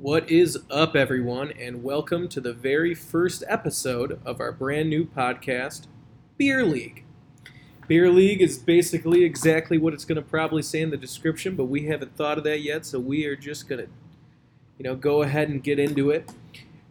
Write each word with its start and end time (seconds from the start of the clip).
What 0.00 0.30
is 0.30 0.56
up, 0.70 0.96
everyone, 0.96 1.52
and 1.60 1.82
welcome 1.82 2.26
to 2.28 2.40
the 2.40 2.54
very 2.54 2.94
first 2.94 3.44
episode 3.46 4.18
of 4.24 4.40
our 4.40 4.50
brand 4.50 4.88
new 4.88 5.04
podcast, 5.04 5.88
Beer 6.38 6.64
League. 6.64 7.04
Beer 7.86 8.08
League 8.08 8.40
is 8.40 8.56
basically 8.56 9.24
exactly 9.24 9.76
what 9.76 9.92
it's 9.92 10.06
going 10.06 10.16
to 10.16 10.22
probably 10.22 10.62
say 10.62 10.80
in 10.80 10.88
the 10.88 10.96
description, 10.96 11.54
but 11.54 11.66
we 11.66 11.84
haven't 11.84 12.16
thought 12.16 12.38
of 12.38 12.44
that 12.44 12.62
yet, 12.62 12.86
so 12.86 12.98
we 12.98 13.26
are 13.26 13.36
just 13.36 13.68
going 13.68 13.84
to, 13.84 13.90
you 14.78 14.84
know, 14.84 14.96
go 14.96 15.20
ahead 15.20 15.50
and 15.50 15.62
get 15.62 15.78
into 15.78 16.12
it. 16.12 16.32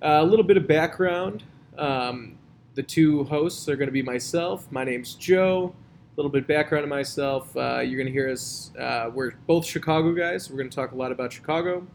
Uh, 0.03 0.19
a 0.21 0.23
little 0.23 0.45
bit 0.45 0.57
of 0.57 0.67
background. 0.67 1.41
Um, 1.79 2.37
the 2.75 2.83
two 2.83 3.23
hosts 3.23 3.67
are 3.67 3.75
going 3.75 3.87
to 3.87 3.91
be 3.91 4.03
myself. 4.03 4.71
My 4.71 4.83
name's 4.83 5.15
Joe. 5.15 5.73
A 5.75 6.15
little 6.15 6.31
bit 6.31 6.43
of 6.43 6.47
background 6.47 6.83
on 6.83 6.89
myself. 6.89 7.57
Uh, 7.57 7.79
you're 7.79 7.97
going 7.97 8.05
to 8.05 8.13
hear 8.13 8.29
us. 8.29 8.71
Uh, 8.77 9.09
we're 9.11 9.31
both 9.47 9.65
Chicago 9.65 10.13
guys. 10.13 10.51
We're 10.51 10.57
going 10.57 10.69
to 10.69 10.75
talk 10.75 10.91
a 10.91 10.95
lot 10.95 11.11
about 11.11 11.33
Chicago 11.33 11.87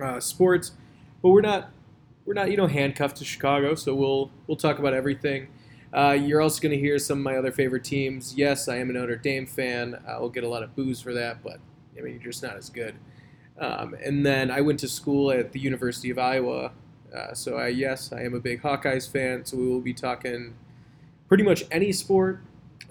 uh, 0.00 0.20
sports, 0.20 0.72
but 1.22 1.30
we're 1.30 1.40
not 1.40 1.70
we're 2.24 2.34
not 2.34 2.50
you 2.50 2.56
know 2.56 2.66
handcuffed 2.66 3.16
to 3.16 3.24
Chicago. 3.24 3.74
So 3.74 3.94
we'll 3.94 4.30
we'll 4.46 4.56
talk 4.56 4.78
about 4.78 4.94
everything. 4.94 5.48
Uh, 5.92 6.12
you're 6.18 6.40
also 6.40 6.60
going 6.62 6.72
to 6.72 6.78
hear 6.78 6.98
some 6.98 7.18
of 7.18 7.24
my 7.24 7.36
other 7.36 7.52
favorite 7.52 7.84
teams. 7.84 8.34
Yes, 8.34 8.66
I 8.66 8.76
am 8.76 8.88
a 8.88 8.94
Notre 8.94 9.16
Dame 9.16 9.46
fan. 9.46 10.02
I 10.08 10.18
will 10.18 10.30
get 10.30 10.42
a 10.42 10.48
lot 10.48 10.62
of 10.62 10.74
booze 10.74 11.02
for 11.02 11.12
that, 11.12 11.42
but 11.42 11.58
I 11.98 12.00
mean 12.00 12.14
you're 12.14 12.32
just 12.32 12.42
not 12.42 12.56
as 12.56 12.70
good. 12.70 12.94
Um, 13.58 13.94
and 14.02 14.24
then 14.24 14.50
I 14.50 14.60
went 14.62 14.80
to 14.80 14.88
school 14.88 15.30
at 15.30 15.52
the 15.52 15.60
University 15.60 16.10
of 16.10 16.18
Iowa. 16.18 16.72
Uh, 17.14 17.34
so 17.34 17.56
I, 17.56 17.68
yes, 17.68 18.10
I 18.12 18.22
am 18.22 18.34
a 18.34 18.40
big 18.40 18.62
Hawkeyes 18.62 19.10
fan. 19.10 19.44
So 19.44 19.58
we 19.58 19.66
will 19.66 19.82
be 19.82 19.92
talking 19.92 20.54
pretty 21.28 21.44
much 21.44 21.64
any 21.70 21.92
sport 21.92 22.40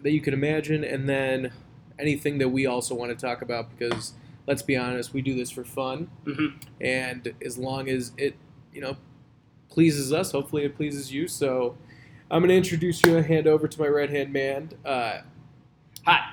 that 0.01 0.11
you 0.11 0.21
can 0.21 0.33
imagine, 0.33 0.83
and 0.83 1.09
then 1.09 1.51
anything 1.99 2.37
that 2.39 2.49
we 2.49 2.65
also 2.65 2.95
want 2.95 3.17
to 3.17 3.25
talk 3.25 3.41
about 3.41 3.69
because 3.69 4.13
let's 4.47 4.61
be 4.61 4.75
honest, 4.77 5.13
we 5.13 5.21
do 5.21 5.35
this 5.35 5.49
for 5.51 5.63
fun, 5.63 6.09
Mm-hmm. 6.25 6.57
and 6.81 7.33
as 7.45 7.57
long 7.57 7.89
as 7.89 8.11
it, 8.17 8.35
you 8.73 8.81
know, 8.81 8.97
pleases 9.69 10.11
us, 10.11 10.31
hopefully 10.31 10.63
it 10.65 10.75
pleases 10.75 11.11
you. 11.11 11.27
So 11.27 11.77
I'm 12.29 12.41
gonna 12.41 12.53
introduce 12.53 13.03
you 13.05 13.17
and 13.17 13.25
hand 13.25 13.47
over 13.47 13.67
to 13.67 13.79
my 13.79 13.87
right 13.87 14.09
hand 14.09 14.31
man. 14.33 14.69
Uh, 14.85 15.21
Hi, 16.05 16.31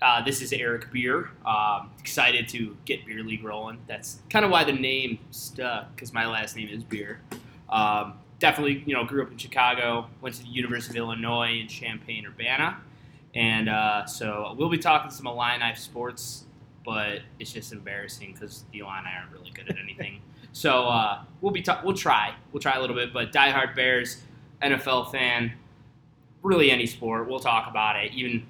uh, 0.00 0.22
this 0.24 0.40
is 0.40 0.52
Eric 0.52 0.92
Beer. 0.92 1.30
Um, 1.44 1.90
excited 1.98 2.48
to 2.50 2.76
get 2.84 3.04
Beer 3.04 3.22
League 3.24 3.42
rolling. 3.42 3.78
That's 3.88 4.20
kind 4.30 4.44
of 4.44 4.50
why 4.50 4.62
the 4.64 4.72
name 4.72 5.18
stuck, 5.30 5.94
because 5.94 6.12
my 6.12 6.26
last 6.26 6.54
name 6.56 6.68
is 6.68 6.84
Beer. 6.84 7.20
Um, 7.68 8.14
definitely, 8.38 8.82
you 8.86 8.94
know, 8.94 9.04
grew 9.04 9.22
up 9.24 9.30
in 9.32 9.36
Chicago, 9.38 10.06
went 10.20 10.36
to 10.36 10.42
the 10.42 10.48
University 10.48 10.98
of 10.98 11.04
Illinois 11.04 11.58
in 11.60 11.68
Champaign, 11.68 12.24
Urbana. 12.26 12.78
And 13.34 13.68
uh, 13.68 14.06
so 14.06 14.54
we'll 14.56 14.70
be 14.70 14.78
talking 14.78 15.10
some 15.10 15.26
Illini 15.26 15.74
sports, 15.74 16.44
but 16.84 17.20
it's 17.38 17.52
just 17.52 17.72
embarrassing 17.72 18.32
because 18.32 18.64
the 18.72 18.80
Illini 18.80 19.08
aren't 19.16 19.32
really 19.32 19.50
good 19.50 19.68
at 19.68 19.78
anything. 19.78 20.20
so 20.52 20.86
uh, 20.86 21.22
we'll 21.40 21.52
be 21.52 21.62
ta- 21.62 21.80
we'll 21.84 21.96
try 21.96 22.34
we'll 22.52 22.60
try 22.60 22.76
a 22.76 22.80
little 22.80 22.96
bit, 22.96 23.12
but 23.12 23.32
diehard 23.32 23.74
Bears, 23.74 24.22
NFL 24.62 25.10
fan, 25.12 25.52
really 26.42 26.70
any 26.70 26.86
sport, 26.86 27.28
we'll 27.28 27.40
talk 27.40 27.68
about 27.68 27.96
it. 27.96 28.12
Even 28.12 28.46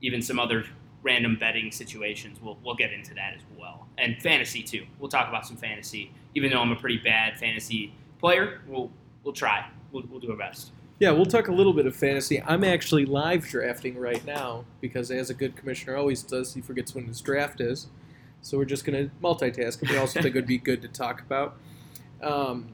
even 0.00 0.22
some 0.22 0.38
other 0.38 0.64
random 1.02 1.36
betting 1.36 1.70
situations. 1.70 2.38
We'll, 2.42 2.58
we'll 2.64 2.74
get 2.74 2.92
into 2.92 3.14
that 3.14 3.34
as 3.34 3.42
well. 3.58 3.86
And 3.98 4.20
fantasy 4.20 4.62
too. 4.62 4.84
We'll 4.98 5.08
talk 5.08 5.28
about 5.28 5.46
some 5.46 5.56
fantasy. 5.56 6.12
Even 6.34 6.50
though 6.50 6.60
I'm 6.60 6.72
a 6.72 6.76
pretty 6.76 6.98
bad 6.98 7.38
fantasy 7.38 7.92
player, 8.18 8.60
we'll 8.66 8.90
we'll 9.24 9.34
try. 9.34 9.66
We'll, 9.92 10.04
we'll 10.10 10.20
do 10.20 10.30
our 10.30 10.36
best. 10.36 10.72
Yeah, 10.98 11.10
we'll 11.12 11.26
talk 11.26 11.48
a 11.48 11.52
little 11.52 11.72
bit 11.72 11.86
of 11.86 11.94
fantasy. 11.94 12.42
I'm 12.42 12.64
actually 12.64 13.06
live 13.06 13.46
drafting 13.46 13.96
right 13.96 14.24
now 14.24 14.64
because, 14.80 15.10
as 15.10 15.30
a 15.30 15.34
good 15.34 15.56
commissioner 15.56 15.96
always 15.96 16.22
does, 16.22 16.54
he 16.54 16.60
forgets 16.60 16.94
when 16.94 17.06
his 17.06 17.20
draft 17.20 17.60
is. 17.60 17.86
So 18.42 18.58
we're 18.58 18.64
just 18.64 18.84
gonna 18.84 19.10
multitask. 19.22 19.80
But 19.80 19.90
we 19.90 19.96
also 19.96 20.20
think 20.20 20.34
it 20.34 20.38
would 20.38 20.46
be 20.46 20.58
good 20.58 20.82
to 20.82 20.88
talk 20.88 21.20
about. 21.20 21.56
Um, 22.22 22.72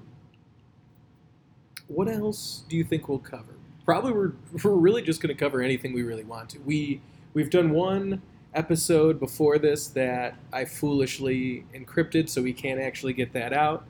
what 1.89 2.09
else 2.09 2.65
do 2.69 2.77
you 2.77 2.85
think 2.85 3.09
we'll 3.09 3.19
cover? 3.19 3.55
Probably 3.85 4.13
we're, 4.13 4.33
we're 4.63 4.73
really 4.73 5.03
just 5.03 5.21
going 5.21 5.35
to 5.35 5.39
cover 5.39 5.61
anything 5.61 5.93
we 5.93 6.03
really 6.03 6.25
want 6.25 6.49
to. 6.51 6.59
We 6.61 7.03
we've 7.35 7.51
done 7.51 7.71
one 7.71 8.23
episode 8.55 9.21
before 9.21 9.59
this 9.59 9.89
that 9.89 10.37
I 10.53 10.65
foolishly 10.65 11.67
encrypted, 11.75 12.29
so 12.29 12.41
we 12.41 12.53
can't 12.53 12.81
actually 12.81 13.13
get 13.13 13.33
that 13.35 13.53
out. 13.53 13.87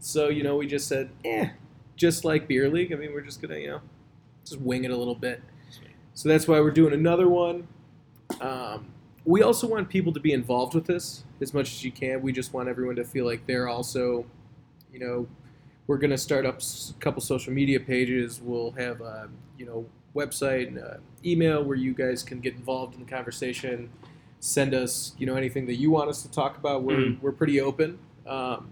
So 0.00 0.28
you 0.28 0.42
know, 0.42 0.56
we 0.56 0.66
just 0.66 0.88
said, 0.88 1.10
eh, 1.24 1.50
just 1.98 2.24
like 2.24 2.48
beer 2.48 2.70
league. 2.70 2.92
I 2.92 2.96
mean, 2.96 3.12
we're 3.12 3.20
just 3.20 3.42
gonna 3.42 3.58
you 3.58 3.66
know 3.68 3.80
just 4.46 4.58
wing 4.62 4.84
it 4.84 4.90
a 4.90 4.96
little 4.96 5.14
bit. 5.14 5.42
So 6.14 6.28
that's 6.30 6.48
why 6.48 6.58
we're 6.60 6.70
doing 6.70 6.94
another 6.94 7.28
one. 7.28 7.68
Um, 8.40 8.86
we 9.24 9.42
also 9.42 9.66
want 9.68 9.88
people 9.88 10.12
to 10.14 10.20
be 10.20 10.32
involved 10.32 10.74
with 10.74 10.86
this 10.86 11.24
as 11.40 11.52
much 11.54 11.70
as 11.72 11.84
you 11.84 11.92
can. 11.92 12.22
We 12.22 12.32
just 12.32 12.52
want 12.54 12.68
everyone 12.68 12.96
to 12.96 13.04
feel 13.04 13.24
like 13.26 13.46
they're 13.46 13.68
also, 13.68 14.24
you 14.92 14.98
know, 14.98 15.28
we're 15.86 15.98
going 15.98 16.10
to 16.10 16.18
start 16.18 16.44
up 16.44 16.60
a 16.60 16.92
couple 17.00 17.20
social 17.22 17.52
media 17.52 17.78
pages. 17.78 18.40
We'll 18.42 18.72
have 18.72 19.00
a, 19.00 19.28
you 19.56 19.64
know, 19.66 19.86
website 20.16 20.68
and 20.68 20.78
a 20.78 20.98
email 21.24 21.62
where 21.62 21.76
you 21.76 21.94
guys 21.94 22.22
can 22.22 22.40
get 22.40 22.54
involved 22.54 22.94
in 22.94 23.00
the 23.04 23.10
conversation. 23.10 23.90
Send 24.40 24.74
us, 24.74 25.14
you 25.18 25.26
know, 25.26 25.36
anything 25.36 25.66
that 25.66 25.76
you 25.76 25.90
want 25.90 26.08
us 26.10 26.22
to 26.22 26.30
talk 26.30 26.56
about. 26.56 26.82
We're, 26.82 26.96
Mhm. 26.96 27.20
we're 27.22 27.32
pretty 27.32 27.60
open. 27.60 27.98
Um, 28.26 28.70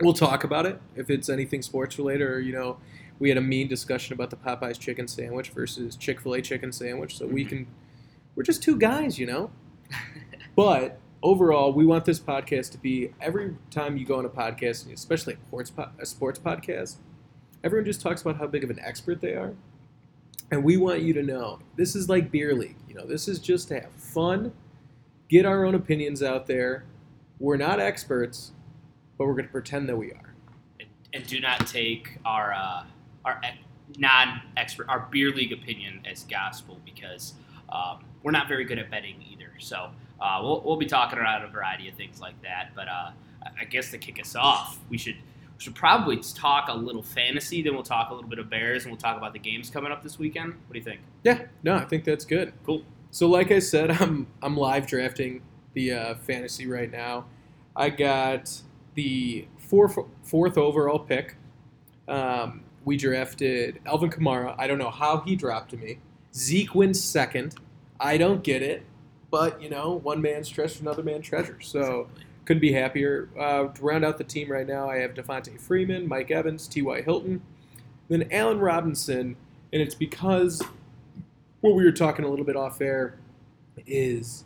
we'll 0.00 0.12
talk 0.14 0.44
about 0.44 0.66
it 0.66 0.80
if 0.96 1.10
it's 1.10 1.28
anything 1.28 1.62
sports 1.62 1.98
related 1.98 2.22
or, 2.28 2.40
you 2.40 2.52
know, 2.52 2.78
we 3.18 3.28
had 3.28 3.36
a 3.38 3.42
mean 3.42 3.68
discussion 3.68 4.14
about 4.14 4.30
the 4.30 4.36
Popeyes 4.36 4.78
chicken 4.78 5.06
sandwich 5.06 5.50
versus 5.50 5.94
Chick 5.96 6.20
fil 6.20 6.34
A 6.34 6.42
chicken 6.42 6.72
sandwich. 6.72 7.18
So 7.18 7.26
we 7.26 7.44
Mhm. 7.44 7.48
can, 7.48 7.66
we're 8.34 8.42
just 8.44 8.62
two 8.62 8.76
guys, 8.76 9.18
you 9.18 9.26
know? 9.26 9.50
But 10.56 10.98
overall, 11.22 11.72
we 11.72 11.86
want 11.86 12.04
this 12.04 12.18
podcast 12.18 12.72
to 12.72 12.78
be 12.78 13.12
every 13.20 13.56
time 13.70 13.96
you 13.96 14.04
go 14.04 14.18
on 14.18 14.24
a 14.24 14.28
podcast, 14.28 14.92
especially 14.92 15.34
a 15.34 15.36
sports, 15.46 15.70
po- 15.70 15.88
a 15.98 16.04
sports 16.06 16.38
podcast, 16.38 16.96
everyone 17.62 17.84
just 17.86 18.00
talks 18.00 18.20
about 18.22 18.36
how 18.36 18.46
big 18.46 18.64
of 18.64 18.70
an 18.70 18.78
expert 18.80 19.20
they 19.20 19.34
are. 19.34 19.54
And 20.50 20.64
we 20.64 20.76
want 20.76 21.02
you 21.02 21.12
to 21.14 21.22
know 21.22 21.60
this 21.76 21.94
is 21.94 22.08
like 22.08 22.30
beer 22.30 22.54
league. 22.54 22.76
You 22.88 22.94
know, 22.94 23.06
this 23.06 23.28
is 23.28 23.38
just 23.38 23.68
to 23.68 23.80
have 23.80 23.92
fun, 23.92 24.52
get 25.28 25.46
our 25.46 25.64
own 25.64 25.74
opinions 25.74 26.22
out 26.22 26.46
there. 26.46 26.84
We're 27.38 27.56
not 27.56 27.80
experts, 27.80 28.52
but 29.20 29.26
we're 29.26 29.34
going 29.34 29.44
to 29.44 29.52
pretend 29.52 29.86
that 29.86 29.96
we 29.98 30.12
are. 30.12 30.34
And, 30.80 30.88
and 31.12 31.26
do 31.26 31.40
not 31.40 31.66
take 31.66 32.16
our 32.24 32.54
uh, 32.54 32.84
our 33.26 33.38
non-expert 33.98 34.88
our 34.88 35.06
beer 35.12 35.30
league 35.30 35.52
opinion 35.52 36.00
as 36.10 36.24
gospel 36.24 36.80
because 36.86 37.34
um, 37.68 38.02
we're 38.22 38.30
not 38.32 38.48
very 38.48 38.64
good 38.64 38.78
at 38.78 38.90
betting 38.90 39.22
either. 39.30 39.50
So 39.58 39.90
uh, 40.22 40.40
we'll, 40.42 40.62
we'll 40.64 40.78
be 40.78 40.86
talking 40.86 41.18
about 41.18 41.44
a 41.44 41.48
variety 41.48 41.86
of 41.86 41.96
things 41.96 42.18
like 42.18 42.40
that. 42.40 42.70
But 42.74 42.88
uh, 42.88 43.10
I- 43.44 43.60
I 43.60 43.64
guess 43.66 43.90
to 43.90 43.98
kick 43.98 44.18
us 44.18 44.34
off, 44.34 44.78
we 44.88 44.96
should 44.96 45.16
we 45.16 45.62
should 45.64 45.74
probably 45.74 46.16
talk 46.16 46.68
a 46.70 46.74
little 46.74 47.02
fantasy. 47.02 47.60
Then 47.60 47.74
we'll 47.74 47.82
talk 47.82 48.08
a 48.08 48.14
little 48.14 48.30
bit 48.30 48.38
of 48.38 48.48
Bears, 48.48 48.84
and 48.84 48.90
we'll 48.92 49.00
talk 49.00 49.18
about 49.18 49.34
the 49.34 49.38
games 49.38 49.68
coming 49.68 49.92
up 49.92 50.02
this 50.02 50.18
weekend. 50.18 50.54
What 50.66 50.72
do 50.72 50.78
you 50.78 50.84
think? 50.84 51.00
Yeah, 51.24 51.42
no, 51.62 51.74
I 51.76 51.84
think 51.84 52.04
that's 52.04 52.24
good. 52.24 52.54
Cool. 52.64 52.84
So, 53.10 53.26
like 53.28 53.50
I 53.50 53.58
said, 53.58 53.90
I'm 54.00 54.28
I'm 54.40 54.56
live 54.56 54.86
drafting 54.86 55.42
the 55.74 55.92
uh, 55.92 56.14
fantasy 56.14 56.66
right 56.66 56.90
now. 56.90 57.26
I 57.76 57.90
got 57.90 58.62
the 58.94 59.46
fourth 59.58 59.98
fourth 60.22 60.58
overall 60.58 60.98
pick. 60.98 61.36
Um, 62.08 62.62
we 62.84 62.96
drafted 62.96 63.80
Alvin 63.86 64.10
Kamara. 64.10 64.54
I 64.58 64.66
don't 64.66 64.78
know 64.78 64.90
how 64.90 65.20
he 65.20 65.36
dropped 65.36 65.70
to 65.70 65.76
me. 65.76 65.98
Zeke 66.34 66.74
wins 66.74 67.02
second. 67.02 67.54
I 67.98 68.16
don't 68.16 68.42
get 68.42 68.62
it, 68.62 68.84
but 69.30 69.60
you 69.62 69.68
know, 69.68 69.92
one 69.92 70.22
man's 70.22 70.48
treasure, 70.48 70.80
another 70.80 71.02
man's 71.02 71.26
treasure. 71.26 71.60
So 71.60 72.08
couldn't 72.44 72.60
be 72.60 72.72
happier. 72.72 73.28
Uh, 73.38 73.68
to 73.68 73.82
round 73.82 74.04
out 74.04 74.18
the 74.18 74.24
team 74.24 74.50
right 74.50 74.66
now, 74.66 74.88
I 74.88 74.98
have 74.98 75.14
Devonta 75.14 75.60
Freeman, 75.60 76.08
Mike 76.08 76.30
Evans, 76.30 76.66
T.Y. 76.66 77.02
Hilton, 77.02 77.42
then 78.08 78.26
Allen 78.32 78.58
Robinson, 78.58 79.36
and 79.72 79.82
it's 79.82 79.94
because 79.94 80.62
what 81.60 81.74
we 81.74 81.84
were 81.84 81.92
talking 81.92 82.24
a 82.24 82.28
little 82.28 82.44
bit 82.44 82.56
off 82.56 82.80
air 82.80 83.18
is, 83.86 84.44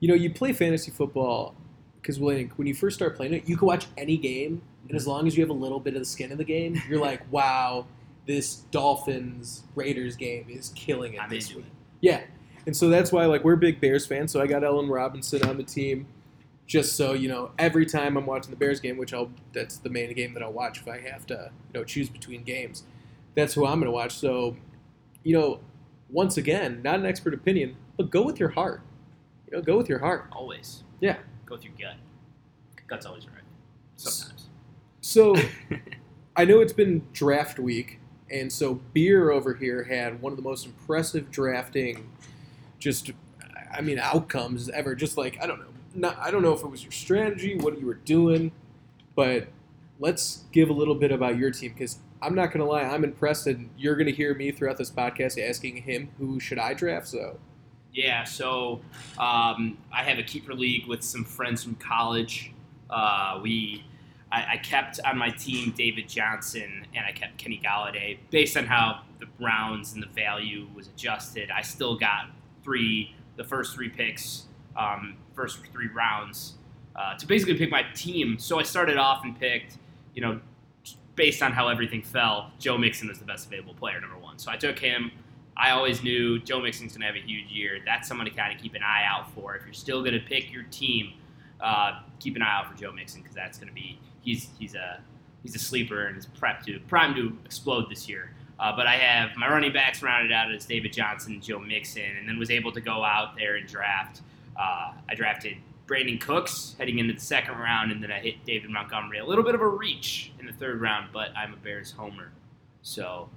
you 0.00 0.08
know, 0.08 0.14
you 0.14 0.30
play 0.30 0.52
fantasy 0.52 0.90
football 0.90 1.54
because 2.00 2.18
when 2.18 2.48
when 2.56 2.66
you 2.66 2.74
first 2.74 2.96
start 2.96 3.16
playing 3.16 3.34
it, 3.34 3.48
you 3.48 3.56
can 3.56 3.66
watch 3.66 3.86
any 3.96 4.16
game, 4.16 4.62
and 4.88 4.96
as 4.96 5.02
mm-hmm. 5.02 5.10
long 5.10 5.26
as 5.26 5.36
you 5.36 5.42
have 5.42 5.50
a 5.50 5.54
little 5.54 5.80
bit 5.80 5.94
of 5.94 6.00
the 6.00 6.06
skin 6.06 6.32
in 6.32 6.38
the 6.38 6.44
game, 6.44 6.80
you're 6.88 7.00
like, 7.00 7.20
wow, 7.32 7.86
this 8.26 8.56
Dolphins 8.70 9.64
Raiders 9.74 10.16
game 10.16 10.46
is 10.48 10.70
killing 10.74 11.14
it 11.14 11.20
I'm 11.20 11.30
this 11.30 11.54
week. 11.54 11.66
it. 11.66 11.72
Yeah, 12.00 12.22
and 12.66 12.76
so 12.76 12.88
that's 12.88 13.12
why 13.12 13.26
like 13.26 13.44
we're 13.44 13.56
big 13.56 13.80
Bears 13.80 14.06
fans. 14.06 14.32
So 14.32 14.40
I 14.40 14.46
got 14.46 14.64
Allen 14.64 14.88
Robinson 14.88 15.42
on 15.44 15.56
the 15.56 15.62
team, 15.62 16.06
just 16.66 16.96
so 16.96 17.12
you 17.12 17.28
know, 17.28 17.50
every 17.58 17.86
time 17.86 18.16
I'm 18.16 18.26
watching 18.26 18.50
the 18.50 18.56
Bears 18.56 18.80
game, 18.80 18.96
which 18.96 19.12
I'll 19.12 19.30
that's 19.52 19.78
the 19.78 19.90
main 19.90 20.12
game 20.14 20.34
that 20.34 20.42
I'll 20.42 20.52
watch 20.52 20.80
if 20.80 20.88
I 20.88 21.00
have 21.00 21.26
to 21.26 21.50
you 21.72 21.80
know 21.80 21.84
choose 21.84 22.08
between 22.08 22.44
games. 22.44 22.84
That's 23.34 23.54
who 23.54 23.64
I'm 23.64 23.78
going 23.78 23.86
to 23.86 23.92
watch. 23.92 24.12
So, 24.12 24.56
you 25.22 25.38
know, 25.38 25.60
once 26.10 26.36
again, 26.36 26.80
not 26.82 26.98
an 26.98 27.06
expert 27.06 27.32
opinion, 27.32 27.76
but 27.96 28.10
go 28.10 28.22
with 28.22 28.40
your 28.40 28.48
heart. 28.48 28.82
You 29.50 29.56
know, 29.56 29.62
go 29.62 29.76
with 29.76 29.88
your 29.88 30.00
heart. 30.00 30.26
Always. 30.32 30.82
Yeah. 31.00 31.16
Go 31.50 31.56
with 31.56 31.64
your 31.64 31.74
gut. 31.78 31.96
Gut's 32.86 33.06
always 33.06 33.26
right. 33.26 33.42
Sometimes. 33.96 34.46
So 35.02 35.36
I 36.36 36.46
know 36.46 36.60
it's 36.60 36.72
been 36.72 37.02
draft 37.12 37.58
week, 37.58 38.00
and 38.30 38.52
so 38.52 38.76
Beer 38.94 39.32
over 39.32 39.54
here 39.54 39.84
had 39.84 40.22
one 40.22 40.32
of 40.32 40.36
the 40.36 40.44
most 40.44 40.64
impressive 40.64 41.30
drafting, 41.30 42.10
just 42.78 43.10
I 43.72 43.82
mean 43.82 43.98
outcomes 43.98 44.70
ever. 44.70 44.94
Just 44.94 45.18
like 45.18 45.38
I 45.42 45.46
don't 45.48 45.60
know, 45.60 45.66
not, 45.94 46.18
I 46.20 46.30
don't 46.30 46.42
know 46.42 46.52
if 46.54 46.62
it 46.62 46.68
was 46.68 46.84
your 46.84 46.92
strategy, 46.92 47.56
what 47.56 47.80
you 47.80 47.86
were 47.86 47.94
doing, 47.94 48.52
But 49.16 49.48
let's 50.00 50.44
give 50.52 50.70
a 50.70 50.72
little 50.72 50.94
bit 50.94 51.12
about 51.12 51.36
your 51.38 51.50
team 51.50 51.72
because 51.72 51.98
I'm 52.22 52.34
not 52.34 52.48
going 52.48 52.60
to 52.60 52.66
lie, 52.66 52.82
I'm 52.82 53.04
impressed, 53.04 53.46
and 53.48 53.70
you're 53.78 53.96
going 53.96 54.06
to 54.06 54.12
hear 54.12 54.34
me 54.34 54.52
throughout 54.52 54.78
this 54.78 54.90
podcast 54.90 55.42
asking 55.42 55.78
him 55.78 56.10
who 56.18 56.40
should 56.40 56.58
I 56.58 56.74
draft. 56.74 57.08
So 57.08 57.38
Yeah, 57.92 58.24
so 58.24 58.80
um, 59.18 59.76
I 59.92 60.04
have 60.04 60.18
a 60.18 60.22
keeper 60.22 60.54
league 60.54 60.86
with 60.86 61.02
some 61.02 61.24
friends 61.24 61.64
from 61.64 61.74
college. 61.76 62.52
Uh, 62.88 63.40
we, 63.42 63.84
I, 64.30 64.52
I 64.52 64.56
kept 64.58 65.00
on 65.04 65.18
my 65.18 65.30
team 65.30 65.72
David 65.76 66.08
Johnson 66.08 66.86
and 66.94 67.04
I 67.04 67.12
kept 67.12 67.36
Kenny 67.36 67.60
Golladay. 67.64 68.18
Based 68.30 68.56
on 68.56 68.66
how 68.66 69.02
the 69.18 69.26
rounds 69.40 69.94
and 69.94 70.02
the 70.02 70.08
value 70.08 70.68
was 70.74 70.86
adjusted, 70.86 71.50
I 71.50 71.62
still 71.62 71.96
got 71.96 72.30
three, 72.62 73.14
the 73.36 73.44
first 73.44 73.74
three 73.74 73.88
picks, 73.88 74.44
um, 74.76 75.16
first 75.34 75.58
three 75.72 75.88
rounds 75.88 76.54
uh, 76.94 77.16
to 77.16 77.26
basically 77.26 77.56
pick 77.56 77.70
my 77.70 77.82
team. 77.94 78.38
So 78.38 78.60
I 78.60 78.62
started 78.62 78.98
off 78.98 79.24
and 79.24 79.38
picked, 79.38 79.78
you 80.14 80.22
know, 80.22 80.40
based 81.16 81.42
on 81.42 81.52
how 81.52 81.68
everything 81.68 82.02
fell, 82.02 82.52
Joe 82.60 82.78
Mixon 82.78 83.08
was 83.08 83.18
the 83.18 83.24
best 83.24 83.46
available 83.46 83.74
player, 83.74 84.00
number 84.00 84.16
one. 84.16 84.38
So 84.38 84.50
I 84.50 84.56
took 84.56 84.78
him. 84.78 85.10
I 85.60 85.72
always 85.72 86.02
knew 86.02 86.38
Joe 86.38 86.60
Mixon's 86.60 86.92
going 86.92 87.02
to 87.02 87.06
have 87.06 87.16
a 87.16 87.26
huge 87.26 87.50
year. 87.50 87.80
That's 87.84 88.08
someone 88.08 88.26
to 88.26 88.32
kind 88.32 88.54
of 88.54 88.60
keep 88.60 88.74
an 88.74 88.82
eye 88.82 89.04
out 89.06 89.30
for. 89.34 89.54
If 89.56 89.64
you're 89.66 89.74
still 89.74 90.00
going 90.00 90.14
to 90.14 90.20
pick 90.20 90.50
your 90.50 90.62
team, 90.70 91.12
uh, 91.60 92.00
keep 92.18 92.34
an 92.34 92.42
eye 92.42 92.58
out 92.58 92.72
for 92.72 92.80
Joe 92.80 92.92
Mixon 92.92 93.20
because 93.20 93.34
that's 93.34 93.58
going 93.58 93.68
to 93.68 93.74
be 93.74 94.00
he's 94.22 94.48
he's 94.58 94.74
a 94.74 95.00
he's 95.42 95.54
a 95.54 95.58
sleeper 95.58 96.06
and 96.06 96.16
is 96.16 96.24
prep 96.24 96.64
to 96.64 96.80
prime 96.88 97.14
to 97.14 97.36
explode 97.44 97.90
this 97.90 98.08
year. 98.08 98.32
Uh, 98.58 98.74
but 98.74 98.86
I 98.86 98.96
have 98.96 99.36
my 99.36 99.48
running 99.48 99.72
backs 99.72 100.02
rounded 100.02 100.32
out 100.32 100.52
as 100.52 100.66
David 100.66 100.92
Johnson, 100.92 101.34
and 101.34 101.42
Joe 101.42 101.58
Mixon, 101.58 102.16
and 102.18 102.28
then 102.28 102.38
was 102.38 102.50
able 102.50 102.72
to 102.72 102.80
go 102.80 103.04
out 103.04 103.36
there 103.36 103.56
and 103.56 103.66
draft. 103.66 104.20
Uh, 104.58 104.92
I 105.08 105.14
drafted 105.14 105.56
Brandin 105.86 106.20
Cooks 106.20 106.76
heading 106.78 106.98
into 106.98 107.14
the 107.14 107.20
second 107.20 107.56
round, 107.56 107.90
and 107.90 108.02
then 108.02 108.12
I 108.12 108.20
hit 108.20 108.44
David 108.44 108.70
Montgomery. 108.70 109.18
A 109.18 109.24
little 109.24 109.44
bit 109.44 109.54
of 109.54 109.62
a 109.62 109.68
reach 109.68 110.32
in 110.38 110.46
the 110.46 110.52
third 110.52 110.80
round, 110.80 111.08
but 111.12 111.34
I'm 111.36 111.54
a 111.54 111.56
Bears 111.56 111.90
homer, 111.90 112.32
so 112.82 113.30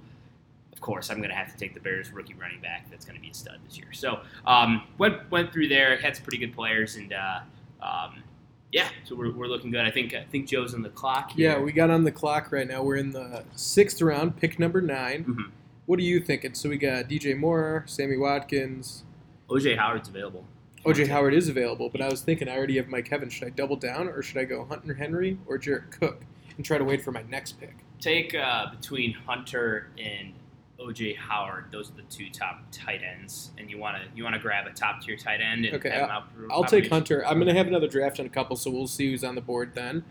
course 0.84 1.10
I'm 1.10 1.16
going 1.16 1.30
to 1.30 1.34
have 1.34 1.50
to 1.50 1.56
take 1.56 1.72
the 1.72 1.80
Bears 1.80 2.12
rookie 2.12 2.34
running 2.34 2.60
back. 2.60 2.90
That's 2.90 3.04
going 3.06 3.16
to 3.16 3.22
be 3.22 3.30
a 3.30 3.34
stud 3.34 3.58
this 3.66 3.78
year. 3.78 3.92
So 3.92 4.20
um, 4.46 4.82
went 4.98 5.30
went 5.30 5.52
through 5.52 5.68
there, 5.68 5.96
had 5.96 6.14
some 6.14 6.24
pretty 6.24 6.38
good 6.38 6.54
players, 6.54 6.96
and 6.96 7.12
uh, 7.14 7.40
um, 7.82 8.22
yeah, 8.70 8.88
so 9.04 9.14
we're, 9.14 9.32
we're 9.32 9.46
looking 9.46 9.70
good. 9.70 9.80
I 9.80 9.90
think 9.90 10.14
I 10.14 10.24
think 10.24 10.46
Joe's 10.46 10.74
on 10.74 10.82
the 10.82 10.90
clock. 10.90 11.32
Here. 11.32 11.52
yeah, 11.52 11.58
we 11.58 11.72
got 11.72 11.88
on 11.90 12.04
the 12.04 12.12
clock 12.12 12.52
right 12.52 12.68
now. 12.68 12.82
We're 12.82 12.96
in 12.96 13.10
the 13.12 13.44
sixth 13.56 14.02
round, 14.02 14.36
pick 14.36 14.58
number 14.58 14.80
9 14.80 15.24
Mhm. 15.24 15.50
What 15.86 15.98
are 15.98 16.02
you 16.02 16.20
thinking? 16.20 16.54
So 16.54 16.68
we 16.68 16.76
got 16.78 17.08
DJ 17.08 17.36
Moore, 17.36 17.84
Sammy 17.86 18.16
Watkins, 18.16 19.04
OJ 19.48 19.76
Howard's 19.76 20.08
available. 20.08 20.44
OJ 20.84 21.08
Howard 21.08 21.32
is 21.32 21.48
available, 21.48 21.88
but 21.88 22.02
I 22.02 22.08
was 22.10 22.20
thinking 22.20 22.46
I 22.48 22.56
already 22.56 22.76
have 22.76 22.88
Mike 22.88 23.10
Evans. 23.10 23.32
Should 23.32 23.46
I 23.48 23.50
double 23.50 23.76
down 23.76 24.08
or 24.08 24.22
should 24.22 24.36
I 24.36 24.44
go 24.44 24.66
Hunter 24.66 24.92
Henry 24.94 25.38
or 25.46 25.56
Jared 25.56 25.90
Cook 25.90 26.24
and 26.56 26.64
try 26.64 26.76
to 26.76 26.84
wait 26.84 27.02
for 27.02 27.10
my 27.10 27.22
next 27.30 27.52
pick? 27.58 27.74
Take 28.00 28.34
uh, 28.34 28.66
between 28.70 29.12
Hunter 29.12 29.88
and 29.98 30.34
OJ 30.80 31.16
Howard. 31.16 31.66
Those 31.70 31.90
are 31.90 31.94
the 31.94 32.02
two 32.02 32.28
top 32.30 32.60
tight 32.72 33.00
ends, 33.02 33.50
and 33.58 33.70
you 33.70 33.78
want 33.78 33.96
to 33.96 34.02
you 34.16 34.24
want 34.24 34.34
to 34.34 34.40
grab 34.40 34.66
a 34.66 34.72
top 34.72 35.00
tier 35.00 35.16
tight 35.16 35.40
end. 35.40 35.64
And 35.64 35.76
Okay, 35.76 35.90
out 35.92 36.24
I'll 36.50 36.64
take. 36.64 36.88
Hunter. 36.88 37.26
I'm 37.26 37.36
going 37.38 37.48
to 37.48 37.54
have 37.54 37.66
another 37.66 37.88
draft 37.88 38.18
on 38.20 38.26
a 38.26 38.30
couple, 38.30 38.56
so 38.56 38.70
we'll 38.70 38.86
see 38.86 39.10
who's 39.10 39.24
on 39.24 39.34
the 39.34 39.40
board 39.40 39.72
then. 39.74 40.04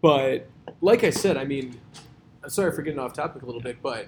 But 0.00 0.48
like 0.80 1.04
I 1.04 1.10
said, 1.10 1.36
I 1.36 1.44
mean, 1.44 1.80
I'm 2.42 2.50
sorry 2.50 2.72
for 2.72 2.82
getting 2.82 3.00
off 3.00 3.12
topic 3.12 3.42
a 3.42 3.46
little 3.46 3.60
bit, 3.60 3.82
but 3.82 4.06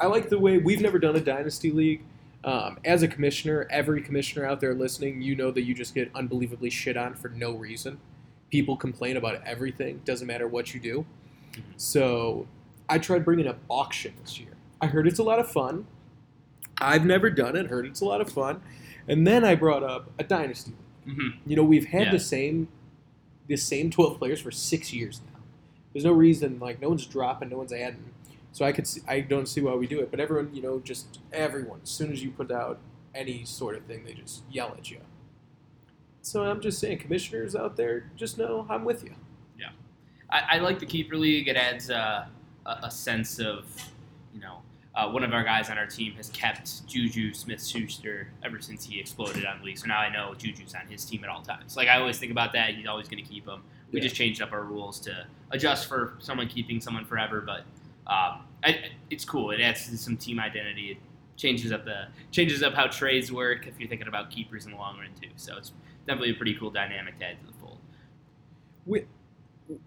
I 0.00 0.06
like 0.06 0.28
the 0.28 0.38
way 0.38 0.58
we've 0.58 0.80
never 0.80 0.98
done 0.98 1.16
a 1.16 1.20
dynasty 1.20 1.70
league. 1.70 2.02
Um, 2.44 2.78
as 2.84 3.02
a 3.04 3.08
commissioner, 3.08 3.68
every 3.70 4.02
commissioner 4.02 4.44
out 4.44 4.60
there 4.60 4.74
listening, 4.74 5.22
you 5.22 5.36
know 5.36 5.52
that 5.52 5.62
you 5.62 5.74
just 5.74 5.94
get 5.94 6.10
unbelievably 6.14 6.70
shit 6.70 6.96
on 6.96 7.14
for 7.14 7.28
no 7.28 7.52
reason. 7.52 8.00
People 8.50 8.76
complain 8.76 9.16
about 9.16 9.40
everything, 9.46 10.00
doesn't 10.04 10.26
matter 10.26 10.48
what 10.48 10.74
you 10.74 10.80
do. 10.80 11.06
Mhm. 11.52 11.62
So 11.76 12.48
I 12.88 12.98
tried 12.98 13.24
bringing 13.24 13.46
up 13.46 13.58
auction 13.70 14.14
this 14.20 14.40
year. 14.40 14.48
I 14.82 14.86
heard 14.86 15.06
it's 15.06 15.18
a 15.20 15.22
lot 15.22 15.38
of 15.38 15.48
fun. 15.50 15.86
I've 16.78 17.06
never 17.06 17.30
done 17.30 17.54
it. 17.56 17.66
Heard 17.68 17.86
it's 17.86 18.00
a 18.00 18.04
lot 18.04 18.20
of 18.20 18.30
fun, 18.30 18.60
and 19.08 19.24
then 19.26 19.44
I 19.44 19.54
brought 19.54 19.82
up 19.84 20.10
a 20.18 20.24
dynasty. 20.24 20.72
Mhm. 21.06 21.36
You 21.46 21.56
know, 21.56 21.64
we've 21.64 21.86
had 21.86 22.06
Yeah. 22.06 22.10
the 22.12 22.18
same 22.20 22.68
the 23.48 23.56
same 23.56 23.90
twelve 23.90 24.18
players 24.18 24.40
for 24.40 24.50
six 24.50 24.92
years 24.92 25.20
now. 25.32 25.40
There's 25.92 26.04
no 26.04 26.12
reason 26.12 26.58
like 26.58 26.80
no 26.80 26.88
one's 26.88 27.06
dropping, 27.06 27.50
no 27.50 27.58
one's 27.58 27.72
adding. 27.72 28.04
So 28.52 28.64
I 28.64 28.72
could 28.72 28.86
see, 28.86 29.00
I 29.08 29.20
don't 29.20 29.46
see 29.46 29.60
why 29.60 29.74
we 29.74 29.86
do 29.86 30.00
it, 30.00 30.10
but 30.10 30.20
everyone, 30.20 30.54
you 30.54 30.60
know, 30.62 30.78
just 30.80 31.20
everyone. 31.32 31.80
As 31.82 31.88
soon 31.90 32.12
as 32.12 32.22
you 32.22 32.30
put 32.30 32.50
out 32.50 32.78
any 33.14 33.44
sort 33.44 33.76
of 33.76 33.84
thing, 33.84 34.04
they 34.04 34.12
just 34.14 34.42
yell 34.50 34.74
at 34.76 34.90
you. 34.90 35.00
So 36.22 36.44
I'm 36.44 36.60
just 36.60 36.78
saying, 36.78 36.98
commissioners 36.98 37.56
out 37.56 37.76
there, 37.76 38.10
just 38.16 38.38
know 38.38 38.66
I'm 38.68 38.84
with 38.84 39.04
you. 39.04 39.14
I, 40.30 40.56
I 40.56 40.58
like 40.60 40.78
the 40.78 40.86
keeper 40.86 41.14
league. 41.18 41.46
It 41.46 41.56
adds 41.56 41.90
uh, 41.90 42.24
a, 42.64 42.70
a 42.84 42.90
sense 42.90 43.38
of, 43.38 43.66
you 44.32 44.40
know, 44.40 44.61
uh, 44.94 45.08
one 45.10 45.24
of 45.24 45.32
our 45.32 45.42
guys 45.42 45.70
on 45.70 45.78
our 45.78 45.86
team 45.86 46.12
has 46.14 46.28
kept 46.30 46.86
Juju 46.86 47.32
Smith 47.32 47.64
Schuster 47.64 48.28
ever 48.44 48.60
since 48.60 48.84
he 48.84 49.00
exploded 49.00 49.46
on 49.46 49.58
the 49.60 49.64
league. 49.64 49.78
So 49.78 49.86
now 49.86 49.98
I 49.98 50.12
know 50.12 50.34
Juju's 50.34 50.74
on 50.74 50.86
his 50.86 51.04
team 51.04 51.24
at 51.24 51.30
all 51.30 51.40
times. 51.42 51.76
Like 51.76 51.88
I 51.88 51.98
always 51.98 52.18
think 52.18 52.30
about 52.30 52.52
that. 52.52 52.74
He's 52.74 52.86
always 52.86 53.08
going 53.08 53.22
to 53.24 53.28
keep 53.28 53.46
him. 53.48 53.62
We 53.90 53.98
Yeah. 54.00 54.04
just 54.04 54.16
changed 54.16 54.42
up 54.42 54.52
our 54.52 54.64
rules 54.64 55.00
to 55.00 55.26
adjust 55.50 55.88
for 55.88 56.14
someone 56.18 56.46
keeping 56.48 56.80
someone 56.80 57.04
forever. 57.06 57.40
But 57.40 57.60
um, 58.06 58.44
I, 58.64 58.90
it's 59.10 59.24
cool. 59.24 59.50
It 59.50 59.60
adds 59.60 59.98
some 60.00 60.16
team 60.18 60.38
identity. 60.38 60.90
It 60.92 60.98
changes 61.36 61.72
up 61.72 61.84
the 61.86 62.08
changes 62.30 62.62
up 62.62 62.74
how 62.74 62.86
trades 62.86 63.32
work 63.32 63.66
if 63.66 63.78
you're 63.80 63.88
thinking 63.88 64.08
about 64.08 64.30
keepers 64.30 64.66
in 64.66 64.72
the 64.72 64.76
long 64.76 64.98
run 64.98 65.08
too. 65.20 65.28
So 65.36 65.56
it's 65.56 65.72
definitely 66.06 66.32
a 66.32 66.34
pretty 66.34 66.54
cool 66.54 66.70
dynamic 66.70 67.18
to 67.20 67.24
add 67.24 67.36
to 67.40 67.46
the 67.46 67.52
fold. 67.54 67.78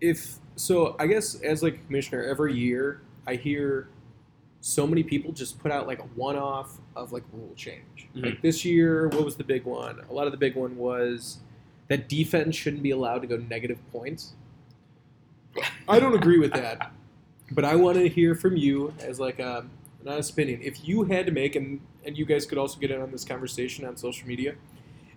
if 0.01 0.39
so 0.55 0.95
i 0.99 1.05
guess 1.05 1.35
as 1.41 1.61
like 1.61 1.85
commissioner 1.85 2.23
every 2.23 2.53
year 2.57 3.01
i 3.27 3.35
hear 3.35 3.89
so 4.67 4.87
many 4.87 5.03
people 5.03 5.31
just 5.31 5.59
put 5.59 5.71
out 5.71 5.85
like 5.85 5.99
a 5.99 6.07
one-off 6.15 6.79
of 6.95 7.11
like 7.11 7.21
rule 7.31 7.53
change 7.55 8.07
Mhm. 8.15 8.25
like 8.25 8.41
this 8.41 8.65
year 8.65 9.07
what 9.09 9.23
was 9.23 9.35
the 9.35 9.43
big 9.43 9.63
one 9.63 9.99
a 10.09 10.11
lot 10.11 10.25
of 10.25 10.31
the 10.31 10.39
big 10.39 10.55
one 10.55 10.75
was 10.75 11.37
that 11.87 12.09
defense 12.09 12.55
shouldn't 12.55 12.81
be 12.81 12.89
allowed 12.89 13.19
to 13.21 13.27
go 13.27 13.37
negative 13.37 13.77
points 13.91 14.33
i 15.87 15.99
don't 15.99 16.15
agree 16.15 16.39
with 16.39 16.51
that 16.51 16.91
but 17.51 17.63
i 17.63 17.75
want 17.75 17.95
to 17.95 18.09
hear 18.09 18.33
from 18.33 18.57
you 18.57 18.91
as 18.99 19.19
like 19.19 19.37
a 19.37 19.65
not 20.03 20.17
a 20.19 20.29
opinion 20.33 20.59
if 20.63 20.87
you 20.87 21.03
had 21.03 21.27
to 21.27 21.31
make 21.31 21.55
and 21.55 21.79
and 22.03 22.17
you 22.17 22.25
guys 22.25 22.43
could 22.47 22.57
also 22.57 22.79
get 22.79 22.89
in 22.89 22.99
on 22.99 23.11
this 23.11 23.23
conversation 23.23 23.85
on 23.85 23.95
social 23.95 24.27
media 24.27 24.55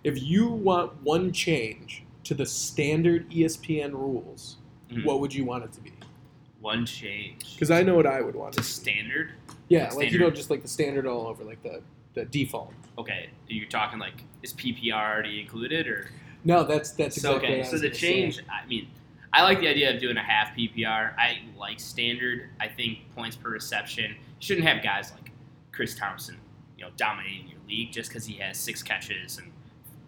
if 0.03 0.21
you 0.21 0.47
want 0.47 0.93
one 1.01 1.31
change 1.31 2.03
to 2.23 2.35
the 2.35 2.45
standard 2.45 3.27
espn 3.31 3.93
rules 3.93 4.57
Mhm. 4.91 5.05
what 5.05 5.19
would 5.21 5.33
you 5.33 5.43
want 5.45 5.63
it 5.63 5.71
to 5.73 5.81
be? 5.81 5.91
One 6.61 6.85
change. 6.85 7.53
Because 7.53 7.71
I 7.71 7.83
know 7.83 7.95
what 7.95 8.05
I 8.05 8.21
would 8.21 8.35
want. 8.35 8.53
to 8.53 8.59
It 8.59 8.63
to 8.63 8.67
be. 8.69 8.73
standard. 8.73 9.31
Yeah, 9.69 9.89
like 9.93 10.11
you 10.11 10.19
know, 10.19 10.31
just 10.31 10.49
like 10.49 10.61
the 10.61 10.67
standard 10.67 11.05
all 11.05 11.27
over, 11.27 11.43
like 11.43 11.61
the 11.63 11.81
the 12.15 12.25
default. 12.25 12.73
Okay, 12.97 13.29
you're 13.47 13.69
talking 13.69 13.99
like 13.99 14.23
is 14.43 14.53
PPR 14.53 14.93
already 14.93 15.39
included 15.39 15.87
or? 15.87 16.09
No, 16.43 16.63
that's 16.63 16.91
that's 16.91 17.21
So, 17.21 17.35
okay, 17.35 17.63
so 17.63 17.77
the 17.77 17.83
gonna 17.87 17.93
say. 17.95 17.99
change. 17.99 18.39
I 18.49 18.65
mean, 18.67 18.87
I 19.31 19.43
like 19.43 19.59
the 19.59 19.67
idea 19.67 19.93
of 19.93 19.99
doing 20.01 20.17
a 20.17 20.23
half 20.23 20.55
PPR. 20.55 21.13
I 21.17 21.39
like 21.57 21.79
standard. 21.79 22.49
I 22.59 22.67
think 22.67 22.99
points 23.15 23.35
per 23.35 23.49
reception. 23.49 24.15
Shouldn't 24.39 24.65
have 24.65 24.81
guys 24.83 25.11
like 25.11 25.31
Chris 25.71 25.95
Thompson, 25.95 26.37
you 26.77 26.83
know, 26.85 26.91
dominating 26.97 27.47
your 27.47 27.59
league 27.67 27.91
just 27.91 28.09
because 28.09 28.25
he 28.25 28.35
has 28.37 28.57
six 28.57 28.81
catches 28.81 29.37
and 29.37 29.51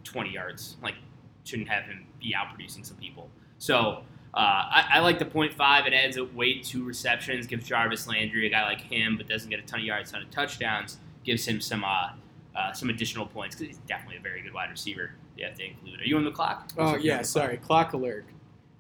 20 0.06 0.32
yards. 0.32 0.78
Like, 0.82 0.96
shouldn't 1.44 1.70
have 1.70 1.84
him 1.84 2.06
be 2.20 2.34
out 2.34 2.50
producing 2.50 2.84
some 2.84 2.98
people. 2.98 3.30
So. 3.60 4.04
Uh, 4.34 4.38
I, 4.38 4.86
I 4.94 5.00
like 5.00 5.20
the 5.20 5.26
point 5.26 5.54
five. 5.54 5.86
It 5.88 5.94
adds 5.94 6.18
a 6.18 6.24
weight 6.24 6.64
to 6.66 6.84
receptions, 6.86 7.48
gives 7.48 7.68
Jarvis 7.68 8.08
Landry, 8.08 8.48
a 8.48 8.50
guy 8.50 8.64
like 8.64 8.80
him, 8.82 9.18
but 9.18 9.28
doesn't 9.28 9.50
get 9.50 9.60
a 9.60 9.64
ton 9.64 9.80
of 9.82 9.86
yards, 9.86 10.12
ton 10.12 10.22
of 10.22 10.32
touchdowns, 10.32 11.00
gives 11.26 11.46
him 11.46 11.60
some 11.60 11.84
uh, 11.84 12.12
uh, 12.56 12.72
some 12.72 12.90
additional 12.90 13.26
points 13.26 13.56
because 13.56 13.76
he's 13.76 13.86
definitely 13.88 14.18
a 14.18 14.22
very 14.22 14.42
good 14.42 14.54
wide 14.54 14.70
receiver. 14.70 15.12
You 15.38 15.46
have 15.46 15.56
to 15.56 15.66
include. 15.66 16.00
Are 16.02 16.06
you 16.06 16.16
on 16.18 16.24
the 16.24 16.32
clock? 16.32 16.70
Oh 16.78 16.96
yeah, 16.96 17.22
sorry, 17.24 17.58
clock 17.58 17.94
alert. 17.94 18.26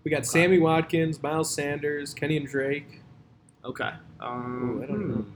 We 0.03 0.11
got 0.11 0.25
Sammy 0.25 0.57
Watkins, 0.57 1.21
Miles 1.21 1.53
Sanders, 1.53 2.15
Kenyan 2.15 2.49
Drake. 2.49 3.01
Okay. 3.63 3.91
Um, 4.19 4.79
Ooh, 4.79 4.83
I 4.83 4.85
don't 4.87 5.07
know. 5.09 5.15
hmm. 5.17 5.29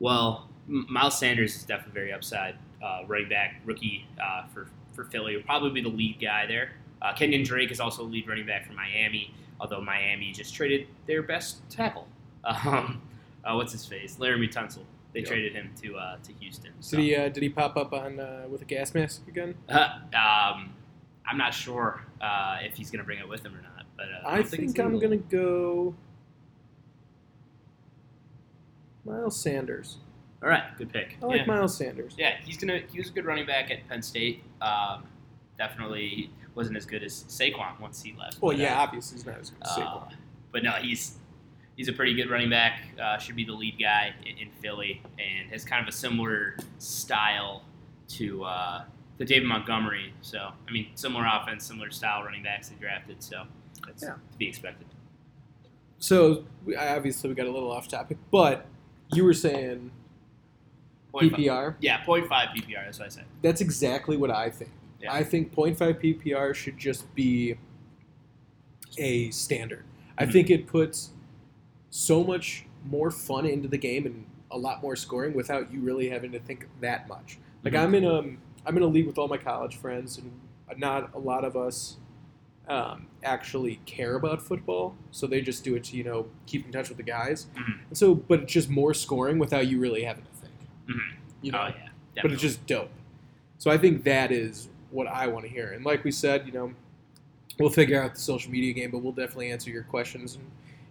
Well, 0.00 0.48
M- 0.68 0.86
Miles 0.88 1.18
Sanders 1.18 1.54
is 1.54 1.64
definitely 1.64 1.94
very 1.94 2.12
upside. 2.12 2.56
Uh, 2.82 3.02
running 3.06 3.28
back, 3.28 3.60
rookie 3.64 4.06
uh, 4.22 4.46
for, 4.52 4.68
for 4.94 5.04
Philly. 5.04 5.36
Will 5.36 5.42
probably 5.42 5.70
be 5.70 5.80
the 5.80 5.88
lead 5.94 6.18
guy 6.20 6.46
there. 6.46 6.72
Uh, 7.00 7.12
Kenyan 7.14 7.44
Drake 7.44 7.70
is 7.70 7.80
also 7.80 8.02
a 8.02 8.04
lead 8.04 8.28
running 8.28 8.46
back 8.46 8.66
for 8.66 8.72
Miami, 8.72 9.34
although 9.60 9.80
Miami 9.80 10.32
just 10.32 10.54
traded 10.54 10.86
their 11.06 11.22
best 11.22 11.68
tackle. 11.70 12.08
Um, 12.44 13.02
uh, 13.44 13.54
what's 13.54 13.72
his 13.72 13.84
face? 13.84 14.16
Laremy 14.16 14.50
Tunsil. 14.50 14.84
They 15.12 15.20
Yep. 15.20 15.28
traded 15.28 15.52
him 15.54 15.70
to 15.82 15.96
uh, 15.96 16.16
to 16.22 16.32
Houston. 16.34 16.72
So. 16.80 16.96
Did 16.96 17.02
he 17.02 17.16
uh, 17.16 17.28
did 17.28 17.42
he 17.42 17.48
pop 17.48 17.76
up 17.76 17.92
on 17.92 18.20
uh, 18.20 18.46
with 18.48 18.62
a 18.62 18.64
gas 18.64 18.94
mask 18.94 19.26
again? 19.26 19.54
um, 19.68 20.72
I'm 21.26 21.36
not 21.36 21.52
sure 21.52 22.04
uh, 22.20 22.58
if 22.62 22.76
he's 22.76 22.90
going 22.90 23.00
to 23.00 23.04
bring 23.04 23.18
it 23.18 23.28
with 23.28 23.44
him 23.44 23.54
or 23.54 23.62
not. 23.62 23.86
But 23.96 24.06
uh, 24.06 24.28
I 24.28 24.36
don't 24.36 24.48
think 24.48 24.62
it's 24.62 24.78
I'm 24.78 24.98
gonna 24.98 25.16
go 25.16 25.94
Miles 29.04 29.40
Sanders. 29.40 29.98
All 30.42 30.48
right, 30.48 30.62
good 30.76 30.92
pick. 30.92 31.16
I 31.20 31.26
like 31.26 31.40
yeah. 31.40 31.46
Miles 31.46 31.76
Sanders. 31.76 32.14
Yeah, 32.16 32.36
he's 32.44 32.56
gonna. 32.56 32.80
He 32.92 32.98
was 32.98 33.08
a 33.08 33.12
good 33.12 33.24
running 33.24 33.46
back 33.46 33.70
at 33.70 33.86
Penn 33.88 34.02
State. 34.02 34.44
Um, 34.62 35.04
definitely 35.58 36.30
wasn't 36.58 36.76
as 36.76 36.84
good 36.84 37.04
as 37.04 37.24
Saquon 37.28 37.78
once 37.80 38.02
he 38.02 38.14
left. 38.18 38.42
Well, 38.42 38.50
But, 38.52 38.58
yeah, 38.60 38.78
uh, 38.78 38.82
obviously 38.82 39.16
he's 39.18 39.24
not 39.26 39.38
as 39.38 39.50
good 39.50 39.62
as 39.62 39.70
uh, 39.70 39.76
Saquon. 39.80 40.12
but 40.52 40.62
no, 40.64 40.72
he's 40.72 41.16
he's 41.76 41.86
a 41.88 41.92
pretty 41.92 42.14
good 42.14 42.28
running 42.28 42.50
back. 42.50 42.82
Uh, 43.00 43.16
should 43.16 43.36
be 43.36 43.44
the 43.44 43.52
lead 43.52 43.78
guy 43.80 44.12
in, 44.26 44.36
in 44.38 44.50
Philly, 44.60 45.00
and 45.20 45.48
has 45.50 45.64
kind 45.64 45.80
of 45.80 45.88
a 45.88 45.96
similar 45.96 46.56
style 46.78 47.62
to 48.08 48.42
uh, 48.44 48.84
to 49.18 49.24
David 49.24 49.46
Montgomery. 49.46 50.12
So 50.20 50.50
I 50.66 50.70
mean, 50.72 50.88
similar 50.96 51.24
offense, 51.26 51.64
similar 51.64 51.90
style 51.92 52.24
running 52.24 52.42
backs 52.42 52.68
they 52.70 52.74
drafted. 52.74 53.22
So 53.22 53.44
that's 53.86 54.02
Yeah. 54.02 54.14
to 54.32 54.36
be 54.38 54.48
expected. 54.48 54.88
So 56.00 56.44
we, 56.64 56.74
obviously 56.76 57.28
we 57.28 57.34
got 57.36 57.46
a 57.46 57.50
little 57.52 57.70
off 57.70 57.86
topic, 57.88 58.18
but 58.32 58.66
you 59.14 59.24
were 59.24 59.32
saying 59.34 59.92
Point 61.12 61.30
five- 61.30 61.40
PPR. 61.40 61.74
yeah, 61.80 62.04
0.5 62.04 62.28
PPR. 62.28 62.84
That's 62.84 62.98
what 62.98 63.06
I 63.06 63.08
said. 63.08 63.24
That's 63.42 63.60
exactly 63.60 64.16
what 64.16 64.30
I 64.30 64.50
think. 64.50 64.70
Yeah. 65.00 65.12
I 65.12 65.22
think 65.24 65.52
0.5 65.54 66.00
PPR 66.00 66.54
should 66.54 66.76
just 66.78 67.12
be 67.14 67.56
a 68.98 69.30
standard. 69.30 69.84
I 70.16 70.26
Mhm. 70.26 70.32
think 70.32 70.50
it 70.50 70.66
puts 70.66 71.10
so 71.90 72.24
much 72.24 72.64
more 72.84 73.10
fun 73.10 73.46
into 73.46 73.68
the 73.68 73.78
game 73.78 74.06
and 74.06 74.26
a 74.50 74.58
lot 74.58 74.82
more 74.82 74.96
scoring 74.96 75.34
without 75.34 75.70
you 75.72 75.80
really 75.80 76.08
having 76.08 76.32
to 76.32 76.38
think 76.40 76.66
that 76.80 77.06
much. 77.08 77.38
Like 77.64 77.74
Mhm. 77.74 77.82
I'm 77.84 77.94
in 77.94 78.04
a 78.04 78.22
I'm 78.66 78.76
in 78.76 78.82
a 78.82 78.86
league 78.86 79.06
with 79.06 79.16
all 79.16 79.28
my 79.28 79.38
college 79.38 79.76
friends, 79.76 80.18
and 80.18 80.30
not 80.76 81.14
a 81.14 81.18
lot 81.18 81.44
of 81.44 81.56
us 81.56 81.96
um, 82.66 83.06
actually 83.22 83.76
care 83.86 84.14
about 84.16 84.42
football, 84.42 84.94
so 85.10 85.26
they 85.26 85.40
just 85.40 85.64
do 85.64 85.74
it 85.74 85.84
to 85.84 85.96
you 85.96 86.04
know 86.04 86.26
keep 86.44 86.66
in 86.66 86.72
touch 86.72 86.88
with 86.90 86.98
the 86.98 87.02
guys. 87.02 87.46
Mhm. 87.54 87.78
And 87.88 87.96
so, 87.96 88.14
but 88.14 88.40
it's 88.42 88.52
just 88.52 88.68
more 88.68 88.92
scoring 88.92 89.38
without 89.38 89.66
you 89.68 89.78
really 89.80 90.02
having 90.02 90.24
to 90.24 90.30
think. 90.32 90.52
Mhm. 90.86 91.16
You 91.40 91.52
know, 91.52 91.60
oh 91.62 91.68
yeah, 91.68 91.88
but 92.22 92.30
it's 92.32 92.42
just 92.42 92.66
dope. 92.66 92.90
So 93.56 93.70
I 93.70 93.78
think 93.78 94.04
that 94.04 94.30
is 94.30 94.68
what 94.90 95.06
I 95.06 95.26
want 95.26 95.44
to 95.44 95.50
hear. 95.50 95.72
And 95.72 95.84
like 95.84 96.04
we 96.04 96.10
said, 96.10 96.46
you 96.46 96.52
know, 96.52 96.72
we'll 97.58 97.70
figure 97.70 98.02
out 98.02 98.14
the 98.14 98.20
social 98.20 98.50
media 98.50 98.72
game, 98.72 98.90
but 98.90 98.98
we'll 98.98 99.12
definitely 99.12 99.50
answer 99.50 99.70
your 99.70 99.82
questions 99.82 100.36
and 100.36 100.44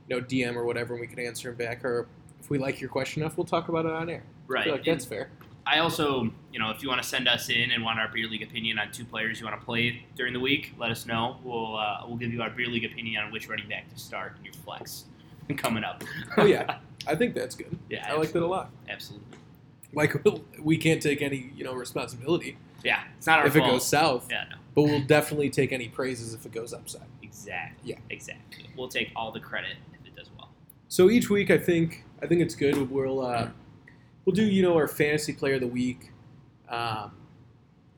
you 0.08 0.16
know 0.16 0.25
DM 0.25 0.56
or 0.56 0.66
whatever, 0.66 0.94
and 0.94 1.01
we 1.01 1.08
can 1.08 1.20
answer 1.20 1.50
them 1.50 1.58
back. 1.58 1.84
Or 1.84 2.08
if 2.39 2.50
we 2.50 2.58
like 2.58 2.80
your 2.80 2.89
question 2.89 3.22
enough, 3.22 3.38
we'll 3.38 3.46
talk 3.46 3.70
about 3.70 3.86
it 3.86 3.92
on 3.92 4.10
air. 4.10 4.24
I 4.50 4.51
right. 4.51 4.63
feel 4.63 4.74
like 4.74 4.86
that's 4.86 5.06
fair. 5.06 5.30
I 5.66 5.80
also, 5.80 6.32
you 6.54 6.60
know, 6.60 6.70
if 6.70 6.82
you 6.82 6.88
want 6.88 7.04
to 7.04 7.08
send 7.08 7.27
us 7.27 7.50
in 7.50 7.72
and 7.72 7.84
want 7.84 8.00
our 8.00 8.08
beer 8.08 8.27
league 8.27 8.42
opinion 8.42 8.80
on 8.80 8.89
two 8.92 9.04
players 9.04 9.42
you 9.42 9.46
want 9.46 9.60
to 9.60 9.66
play 9.66 10.06
during 10.16 10.32
the 10.32 10.39
week, 10.39 10.74
let 10.80 10.92
us 10.92 11.06
know. 11.06 11.38
We'll 11.44 11.75
uh, 11.75 12.04
we'll 12.08 12.18
give 12.18 12.32
you 12.32 12.42
our 12.42 12.50
beer 12.50 12.68
league 12.68 12.86
opinion 12.86 13.24
on 13.24 13.32
which 13.32 13.50
running 13.50 13.68
back 13.68 13.94
to 13.94 14.00
start 14.00 14.38
in 14.39 14.46
your 14.46 14.54
flex 14.54 15.06
coming 15.58 15.84
up. 15.84 16.04
Oh 16.38 16.46
yeah, 16.46 16.77
I 17.06 17.16
think 17.16 17.36
that's 17.36 17.56
good. 17.56 17.77
yeah, 17.89 18.08
I 18.10 18.16
like 18.16 18.32
that 18.32 18.44
a 18.44 18.48
lot. 18.48 18.72
absolutely. 18.89 19.27
Like 19.94 20.16
we 20.60 20.77
can't 20.77 21.01
take 21.01 21.22
any 21.22 21.51
you 21.56 21.66
know 21.66 21.74
responsibility 21.74 22.58
Yeah, 22.84 23.04
it's 23.18 23.28
not 23.28 23.40
our 23.40 23.48
if 23.48 23.56
it 23.56 23.62
goes 23.62 23.86
south, 23.88 24.28
yeah, 24.30 24.46
no, 24.50 24.56
but 24.76 24.84
we'll 24.84 25.02
definitely 25.06 25.50
take 25.50 25.72
any 25.72 25.88
praises 25.88 26.34
if 26.34 26.46
it 26.46 26.52
goes 26.52 26.74
upside. 26.74 27.08
exactly. 27.22 27.92
Yeah. 27.92 27.98
exactly. 28.10 28.66
We'll 28.78 28.88
take 28.88 29.12
all 29.16 29.32
the 29.32 29.40
credit 29.40 29.76
if 29.94 30.06
it 30.08 30.16
does 30.16 30.30
well. 30.38 30.50
So 30.88 31.10
each 31.10 31.30
week, 31.30 31.50
I 31.52 31.58
think 31.58 32.04
I 32.22 32.28
think 32.28 32.42
it's 32.42 32.56
good. 32.56 32.90
We'll 32.92 33.26
uh, 33.26 33.50
we'll 34.26 34.36
do 34.36 34.44
you 34.46 34.62
know 34.64 34.76
our 34.76 34.88
fantasy 34.88 35.34
player 35.34 35.56
of 35.56 35.62
the 35.62 35.68
week. 35.68 36.12
Um, 36.70 37.12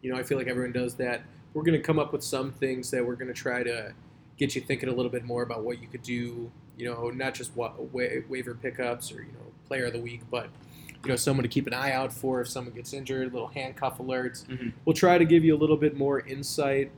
you 0.02 0.12
know, 0.12 0.18
I 0.18 0.24
feel 0.24 0.38
like 0.38 0.48
everyone 0.48 0.72
does 0.72 0.96
that. 0.96 1.22
We're 1.54 1.64
gonna 1.64 1.80
come 1.80 2.00
up 2.00 2.14
with 2.14 2.24
some 2.24 2.52
things 2.52 2.90
that 2.92 3.06
we're 3.06 3.16
gonna 3.16 3.34
try 3.34 3.64
to 3.64 3.94
get 4.38 4.56
you 4.56 4.62
thinking 4.62 4.88
a 4.88 4.94
little 4.94 5.12
bit 5.12 5.26
more 5.26 5.44
about 5.44 5.64
what 5.64 5.82
you 5.82 5.88
could 5.88 6.04
do. 6.04 6.52
You 6.78 6.86
know, 6.86 7.10
not 7.10 7.34
just 7.34 7.56
what 7.58 7.78
wa- 7.92 8.08
waiver 8.30 8.54
pickups 8.56 9.12
or 9.12 9.22
you 9.22 9.32
know 9.34 9.52
player 9.68 9.86
of 9.86 9.94
the 9.94 10.00
week, 10.00 10.22
but 10.32 10.48
you 11.04 11.10
know 11.10 11.16
someone 11.16 11.44
to 11.44 11.50
keep 11.50 11.66
an 11.68 11.74
eye 11.74 11.92
out 11.92 12.12
for 12.12 12.42
if 12.42 12.48
someone 12.50 12.74
gets 12.74 12.94
injured. 12.94 13.32
Little 13.34 13.48
handcuff 13.48 13.98
alerts. 14.00 14.46
Mhm. 14.48 14.74
We'll 14.86 14.94
try 14.96 15.18
to 15.18 15.26
give 15.26 15.44
you 15.46 15.56
a 15.56 15.58
little 15.60 15.78
bit 15.78 15.96
more 15.98 16.20
insight 16.22 16.92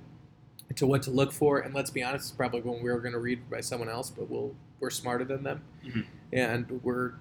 into 0.70 0.88
what 0.88 1.04
to 1.04 1.12
look 1.12 1.32
for. 1.32 1.60
And 1.60 1.74
let's 1.76 1.90
be 1.92 2.02
honest, 2.02 2.26
it's 2.30 2.36
probably 2.36 2.62
when 2.62 2.82
we 2.82 2.90
were 2.90 3.00
going 3.00 3.12
to 3.14 3.20
read 3.20 3.50
by 3.50 3.62
someone 3.62 3.90
else, 3.90 4.10
but 4.10 4.30
we'll 4.30 4.56
we're 4.80 4.90
smarter 4.90 5.24
than 5.24 5.44
them, 5.44 5.62
Mhm. 5.86 6.06
and 6.34 6.82
we're 6.84 7.14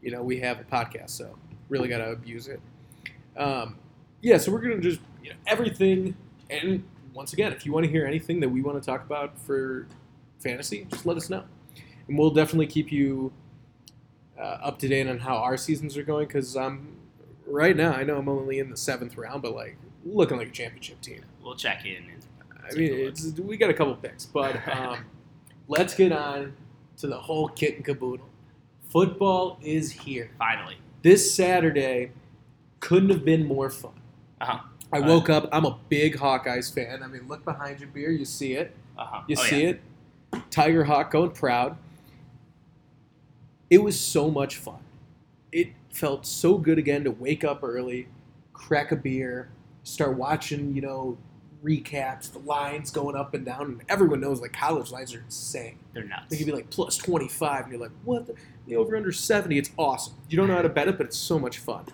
you 0.00 0.10
know 0.12 0.22
we 0.22 0.38
have 0.40 0.60
a 0.60 0.64
podcast, 0.64 1.10
so 1.10 1.36
really 1.68 1.88
got 1.88 1.98
to 1.98 2.12
abuse 2.12 2.46
it. 2.46 2.60
Um, 3.36 3.76
yeah, 4.22 4.38
so 4.38 4.52
we're 4.52 4.60
gonna 4.60 4.78
just 4.80 5.00
you 5.24 5.30
know 5.30 5.36
everything. 5.46 6.14
And 6.50 6.84
once 7.14 7.32
again, 7.32 7.52
if 7.52 7.66
you 7.66 7.72
want 7.72 7.84
to 7.86 7.90
hear 7.90 8.06
anything 8.06 8.38
that 8.40 8.48
we 8.48 8.62
want 8.62 8.80
to 8.80 8.86
talk 8.86 9.04
about 9.04 9.36
for 9.40 9.86
fantasy, 10.38 10.86
just 10.90 11.04
let 11.04 11.16
us 11.16 11.28
know, 11.28 11.42
and 12.06 12.16
we'll 12.16 12.30
definitely 12.30 12.68
keep 12.68 12.92
you 12.92 13.32
uh, 14.38 14.42
up 14.62 14.78
to 14.80 14.88
date 14.88 15.06
on 15.08 15.18
how 15.18 15.36
our 15.36 15.56
seasons 15.56 15.96
are 15.96 16.02
going. 16.02 16.26
Because 16.26 16.56
I'm 16.56 16.96
right 17.46 17.76
now, 17.76 17.92
I 17.92 18.04
know 18.04 18.18
I'm 18.18 18.28
only 18.28 18.58
in 18.58 18.70
the 18.70 18.76
seventh 18.76 19.16
round, 19.16 19.42
but 19.42 19.54
like 19.54 19.76
looking 20.04 20.36
like 20.38 20.48
a 20.48 20.52
championship 20.52 21.00
team. 21.00 21.24
We'll 21.42 21.56
check 21.56 21.84
in. 21.84 21.96
And 21.96 22.24
I 22.70 22.74
mean, 22.74 22.92
it's 22.92 23.32
we 23.38 23.56
got 23.56 23.70
a 23.70 23.74
couple 23.74 23.94
picks, 23.96 24.26
but 24.26 24.56
um, 24.76 25.04
let's 25.68 25.94
get 25.94 26.12
on 26.12 26.54
to 26.98 27.06
the 27.06 27.18
whole 27.18 27.48
kit 27.48 27.76
and 27.76 27.84
caboodle. 27.84 28.26
Football 28.90 29.58
is 29.62 29.90
here. 29.92 30.30
finally. 30.38 30.76
This 31.02 31.32
Saturday 31.34 32.12
couldn't 32.80 33.10
have 33.10 33.24
been 33.24 33.46
more 33.46 33.70
fun. 33.70 33.92
Uh-huh. 34.40 34.58
I 34.92 35.00
woke 35.00 35.28
up. 35.28 35.48
I'm 35.52 35.66
a 35.66 35.78
big 35.90 36.16
Hawkeyes 36.16 36.72
fan. 36.74 37.02
I 37.02 37.06
mean, 37.06 37.28
look 37.28 37.44
behind 37.44 37.80
your 37.80 37.90
beer. 37.90 38.10
You 38.10 38.24
see 38.24 38.54
it. 38.54 38.74
Uh-huh. 38.96 39.22
You 39.28 39.36
Oh, 39.38 39.42
see 39.44 39.62
yeah. 39.64 39.68
it. 39.70 39.80
Tiger 40.50 40.84
Hawk 40.84 41.10
going 41.10 41.30
proud. 41.32 41.76
It 43.70 43.82
was 43.82 43.98
so 43.98 44.30
much 44.30 44.56
fun. 44.56 44.80
It 45.52 45.72
felt 45.90 46.26
so 46.26 46.58
good 46.58 46.78
again 46.78 47.04
to 47.04 47.10
wake 47.10 47.44
up 47.44 47.60
early, 47.62 48.08
crack 48.52 48.92
a 48.92 48.96
beer, 48.96 49.50
start 49.82 50.16
watching, 50.16 50.74
you 50.74 50.82
know, 50.82 51.18
recaps, 51.62 52.32
the 52.32 52.38
lines 52.40 52.90
going 52.90 53.16
up 53.16 53.34
and 53.34 53.44
down. 53.44 53.62
And 53.62 53.82
everyone 53.88 54.20
knows 54.20 54.40
like 54.40 54.52
college 54.52 54.90
lines 54.90 55.14
are 55.14 55.20
insane. 55.20 55.78
They're 55.92 56.04
nuts. 56.04 56.26
They 56.28 56.36
could 56.36 56.46
be 56.46 56.52
like 56.52 56.70
plus 56.70 56.96
25, 56.96 57.64
and 57.64 57.72
you're 57.72 57.80
like, 57.80 57.90
what? 58.04 58.26
The, 58.26 58.34
the 58.66 58.76
over 58.76 58.96
under 58.96 59.12
70. 59.12 59.58
It's 59.58 59.70
awesome. 59.76 60.14
You 60.28 60.36
don't 60.36 60.48
know 60.48 60.56
how 60.56 60.62
to 60.62 60.68
bet 60.68 60.88
it, 60.88 60.96
but 60.96 61.06
it's 61.06 61.18
so 61.18 61.38
much 61.38 61.58
fun. 61.58 61.84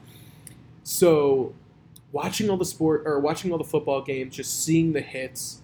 So, 0.82 1.54
watching 2.12 2.50
all 2.50 2.56
the 2.56 2.64
sport 2.64 3.02
or 3.06 3.18
watching 3.18 3.50
all 3.50 3.58
the 3.58 3.64
football 3.64 4.02
games, 4.02 4.36
just 4.36 4.64
seeing 4.64 4.92
the 4.92 5.00
hits, 5.00 5.62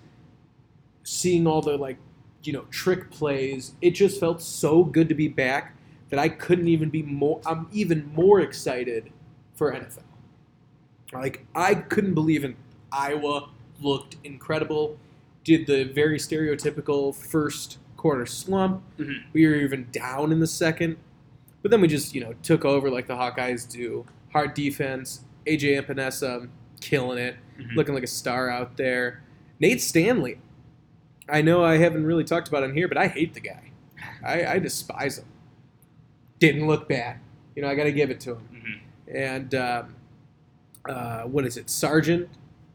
seeing 1.04 1.46
all 1.46 1.60
the 1.60 1.76
like, 1.76 1.98
you 2.42 2.52
know, 2.52 2.64
trick 2.70 3.10
plays, 3.10 3.74
it 3.82 3.90
just 3.90 4.18
felt 4.18 4.40
so 4.40 4.82
good 4.82 5.08
to 5.08 5.14
be 5.14 5.28
back 5.28 5.74
that 6.10 6.18
I 6.18 6.28
couldn't 6.28 6.68
even 6.68 6.90
be 6.90 7.02
more. 7.02 7.40
I'm 7.46 7.68
even 7.72 8.12
more 8.14 8.40
excited 8.40 9.10
for 9.54 9.72
NFL. 9.72 10.02
Like 11.12 11.46
I 11.54 11.74
couldn't 11.74 12.14
believe 12.14 12.44
in 12.44 12.56
Iowa 12.92 13.48
looked 13.80 14.16
incredible. 14.24 14.98
Did 15.44 15.66
the 15.66 15.84
very 15.84 16.18
stereotypical 16.18 17.14
first 17.14 17.78
quarter 17.96 18.26
slump. 18.26 18.82
Mhm. 18.98 19.22
We 19.32 19.46
were 19.46 19.54
even 19.56 19.86
down 19.92 20.32
in 20.32 20.40
the 20.40 20.46
second, 20.46 20.96
but 21.62 21.70
then 21.70 21.80
we 21.80 21.88
just 21.88 22.14
you 22.14 22.20
know 22.20 22.34
took 22.42 22.64
over 22.64 22.90
like 22.90 23.06
the 23.06 23.14
Hawkeyes 23.14 23.68
do. 23.70 24.06
Hard 24.32 24.54
defense. 24.54 25.24
AJ 25.46 25.80
Epenesa 25.80 26.48
killing 26.80 27.18
it, 27.18 27.36
Mhm. 27.58 27.74
looking 27.76 27.94
like 27.94 28.04
a 28.04 28.06
star 28.08 28.48
out 28.48 28.76
there. 28.76 29.22
Nate 29.58 29.80
Stanley. 29.80 30.38
I 31.28 31.42
know 31.42 31.62
I 31.64 31.76
haven't 31.76 32.04
really 32.06 32.24
talked 32.24 32.48
about 32.48 32.62
him 32.62 32.74
here, 32.74 32.88
but 32.88 32.96
I 32.98 33.06
hate 33.08 33.34
the 33.34 33.40
guy. 33.40 33.70
I, 34.24 34.46
I 34.54 34.58
despise 34.58 35.18
him. 35.18 35.24
Didn't 36.40 36.66
look 36.66 36.88
bad. 36.88 37.18
You 37.54 37.62
know, 37.62 37.68
I 37.68 37.74
got 37.76 37.84
to 37.84 37.92
give 37.92 38.10
it 38.10 38.18
to 38.20 38.34
him. 38.36 38.48
Mhm. 38.52 39.14
And 39.14 39.54
um, 39.54 39.94
uh, 40.88 41.22
what 41.22 41.44
is 41.46 41.56
it? 41.56 41.70
Sargent, 41.70 42.28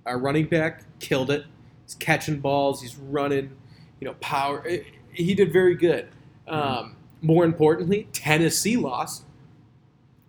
our 0.05 0.17
running 0.17 0.45
back, 0.48 0.84
killed 1.00 1.29
it. 1.31 1.45
He's 1.86 1.95
catching 1.95 2.39
balls. 2.39 2.81
He's 2.81 2.95
running. 2.95 3.51
You 4.00 4.07
know, 4.07 4.13
power. 4.22 4.63
eh, 4.67 4.79
He 5.12 5.34
did 5.34 5.51
very 5.51 5.75
good. 5.75 6.07
Um, 6.48 6.95
more 7.22 7.43
importantly, 7.45 8.07
Tennessee 8.13 8.77
lost. 8.77 9.24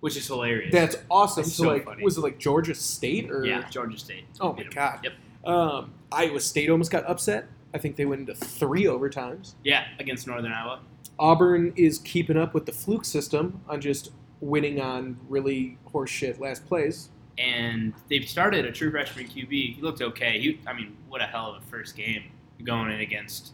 Which 0.01 0.17
is 0.17 0.27
hilarious. 0.27 0.73
That's 0.73 0.97
awesome. 1.11 1.45
So, 1.45 1.65
so 1.65 1.69
like, 1.71 1.85
funny. 1.85 2.03
was 2.05 2.17
it 2.17 2.21
like 2.21 2.39
Georgia 2.39 2.75
State 2.75 3.31
or? 3.31 3.45
yeah, 3.45 3.69
Georgia 3.69 3.99
State. 3.99 4.25
Oh 4.41 4.53
my 4.53 4.63
God. 4.65 5.01
Yep. 5.05 5.13
Um, 5.45 5.93
Iowa 6.13 6.39
State 6.41 6.71
almost 6.71 6.91
got 6.91 7.05
upset. 7.09 7.49
I 7.75 7.79
think 7.79 7.97
they 7.97 8.05
went 8.07 8.21
into 8.21 8.35
three 8.35 8.85
overtimes. 8.85 9.55
Yeah, 9.65 9.85
against 9.99 10.27
Northern 10.27 10.53
Iowa. 10.53 10.81
Auburn 11.19 11.73
is 11.77 11.99
keeping 11.99 12.37
up 12.37 12.53
with 12.55 12.67
the 12.67 12.73
fluke 12.73 13.05
system 13.05 13.61
on 13.69 13.81
just 13.81 14.11
winning 14.41 14.81
on 14.81 15.17
really 15.29 15.79
horseshit 15.93 16.39
last 16.41 16.67
plays. 16.67 17.09
and 17.39 17.93
they've 18.09 18.29
started 18.29 18.65
a 18.65 18.73
true 18.73 18.91
freshman 18.91 19.27
QB. 19.27 19.51
He 19.77 19.79
looked 19.81 20.01
okay. 20.03 20.39
He, 20.41 20.59
I 20.67 20.73
mean, 20.73 20.97
what 21.09 21.21
a 21.21 21.27
hell 21.27 21.55
of 21.55 21.63
a 21.63 21.67
first 21.67 21.95
game. 21.97 22.25
You're 22.59 22.67
going 22.67 22.91
in 22.91 23.01
against 23.01 23.53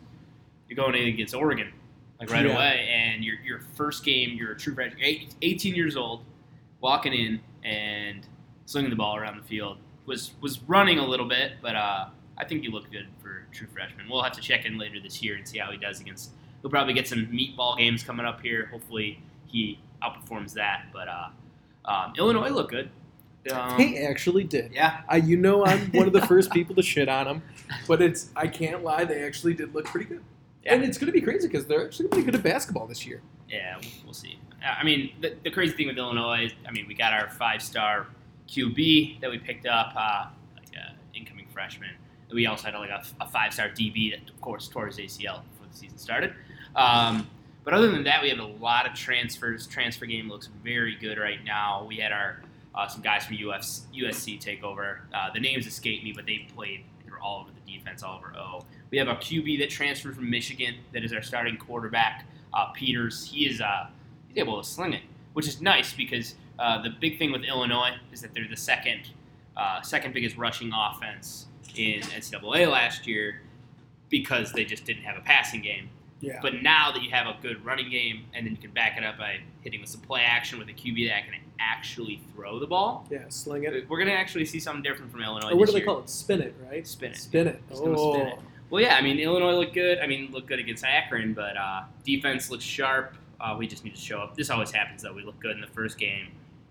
you're 0.68 0.76
going 0.76 0.94
in 0.94 1.08
against 1.08 1.34
Oregon 1.34 1.72
like 2.20 2.30
right 2.30 2.46
Yeah. 2.46 2.52
away, 2.54 2.88
and 2.92 3.24
your 3.24 3.36
your 3.44 3.60
first 3.74 4.04
game, 4.04 4.36
you're 4.36 4.52
a 4.52 4.56
true 4.56 4.74
freshman, 4.74 5.00
18 5.42 5.74
years 5.74 5.96
old, 5.96 6.24
walking 6.80 7.12
in 7.12 7.40
and 7.64 8.26
slinging 8.66 8.90
the 8.90 8.96
ball 8.96 9.16
around 9.16 9.36
the 9.36 9.42
field. 9.48 9.78
Was 10.06 10.32
was 10.40 10.60
running 10.62 10.98
a 10.98 11.06
little 11.06 11.26
bit, 11.28 11.52
but 11.60 11.74
uh, 11.76 12.06
I 12.38 12.44
think 12.44 12.62
he 12.62 12.68
looked 12.68 12.90
good 12.92 13.08
for 13.20 13.46
a 13.50 13.54
true 13.54 13.66
freshman. 13.72 14.08
We'll 14.08 14.22
have 14.22 14.32
to 14.32 14.40
check 14.40 14.64
in 14.64 14.78
later 14.78 15.00
this 15.00 15.22
year 15.22 15.36
and 15.36 15.46
see 15.46 15.58
how 15.58 15.70
he 15.72 15.76
does 15.78 16.00
against. 16.00 16.30
He'll 16.62 16.70
probably 16.70 16.94
get 16.94 17.06
some 17.08 17.26
meatball 17.26 17.76
games 17.76 18.02
coming 18.02 18.24
up 18.24 18.40
here. 18.40 18.66
Hopefully, 18.70 19.20
he 19.46 19.78
outperforms 20.02 20.54
that. 20.54 20.84
But 20.92 21.08
uh, 21.08 21.28
um, 21.84 22.12
Illinois 22.16 22.48
looked 22.50 22.70
good. 22.70 22.88
Um, 23.52 23.76
They 23.76 23.98
actually 24.06 24.44
did. 24.44 24.70
yeah, 24.72 25.00
I, 25.08 25.16
you 25.16 25.36
know, 25.36 25.64
I'm 25.66 25.90
one 25.90 26.06
of 26.06 26.12
the 26.12 26.24
first 26.26 26.50
people 26.52 26.76
to 26.76 26.82
shit 26.82 27.08
on 27.08 27.26
them, 27.26 27.42
but 27.88 28.00
it's 28.00 28.30
I 28.36 28.46
can't 28.46 28.84
lie. 28.84 29.04
They 29.04 29.24
actually 29.24 29.54
did 29.54 29.74
look 29.74 29.86
pretty 29.86 30.06
good, 30.06 30.22
Yeah. 30.64 30.74
and 30.74 30.84
it's 30.84 30.96
going 30.96 31.06
to 31.06 31.12
be 31.12 31.20
crazy 31.20 31.48
because 31.48 31.66
they're 31.66 31.84
actually 31.84 32.08
going 32.08 32.22
to 32.22 32.26
be 32.26 32.32
good 32.32 32.38
at 32.38 32.44
basketball 32.44 32.86
this 32.86 33.04
year. 33.04 33.20
yeah, 33.48 33.76
we'll- 33.80 33.90
we'll 34.04 34.14
see. 34.14 34.38
I 34.64 34.84
mean, 34.84 35.10
the, 35.20 35.34
the 35.42 35.50
crazy 35.50 35.72
thing 35.74 35.88
with 35.88 35.98
Illinois, 35.98 36.44
is, 36.44 36.52
I 36.68 36.70
mean, 36.70 36.86
we 36.86 36.94
got 36.94 37.12
our 37.12 37.28
five-star 37.30 38.06
QB 38.48 39.20
that 39.20 39.28
we 39.28 39.38
picked 39.38 39.66
up, 39.66 39.92
uh, 39.96 40.26
like 40.54 40.68
uh, 40.76 40.92
incoming 41.14 41.46
freshman. 41.52 41.90
We 42.32 42.46
also 42.46 42.66
had 42.70 42.74
like 42.78 42.90
a, 42.90 43.02
a 43.20 43.28
five-star 43.28 43.70
DB 43.70 44.12
that, 44.12 44.30
of 44.30 44.40
course, 44.40 44.68
tore 44.68 44.86
his 44.86 44.98
ACL 44.98 45.42
before 45.50 45.66
the 45.68 45.76
season 45.76 45.98
started. 45.98 46.32
Um, 46.76 47.28
but 47.64 47.74
other 47.74 47.90
than 47.90 48.04
that, 48.04 48.22
we 48.22 48.28
have 48.30 48.38
a 48.38 48.44
lot 48.44 48.86
of 48.86 48.94
transfers. 48.94 49.66
Transfer 49.66 50.06
game 50.06 50.28
looks 50.28 50.48
very 50.64 50.96
good 50.96 51.18
right 51.18 51.42
now. 51.44 51.84
We 51.88 51.96
had 51.96 52.12
our 52.12 52.42
uh, 52.74 52.88
some 52.88 53.02
guys 53.02 53.26
from 53.26 53.36
UF, 53.36 53.62
USC 53.94 54.40
take 54.40 54.64
over. 54.64 55.02
Uh, 55.14 55.30
the 55.32 55.40
names 55.40 55.66
escape 55.66 56.02
me, 56.02 56.12
but 56.12 56.26
they 56.26 56.48
played. 56.54 56.84
They 57.04 57.10
all 57.22 57.42
over 57.42 57.50
the 57.50 57.72
defense, 57.72 58.02
all 58.02 58.18
over 58.18 58.34
O. 58.36 58.64
We 58.90 58.98
have 58.98 59.08
a 59.08 59.14
QB 59.14 59.58
that 59.60 59.70
transferred 59.70 60.16
from 60.16 60.28
Michigan 60.28 60.76
that 60.92 61.04
is 61.04 61.12
our 61.12 61.22
starting 61.22 61.56
quarterback, 61.56 62.26
uh, 62.52 62.66
Peters. 62.72 63.26
He 63.30 63.46
is 63.46 63.60
uh, 63.60 63.88
he's 64.28 64.38
able 64.38 64.60
to 64.60 64.68
sling 64.68 64.94
it, 64.94 65.02
which 65.34 65.46
is 65.46 65.60
nice 65.60 65.92
because 65.92 66.34
uh, 66.58 66.82
the 66.82 66.90
big 66.90 67.18
thing 67.18 67.32
with 67.32 67.42
Illinois 67.42 67.92
is 68.12 68.20
that 68.22 68.34
they're 68.34 68.48
the 68.48 68.56
second 68.56 69.10
uh, 69.56 69.82
second 69.82 70.14
biggest 70.14 70.36
rushing 70.36 70.72
offense 70.74 71.46
in 71.76 72.00
NCAA 72.00 72.70
last 72.70 73.06
year 73.06 73.42
because 74.08 74.52
they 74.52 74.64
just 74.64 74.84
didn't 74.84 75.04
have 75.04 75.16
a 75.16 75.20
passing 75.20 75.62
game. 75.62 75.88
Yeah, 76.22 76.38
But 76.40 76.62
now 76.62 76.92
that 76.92 77.02
you 77.02 77.10
have 77.10 77.26
a 77.26 77.36
good 77.42 77.64
running 77.64 77.90
game, 77.90 78.26
and 78.32 78.46
then 78.46 78.52
you 78.52 78.58
can 78.58 78.70
back 78.70 78.96
it 78.96 79.02
up 79.02 79.18
by 79.18 79.40
hitting 79.62 79.80
with 79.80 79.90
some 79.90 80.00
play 80.02 80.20
action 80.20 80.56
with 80.58 80.68
a 80.68 80.72
QB 80.72 81.08
that 81.08 81.24
can 81.24 81.34
actually 81.58 82.22
throw 82.32 82.60
the 82.60 82.66
ball, 82.66 83.06
yeah, 83.10 83.24
sling 83.28 83.64
it. 83.64 83.88
we're 83.90 83.98
gonna 83.98 84.12
actually 84.12 84.44
see 84.44 84.60
something 84.60 84.84
different 84.84 85.10
from 85.10 85.20
Illinois. 85.20 85.50
Or 85.50 85.56
what 85.56 85.66
do 85.66 85.72
they 85.72 85.78
year. 85.78 85.86
call 85.86 85.98
it? 85.98 86.08
Spin 86.08 86.40
it, 86.40 86.54
right? 86.70 86.86
Spin 86.86 87.10
it. 87.10 87.16
Spin 87.16 87.48
it. 87.48 87.60
Oh, 87.72 88.14
spin 88.14 88.26
it. 88.28 88.38
Well, 88.70 88.80
yeah, 88.80 88.94
I 88.94 89.02
mean 89.02 89.18
Illinois 89.18 89.54
looked 89.56 89.74
good. 89.74 89.98
I 89.98 90.06
mean 90.06 90.30
looked 90.30 90.46
good 90.46 90.60
against 90.60 90.84
Akron, 90.84 91.34
but 91.34 91.56
uh, 91.56 91.82
defense 92.04 92.50
looks 92.50 92.64
sharp. 92.64 93.14
Uh, 93.40 93.56
we 93.58 93.66
just 93.66 93.84
need 93.84 93.94
to 93.96 94.00
show 94.00 94.20
up. 94.20 94.36
This 94.36 94.48
always 94.48 94.70
happens 94.70 95.02
though. 95.02 95.12
We 95.12 95.24
look 95.24 95.38
good 95.40 95.56
in 95.56 95.60
the 95.60 95.66
first 95.66 95.98
game, 95.98 96.28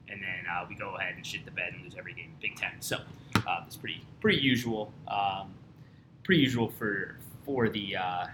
and 0.08 0.22
then 0.22 0.46
uh, 0.50 0.65
we 0.70 0.75
go 0.75 0.96
ahead 0.96 1.15
and 1.15 1.25
shit 1.25 1.43
the 1.43 1.51
bed 1.51 1.74
and 1.74 1.84
lose 1.84 1.96
every 1.98 2.13
game 2.13 2.34
Big 2.41 2.55
Ten. 2.55 2.72
So 2.79 3.00
uh, 3.46 3.63
it's 3.67 3.75
pretty 3.75 4.01
pretty 4.22 4.39
usual. 4.41 4.93
Um, 5.10 5.53
pretty 6.24 6.41
usual 6.41 6.70
for 6.70 7.17
for 7.46 7.67
the 7.70 7.98
uh, 7.98 8.27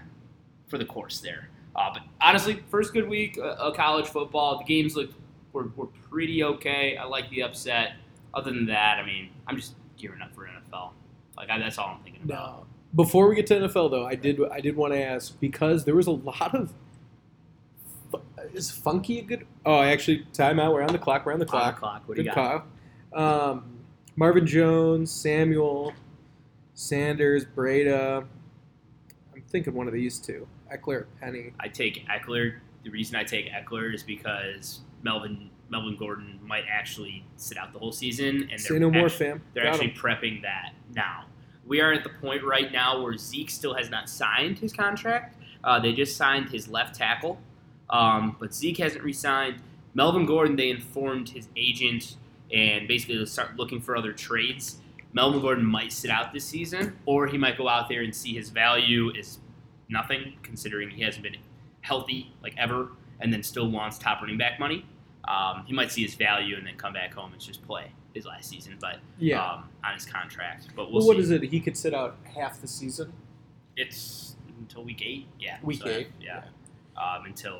for 0.67 0.77
the 0.77 0.85
course 0.85 1.19
there. 1.19 1.49
Uh, 1.75 1.91
but 1.93 2.03
honestly, 2.21 2.63
first 2.69 2.93
good 2.93 3.07
week 3.07 3.37
of 3.41 3.75
college 3.75 4.07
football. 4.07 4.57
The 4.57 4.65
games 4.65 4.95
looked 4.95 5.15
were, 5.53 5.69
were 5.75 5.87
pretty 6.09 6.43
okay. 6.43 6.97
I 6.97 7.05
like 7.05 7.29
the 7.29 7.43
upset. 7.43 7.93
Other 8.33 8.51
than 8.51 8.65
that, 8.67 8.99
I 8.99 9.05
mean, 9.05 9.29
I'm 9.47 9.55
just 9.55 9.75
gearing 9.97 10.21
up 10.21 10.33
for 10.35 10.45
NFL. 10.47 10.91
Like 11.35 11.49
I, 11.49 11.59
that's 11.59 11.77
all 11.77 11.95
I'm 11.97 12.03
thinking 12.03 12.23
about. 12.23 12.59
No. 12.59 12.65
Before 12.95 13.27
we 13.27 13.35
get 13.35 13.45
to 13.47 13.55
NFL, 13.55 13.91
though, 13.91 14.05
I 14.05 14.15
did 14.15 14.39
I 14.51 14.59
did 14.59 14.75
want 14.75 14.93
to 14.93 15.01
ask 15.01 15.39
because 15.39 15.85
there 15.85 15.95
was 15.95 16.07
a 16.07 16.11
lot 16.11 16.53
of. 16.55 16.73
Is 18.53 18.71
funky 18.71 19.19
a 19.19 19.23
good? 19.23 19.45
Oh, 19.65 19.81
actually, 19.81 20.25
timeout. 20.33 20.73
We're 20.73 20.81
on 20.81 20.93
the 20.93 20.99
clock. 20.99 21.25
We're 21.25 21.33
on 21.33 21.39
the 21.39 21.45
On 21.45 21.49
clock. 21.49 21.75
the 21.75 21.79
clock. 21.79 22.03
What 22.05 22.15
do 22.15 22.23
Good 22.23 22.29
you 22.29 22.35
got? 22.35 22.65
Um, 23.13 23.65
Marvin 24.15 24.47
Jones, 24.47 25.11
Samuel, 25.11 25.93
Sanders, 26.73 27.45
Breida. 27.45 28.25
I'm 29.35 29.41
thinking 29.49 29.73
one 29.73 29.87
of 29.87 29.93
these 29.93 30.17
two. 30.17 30.47
Ekeler, 30.71 31.05
Penny. 31.19 31.53
I 31.59 31.67
take 31.67 32.05
Ekeler. 32.07 32.55
The 32.83 32.89
reason 32.89 33.15
I 33.15 33.23
take 33.23 33.51
Ekeler 33.51 33.93
is 33.93 34.03
because 34.03 34.81
Melvin 35.03 35.49
Melvin 35.69 35.97
Gordon 35.97 36.39
might 36.45 36.63
actually 36.71 37.25
sit 37.35 37.57
out 37.57 37.73
the 37.73 37.79
whole 37.79 37.91
season, 37.91 38.47
and 38.49 38.59
Say 38.59 38.69
they're 38.69 38.79
no 38.79 38.89
more, 38.89 39.07
actu- 39.07 39.17
fam. 39.17 39.41
They're 39.53 39.63
Got 39.65 39.73
actually 39.73 39.91
'em. 39.91 39.97
prepping 39.97 40.41
that 40.43 40.71
now. 40.95 41.25
We 41.65 41.81
are 41.81 41.91
at 41.91 42.03
the 42.03 42.09
point 42.09 42.43
right 42.45 42.71
now 42.71 43.01
where 43.01 43.17
Zeke 43.17 43.49
still 43.49 43.73
has 43.73 43.89
not 43.89 44.07
signed 44.07 44.59
his 44.59 44.71
contract. 44.71 45.35
Uh, 45.65 45.77
they 45.79 45.91
just 45.91 46.15
signed 46.15 46.47
his 46.49 46.69
left 46.69 46.95
tackle, 46.95 47.41
um, 47.89 48.37
but 48.39 48.53
Zeke 48.53 48.77
hasn't 48.77 49.03
re-signed. 49.03 49.61
Melvin 49.93 50.25
Gordon, 50.25 50.55
they 50.55 50.69
informed 50.69 51.27
his 51.29 51.49
agent, 51.57 52.15
and 52.53 52.87
basically 52.87 53.17
they'll 53.17 53.25
start 53.25 53.57
looking 53.57 53.81
for 53.81 53.97
other 53.97 54.13
trades. 54.13 54.79
Melvin 55.11 55.41
Gordon 55.41 55.65
might 55.65 55.91
sit 55.91 56.09
out 56.11 56.31
this 56.31 56.45
season, 56.45 56.95
or 57.05 57.27
he 57.27 57.37
might 57.37 57.57
go 57.57 57.67
out 57.67 57.89
there 57.89 58.01
and 58.03 58.15
see 58.15 58.33
his 58.33 58.49
value 58.49 59.09
is 59.09 59.39
nothing, 59.89 60.33
considering 60.43 60.89
he 60.89 61.01
hasn't 61.03 61.23
been 61.23 61.37
healthy 61.81 62.31
like 62.41 62.53
ever, 62.57 62.89
and 63.19 63.31
then 63.31 63.43
still 63.43 63.69
wants 63.69 63.97
top 63.97 64.21
running 64.21 64.37
back 64.37 64.59
money. 64.59 64.85
Um, 65.27 65.63
he 65.65 65.73
might 65.73 65.91
see 65.91 66.03
his 66.03 66.15
value 66.15 66.55
and 66.55 66.65
then 66.65 66.75
come 66.77 66.93
back 66.93 67.13
home 67.13 67.33
and 67.33 67.41
just 67.41 67.61
play 67.65 67.91
his 68.13 68.25
last 68.25 68.49
season, 68.49 68.77
but 68.79 68.97
Yeah. 69.19 69.43
um, 69.43 69.69
on 69.83 69.93
his 69.93 70.05
contract. 70.05 70.67
But 70.75 70.91
we'll 70.91 70.99
well, 70.99 71.07
what 71.09 71.17
is 71.19 71.31
it? 71.31 71.43
He 71.43 71.59
could 71.59 71.75
sit 71.77 71.93
out 71.93 72.17
half 72.35 72.61
the 72.61 72.67
season. 72.67 73.11
It's 73.75 74.35
until 74.59 74.83
week 74.83 75.01
eight. 75.05 75.27
Yeah. 75.39 75.57
Week 75.61 75.81
so, 75.81 75.87
eight. 75.89 76.07
Yeah. 76.21 76.43
Um, 76.97 77.25
until 77.25 77.59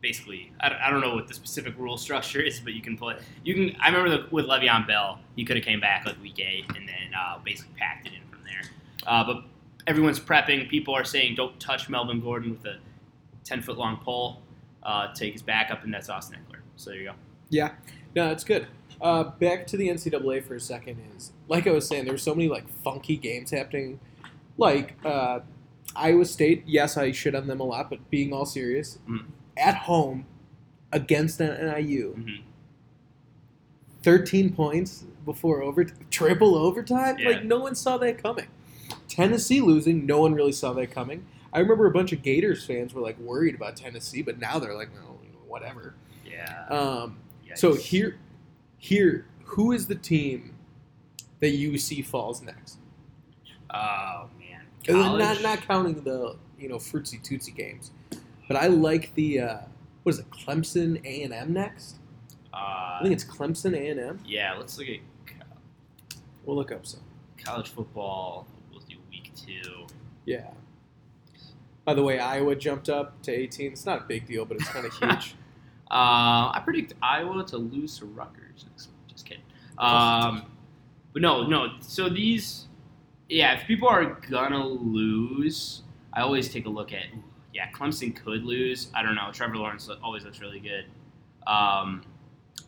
basically, 0.00 0.52
I 0.60 0.68
don't, 0.68 0.78
I 0.80 0.90
don't 0.90 1.00
know 1.00 1.14
what 1.14 1.26
the 1.28 1.34
specific 1.34 1.74
rule 1.76 1.96
structure 1.98 2.40
is, 2.40 2.60
but 2.60 2.72
you 2.72 2.80
can 2.80 2.96
play. 2.96 3.16
You 3.44 3.54
can. 3.54 3.76
I 3.80 3.88
remember 3.88 4.10
the, 4.10 4.26
with 4.30 4.46
Le'Veon 4.46 4.86
Bell, 4.86 5.18
he 5.36 5.44
could 5.44 5.56
have 5.56 5.64
came 5.64 5.80
back 5.80 6.06
like 6.06 6.20
week 6.22 6.38
eight 6.38 6.64
and 6.76 6.88
then 6.88 7.12
uh, 7.18 7.38
basically 7.44 7.74
packed 7.76 8.06
it 8.06 8.12
in 8.14 8.20
from 8.30 8.40
there. 8.44 8.62
Uh, 9.06 9.24
but 9.24 9.42
everyone's 9.88 10.20
prepping. 10.20 10.68
People 10.68 10.94
are 10.94 11.02
saying 11.04 11.34
don't 11.34 11.58
touch 11.58 11.88
Melvin 11.88 12.20
Gordon 12.20 12.50
with 12.50 12.64
a 12.66 12.76
ten 13.42 13.60
foot 13.62 13.76
long 13.78 13.96
pole. 13.96 14.42
Uh, 14.84 15.12
take 15.14 15.32
his 15.32 15.42
backup, 15.42 15.82
and 15.82 15.92
that's 15.92 16.08
Austin 16.08 16.38
Ekeler. 16.38 16.60
So 16.76 16.90
there 16.90 16.98
you 17.00 17.06
go. 17.08 17.14
Yeah, 17.50 17.72
no, 18.14 18.28
that's 18.28 18.44
good. 18.44 18.66
Uh, 19.00 19.24
back 19.24 19.66
to 19.68 19.76
the 19.76 19.88
NCAA 19.88 20.44
for 20.44 20.54
a 20.54 20.60
second 20.60 20.98
is 21.16 21.32
like 21.48 21.66
I 21.66 21.70
was 21.72 21.86
saying, 21.88 22.04
there 22.04 22.14
were 22.14 22.18
so 22.18 22.34
many 22.34 22.48
like 22.48 22.68
funky 22.68 23.16
games 23.16 23.50
happening. 23.50 23.98
Like 24.56 24.96
uh, 25.04 25.40
Iowa 25.96 26.24
State, 26.26 26.64
yes, 26.66 26.96
I 26.96 27.10
shit 27.12 27.34
on 27.34 27.46
them 27.46 27.60
a 27.60 27.64
lot, 27.64 27.90
but 27.90 28.08
being 28.10 28.32
all 28.32 28.44
serious, 28.46 28.98
Mm. 29.08 29.24
at 29.56 29.74
home 29.74 30.26
against 30.92 31.40
NIU, 31.40 32.14
Mhm. 32.18 32.42
thirteen 34.02 34.52
points 34.52 35.04
before 35.24 35.62
over 35.62 35.84
triple 36.10 36.54
overtime. 36.54 37.18
Yeah. 37.18 37.28
Like 37.30 37.44
no 37.44 37.58
one 37.58 37.74
saw 37.74 37.98
that 37.98 38.22
coming. 38.22 38.46
Tennessee 39.08 39.60
losing, 39.60 40.06
no 40.06 40.20
one 40.20 40.34
really 40.34 40.52
saw 40.52 40.72
that 40.74 40.90
coming. 40.90 41.26
I 41.52 41.60
remember 41.60 41.86
a 41.86 41.90
bunch 41.90 42.12
of 42.12 42.22
Gators 42.22 42.64
fans 42.64 42.92
were 42.94 43.00
like 43.00 43.18
worried 43.18 43.54
about 43.54 43.76
Tennessee, 43.76 44.22
but 44.22 44.38
now 44.38 44.58
they're 44.58 44.74
like, 44.76 44.92
no, 44.94 45.18
whatever. 45.46 45.94
Yeah. 46.24 46.66
Um, 46.68 47.18
so 47.54 47.74
here, 47.74 48.18
here, 48.76 49.26
who 49.44 49.72
is 49.72 49.86
the 49.86 49.94
team 49.94 50.54
that 51.40 51.50
you 51.50 51.78
see 51.78 52.02
falls 52.02 52.42
next? 52.42 52.78
Oh 53.72 54.28
man. 54.38 54.62
College? 54.86 55.18
Not 55.20 55.42
not 55.42 55.60
counting 55.66 56.02
the 56.04 56.36
you 56.58 56.68
know 56.68 56.76
fruitsy 56.76 57.22
tootsie 57.22 57.52
games, 57.52 57.90
but 58.46 58.56
I 58.56 58.66
like 58.68 59.14
the 59.14 59.40
uh, 59.40 59.58
what 60.02 60.10
is 60.14 60.18
it? 60.20 60.30
Clemson 60.30 61.04
A 61.04 61.22
and 61.22 61.32
M 61.32 61.52
next. 61.52 61.96
I 62.52 62.98
Uh, 62.98 63.02
think 63.02 63.12
it's 63.14 63.24
Clemson 63.24 63.74
A 63.76 63.88
and 63.90 64.00
M. 64.00 64.20
yeah. 64.26 64.54
Let's 64.56 64.78
look 64.78 64.88
at 64.88 64.98
We'll 66.44 66.56
look 66.56 66.72
up 66.72 66.86
some. 66.86 67.00
college 67.44 67.68
football. 67.68 68.46
We'll 69.46 69.62
do 69.62 69.62
week 69.62 69.64
two. 69.64 69.86
Yeah. 70.24 70.50
By 71.84 71.94
the 71.94 72.02
way, 72.02 72.18
Iowa 72.18 72.54
jumped 72.54 72.88
up 72.90 73.22
to 73.22 73.32
18. 73.32 73.72
It's 73.72 73.86
not 73.86 74.02
a 74.02 74.04
big 74.04 74.26
deal, 74.26 74.44
but 74.44 74.58
it's 74.58 74.68
kind 74.68 74.84
of 74.84 74.92
huge. 74.98 75.34
Uh, 75.90 76.52
I 76.52 76.60
predict 76.62 76.92
Iowa 77.02 77.44
to 77.46 77.56
lose 77.56 77.98
to 77.98 78.06
Rutgers 78.06 78.66
next 78.70 78.88
week. 78.88 78.96
Just 79.08 79.24
kidding. 79.24 79.42
Um, 79.78 80.44
but 81.14 81.22
no, 81.22 81.46
no. 81.46 81.68
So 81.80 82.10
these, 82.10 82.66
yeah, 83.28 83.58
if 83.58 83.66
people 83.66 83.88
are 83.88 84.04
gonna 84.30 84.66
lose, 84.66 85.82
I 86.12 86.20
always 86.20 86.52
take 86.52 86.66
a 86.66 86.68
look 86.68 86.92
at. 86.92 87.04
Yeah, 87.54 87.70
Clemson 87.70 88.14
could 88.14 88.44
lose. 88.44 88.88
I 88.94 89.02
don't 89.02 89.14
know. 89.14 89.30
Trevor 89.32 89.56
Lawrence 89.56 89.88
always 90.02 90.24
looks 90.24 90.40
really 90.40 90.60
good. 90.60 90.84
Um, 91.46 92.02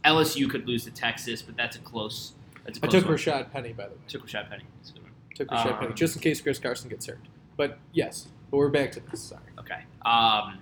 LSU 0.04 0.48
could 0.48 0.66
lose 0.66 0.84
to 0.84 0.90
Texas, 0.90 1.42
but 1.42 1.56
that's 1.56 1.76
a 1.76 1.80
close. 1.80 2.32
That's 2.64 2.78
a 2.78 2.86
I 2.86 2.88
close 2.88 3.02
took 3.02 3.10
one. 3.10 3.18
Rashaad 3.18 3.52
Penny, 3.52 3.72
by 3.74 3.84
the 3.84 3.90
way. 3.90 4.00
Took 4.08 4.26
Rashaad 4.26 4.48
Penny. 4.48 4.64
That's 4.78 4.90
a 4.90 4.92
good 4.94 5.02
one. 5.02 5.09
Took 5.40 5.48
Rashaad 5.48 5.72
Um, 5.72 5.78
Penny 5.78 5.94
just 5.94 6.16
in 6.16 6.22
case 6.22 6.38
Chris 6.38 6.58
Carson 6.58 6.90
gets 6.90 7.06
hurt. 7.06 7.18
But 7.56 7.78
yes, 7.94 8.28
but 8.50 8.58
we're 8.58 8.68
back 8.68 8.92
to 8.92 9.00
this. 9.00 9.22
Sorry. 9.22 9.40
Okay. 9.58 9.82
Um, 10.04 10.58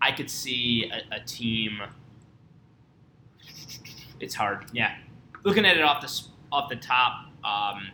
I 0.00 0.12
could 0.16 0.30
see 0.30 0.88
a, 0.92 1.16
a 1.16 1.20
team. 1.24 1.80
It's 4.20 4.34
hard. 4.36 4.66
Yeah. 4.72 4.94
Looking 5.42 5.64
at 5.64 5.76
it 5.76 5.82
off 5.82 6.00
the 6.00 6.22
off 6.52 6.70
the 6.70 6.76
top, 6.76 7.26
um, 7.44 7.88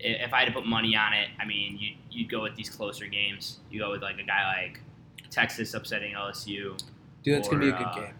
if 0.00 0.32
I 0.32 0.38
had 0.38 0.46
to 0.46 0.52
put 0.52 0.64
money 0.64 0.96
on 0.96 1.12
it, 1.12 1.28
I 1.38 1.44
mean, 1.44 1.76
you 1.78 1.96
you'd 2.10 2.30
go 2.30 2.42
with 2.42 2.56
these 2.56 2.70
closer 2.70 3.06
games. 3.06 3.58
You 3.70 3.80
go 3.80 3.90
with 3.90 4.00
like 4.00 4.18
a 4.18 4.22
guy 4.22 4.62
like 4.62 4.80
Texas 5.28 5.74
upsetting 5.74 6.14
LSU. 6.14 6.78
Dude, 7.22 7.36
that's 7.36 7.46
gonna 7.46 7.60
be 7.60 7.68
a 7.68 7.72
good 7.72 7.86
uh, 7.86 7.94
game. 7.94 8.14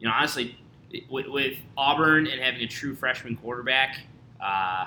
You 0.00 0.08
know, 0.08 0.14
honestly, 0.14 0.58
with, 1.08 1.28
with 1.28 1.56
Auburn 1.76 2.26
and 2.26 2.40
having 2.40 2.62
a 2.62 2.66
true 2.66 2.96
freshman 2.96 3.36
quarterback, 3.36 3.98
uh, 4.40 4.86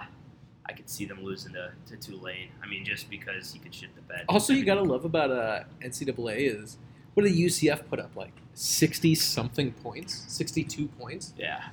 I 0.69 0.73
could 0.73 0.89
see 0.89 1.05
them 1.05 1.23
losing 1.23 1.53
to, 1.53 1.71
to 1.87 1.97
Tulane. 1.97 2.49
I 2.63 2.67
mean, 2.67 2.83
just 2.83 3.09
because 3.09 3.53
he 3.53 3.59
could 3.59 3.73
shit 3.73 3.95
the 3.95 4.01
bed. 4.01 4.25
Also, 4.27 4.53
you 4.53 4.65
gotta 4.65 4.83
love 4.83 5.05
about 5.05 5.31
uh, 5.31 5.63
NCAA 5.81 6.61
is 6.61 6.77
what 7.13 7.23
did 7.23 7.33
UCF 7.33 7.87
put 7.89 7.99
up 7.99 8.15
like 8.15 8.33
sixty 8.53 9.15
something 9.15 9.71
points, 9.71 10.25
sixty 10.27 10.63
two 10.63 10.87
points. 10.87 11.33
Yeah. 11.37 11.63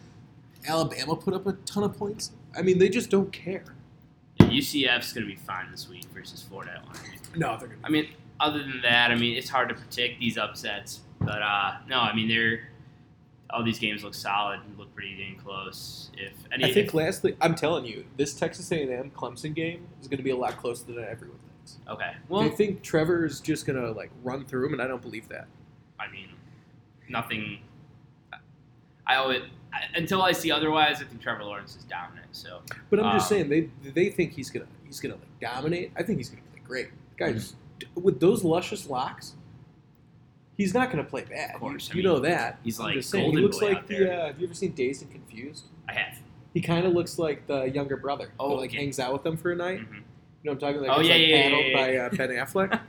Alabama 0.67 1.17
put 1.17 1.35
up 1.35 1.47
a 1.47 1.53
ton 1.53 1.85
of 1.85 1.97
points. 1.99 2.33
I 2.57 2.63
mean, 2.63 2.79
they 2.79 2.89
just 2.89 3.11
don't 3.11 3.33
care. 3.33 3.65
Yeah, 4.41 4.47
UCF's 4.47 5.13
going 5.13 5.27
to 5.27 5.31
be 5.31 5.37
fine 5.37 5.71
this 5.71 5.89
week 5.89 6.05
versus 6.15 6.43
Florida. 6.43 6.83
No, 7.37 7.57
they're 7.59 7.77
I 7.85 7.91
mean, 7.91 8.09
other 8.41 8.61
than 8.61 8.81
that, 8.83 9.11
I 9.11 9.15
mean, 9.15 9.37
it's 9.37 9.49
hard 9.51 9.69
to 9.69 9.75
predict 9.75 10.21
these 10.21 10.39
upsets. 10.39 11.01
But 11.21 11.43
uh, 11.43 11.75
no, 11.89 12.01
I 12.01 12.15
mean, 12.15 12.29
they're 12.29 12.69
all 13.51 13.63
these 13.63 13.79
games 13.79 14.03
look 14.03 14.15
solid 14.15 14.61
and 14.67 14.77
look 14.79 14.93
pretty 14.95 15.17
dang 15.17 15.37
close. 15.37 16.11
If 16.17 16.33
any, 16.53 16.65
I 16.65 16.73
think 16.73 16.89
if- 16.89 16.95
lastly, 16.95 17.37
I'm 17.41 17.55
telling 17.55 17.85
you, 17.85 18.05
this 18.17 18.35
Texas 18.35 18.71
A&M 18.73 19.11
Clemson 19.11 19.55
game 19.55 19.87
is 20.01 20.09
going 20.09 20.19
to 20.19 20.25
be 20.25 20.31
a 20.31 20.37
lot 20.37 20.57
closer 20.57 20.85
than 20.87 20.99
everyone 21.05 21.39
thinks. 21.57 21.79
okay. 21.89 22.13
Well, 22.29 22.43
I 22.43 22.49
think 22.49 22.83
Trevor 22.83 23.25
is 23.25 23.41
just 23.41 23.67
going 23.67 23.81
to 23.81 23.93
like 23.93 24.11
run 24.23 24.45
through 24.45 24.63
them, 24.65 24.73
and 24.73 24.83
I 24.83 24.87
don't 24.87 25.03
believe 25.03 25.29
that. 25.29 25.47
I 26.01 26.11
mean, 26.11 26.29
nothing. 27.09 27.59
I 29.07 29.17
always 29.17 29.43
until 29.95 30.23
I 30.23 30.33
see 30.33 30.51
otherwise, 30.51 31.01
I 31.03 31.05
think 31.05 31.21
Trevor 31.21 31.45
Lawrence 31.45 31.77
is 31.77 31.85
dominant. 31.85 32.29
So 32.33 32.61
But 32.91 33.01
I'm 33.01 33.17
just 33.17 33.31
Um, 33.31 33.37
saying 33.37 33.49
they 33.83 33.91
they 33.91 34.09
think 34.09 34.33
he's 34.33 34.49
gonna 34.51 34.67
he's 34.87 35.01
gonna 35.01 35.15
like 35.17 35.41
dominate. 35.41 35.93
I 35.97 36.03
think 36.03 36.19
he's 36.19 36.31
gonna 36.31 36.43
play 36.53 36.63
great. 36.65 36.89
Guy's 37.19 37.55
with 37.95 38.19
those 38.21 38.43
luscious 38.45 38.89
locks. 38.89 39.35
He's 40.57 40.73
not 40.75 40.91
gonna 40.91 41.05
play 41.05 41.25
bad. 41.25 41.55
Of 41.55 41.61
course, 41.61 41.89
you, 41.89 41.93
I 41.93 41.97
you 41.97 42.03
mean, 42.05 42.13
know 42.13 42.19
that. 42.21 42.59
he's 42.63 42.79
like 42.79 42.95
just 42.95 43.11
saying, 43.11 43.25
he 43.25 43.31
Golden 43.31 43.43
looks 43.45 43.59
Boy 43.59 43.69
like 43.69 43.77
out 43.79 43.87
the. 43.89 43.99
there. 43.99 44.21
Uh, 44.21 44.27
have 44.29 44.39
you 44.41 44.47
ever 44.47 44.55
seen 44.55 44.73
Dazed 44.73 45.03
and 45.03 45.11
Confused? 45.11 45.65
I 45.89 45.95
have. 45.95 46.19
He 46.53 46.61
kind 46.61 46.87
of 46.87 46.93
looks 46.93 47.19
like 47.19 47.47
the 47.49 47.65
younger 47.65 47.97
brother. 47.97 48.31
Oh, 48.39 48.51
that, 48.51 48.55
like 48.57 48.71
okay. 48.71 48.79
hangs 48.79 49.01
out 49.01 49.13
with 49.13 49.25
them 49.25 49.37
for 49.37 49.51
a 49.53 49.57
night. 49.57 49.81
Mhm. 49.81 49.95
You 49.97 50.51
know 50.51 50.53
what 50.53 50.53
I'm 50.53 50.59
talking 50.75 50.85
about? 50.85 50.97
Oh, 50.97 51.01
Like, 51.01 51.09
yeah, 51.09 51.15
like 51.15 51.21
yeah, 51.23 51.37
yeah, 51.37 51.43
paddled 51.43 51.67
yeah, 51.67 51.77
by 51.77 51.97
uh, 52.25 52.29
Ben 52.29 52.47
Affleck. 52.47 52.81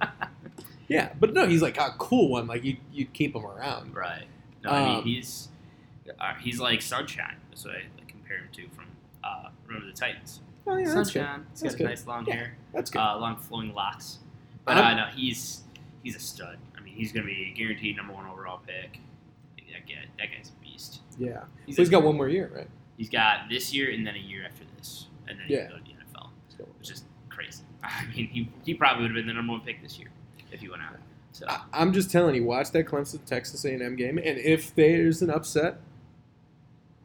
yeah, 0.87 1.13
but 1.19 1.33
no, 1.33 1.47
he's 1.47 1.61
like 1.61 1.77
a 1.77 1.95
cool 1.97 2.29
one. 2.29 2.47
Like 2.47 2.63
you 2.63 2.77
you'd 2.91 3.13
keep 3.13 3.35
him 3.35 3.45
around. 3.45 3.95
Right. 3.95 4.25
No, 4.63 4.69
I 4.71 4.85
mean 4.85 4.95
Um, 4.97 5.03
he's 5.03 5.47
uh, 6.19 6.33
he's 6.35 6.59
like 6.59 6.81
Sunshine. 6.81 7.37
That's 7.49 7.65
what 7.65 7.75
I 7.75 7.77
like, 7.97 8.07
compare 8.07 8.37
him 8.37 8.49
to 8.53 8.67
from 8.75 8.85
uh, 9.23 9.49
Remember 9.67 9.87
the 9.87 9.93
Titans. 9.93 10.41
Oh 10.67 10.75
yeah, 10.77 10.85
that's 10.93 10.93
good. 11.11 11.21
Sunshine. 11.23 11.45
He's 11.51 11.61
That's 11.61 11.73
got 11.75 11.77
good. 11.79 11.87
nice 11.89 12.07
long 12.07 12.25
Yeah. 12.27 12.33
hair, 12.35 12.57
That's 12.73 12.89
good. 12.91 12.99
uh, 12.99 13.17
long 13.17 13.37
flowing 13.37 13.73
locks. 13.73 14.19
But 14.65 14.77
I'm- 14.77 14.97
uh, 14.97 15.05
no, 15.05 15.11
he's 15.11 15.61
he's 16.03 16.15
a 16.15 16.19
stud. 16.19 16.57
He's 16.95 17.11
gonna 17.11 17.25
be 17.25 17.51
a 17.53 17.57
guaranteed 17.57 17.97
number 17.97 18.13
one 18.13 18.25
overall 18.25 18.59
pick. 18.65 18.99
That 19.57 19.85
guy, 19.87 20.05
that 20.19 20.27
guy's 20.35 20.49
a 20.49 20.63
beast. 20.63 21.01
yeah. 21.19 21.43
He's, 21.65 21.75
So 21.75 21.81
he's 21.81 21.89
got 21.89 22.03
one 22.03 22.15
more 22.15 22.29
year, 22.29 22.49
right? 22.55 22.67
he's 22.97 23.09
got 23.09 23.49
this 23.49 23.73
year 23.73 23.91
and 23.91 24.07
then 24.07 24.15
a 24.15 24.19
year 24.19 24.45
after 24.45 24.63
this, 24.77 25.07
and 25.27 25.37
then 25.37 25.47
he 25.47 25.53
Yeah. 25.55 25.67
can 25.67 25.71
go 25.71 25.77
to 25.77 25.83
the 25.83 25.89
NFL, 25.89 26.29
one 26.59 26.69
which 26.79 26.89
is 26.91 27.03
crazy. 27.29 27.63
I 27.83 28.05
mean, 28.15 28.27
he, 28.27 28.49
he 28.63 28.73
probably 28.73 29.01
would 29.03 29.11
have 29.11 29.15
been 29.15 29.27
the 29.27 29.33
number 29.33 29.51
one 29.51 29.61
pick 29.61 29.81
this 29.83 29.99
year 29.99 30.07
if 30.51 30.61
he 30.61 30.69
went 30.69 30.81
out. 30.81 30.95
So 31.33 31.45
I, 31.49 31.61
I'm 31.73 31.91
just 31.91 32.09
telling 32.09 32.35
you, 32.35 32.45
watch 32.45 32.71
that 32.71 32.85
Clemson 32.85 33.23
Texas 33.25 33.65
A&M 33.65 33.95
game, 33.97 34.17
and 34.17 34.37
if 34.37 34.73
there's 34.73 35.21
an 35.21 35.29
upset, 35.29 35.77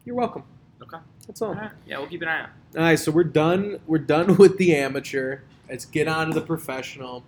you're 0.05 0.15
welcome. 0.15 0.43
okay, 0.81 0.97
That's 1.27 1.41
all. 1.41 1.49
all 1.49 1.55
right. 1.55 1.71
yeah, 1.85 1.97
we'll 1.99 2.07
keep 2.07 2.21
an 2.21 2.29
eye 2.29 2.41
out. 2.43 2.49
All 2.77 2.83
right, 2.83 2.97
so 2.97 3.11
we're 3.11 3.25
done. 3.25 3.79
We're 3.85 3.97
done 3.99 4.37
with 4.37 4.57
the 4.57 4.73
amateur. 4.75 5.39
Let's 5.69 5.83
get 5.85 6.07
on 6.07 6.27
to 6.29 6.33
the 6.33 6.41
professional, 6.45 7.23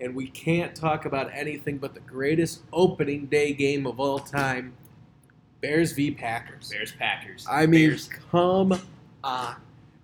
and 0.00 0.14
we 0.14 0.28
can't 0.28 0.74
talk 0.74 1.04
about 1.04 1.30
anything 1.32 1.78
but 1.78 1.94
the 1.94 2.00
greatest 2.00 2.62
opening 2.72 3.26
day 3.26 3.52
game 3.52 3.86
of 3.86 4.00
all 4.00 4.18
time: 4.18 4.74
Bears 5.60 5.92
v 5.92 6.10
Packers. 6.10 6.70
Bears 6.70 6.92
Packers. 6.92 7.46
I 7.50 7.66
mean, 7.66 7.90
Bears. 7.90 8.08
come 8.30 8.80
on. 9.22 9.56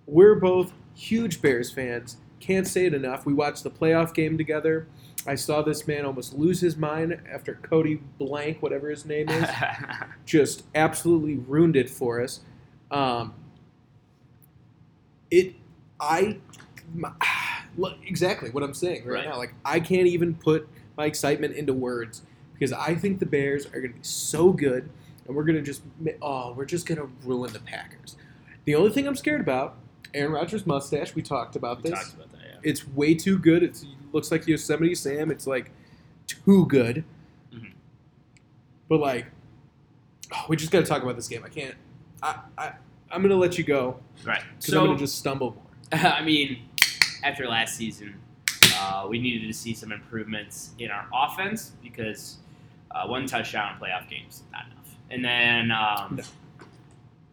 We're 0.05 0.35
both 0.35 0.71
huge 0.95 1.41
Bears 1.41 1.71
fans. 1.71 2.17
Can't 2.39 2.67
say 2.67 2.85
it 2.85 2.93
enough. 2.93 3.25
We 3.25 3.33
watched 3.33 3.63
the 3.63 3.71
playoff 3.71 4.13
game 4.13 4.37
together. 4.37 4.87
I 5.25 5.35
saw 5.35 5.61
this 5.61 5.85
man 5.87 6.05
almost 6.05 6.33
lose 6.33 6.61
his 6.61 6.77
mind 6.77 7.19
after 7.29 7.55
Cody 7.55 7.95
Blank, 8.17 8.61
whatever 8.61 8.89
his 8.89 9.05
name 9.05 9.27
is, 9.27 9.49
just 10.25 10.63
absolutely 10.73 11.35
ruined 11.35 11.75
it 11.75 11.89
for 11.89 12.21
us. 12.21 12.39
Um, 12.91 13.33
it, 15.29 15.55
I, 15.99 16.37
my, 16.93 17.11
exactly 18.05 18.49
what 18.49 18.63
I'm 18.63 18.73
saying 18.73 19.05
right, 19.05 19.13
Right. 19.15 19.25
now. 19.25 19.37
Like 19.37 19.53
I 19.65 19.79
can't 19.79 20.07
even 20.07 20.33
put 20.35 20.67
my 20.97 21.05
excitement 21.05 21.55
into 21.55 21.73
words 21.73 22.23
because 22.53 22.73
I 22.73 22.95
think 22.95 23.19
the 23.19 23.25
Bears 23.25 23.65
are 23.67 23.79
going 23.81 23.93
to 23.93 23.99
be 23.99 24.03
so 24.03 24.51
good, 24.51 24.89
and 25.27 25.35
we're 25.35 25.43
going 25.43 25.57
to 25.57 25.61
just, 25.61 25.81
oh, 26.21 26.53
we're 26.53 26.65
just 26.65 26.85
going 26.87 26.97
to 26.99 27.07
ruin 27.23 27.53
the 27.53 27.59
Packers. 27.59 28.15
The 28.65 28.73
only 28.75 28.89
thing 28.91 29.07
I'm 29.07 29.15
scared 29.15 29.41
about, 29.41 29.75
Aaron 30.15 30.31
Rodgers' 30.31 30.65
mustache. 30.65 31.13
We 31.13 31.21
talked 31.21 31.55
about 31.55 31.83
we 31.83 31.91
this. 31.91 31.99
talked 31.99 32.13
about 32.15 32.31
that. 32.31 32.39
Yeah. 32.43 32.59
It's 32.63 32.87
way 32.87 33.13
too 33.13 33.37
good. 33.37 33.61
It's, 33.61 33.83
it 33.83 33.89
looks 34.11 34.31
like 34.31 34.47
Yosemite 34.47 34.95
Sam. 34.95 35.29
It's 35.29 35.45
like 35.45 35.69
too 36.25 36.65
good. 36.65 37.03
Mhm. 37.53 37.73
But 38.89 38.99
like, 39.01 39.27
oh, 40.33 40.45
we 40.49 40.55
just 40.55 40.71
got 40.71 40.79
to 40.79 40.85
talk 40.85 41.03
about 41.03 41.15
this 41.15 41.27
game. 41.27 41.43
I 41.45 41.49
can't. 41.49 41.75
I, 42.23 42.39
I 42.57 42.71
I'm 43.11 43.21
gonna 43.21 43.35
let 43.35 43.57
you 43.57 43.63
go 43.63 43.99
Right. 44.25 44.41
because 44.57 44.71
So 44.73 44.79
I'm 44.81 44.87
gonna 44.87 44.97
just 44.99 45.17
stumble 45.19 45.51
more. 45.51 45.63
I 46.11 46.23
mean, 46.23 46.59
after 47.23 47.47
last 47.47 47.75
season, 47.75 48.15
uh, 48.75 49.07
we 49.09 49.19
needed 49.19 49.47
to 49.47 49.53
see 49.53 49.73
some 49.73 49.91
improvements 49.91 50.71
in 50.79 50.91
our 50.91 51.07
offense 51.13 51.73
because 51.81 52.37
uh, 52.91 53.07
one 53.07 53.25
touchdown 53.25 53.73
in 53.73 53.79
playoff 53.79 54.09
games 54.09 54.43
not 54.51 54.65
enough. 54.67 54.95
And 55.09 55.23
then, 55.23 55.71
um, 55.71 56.21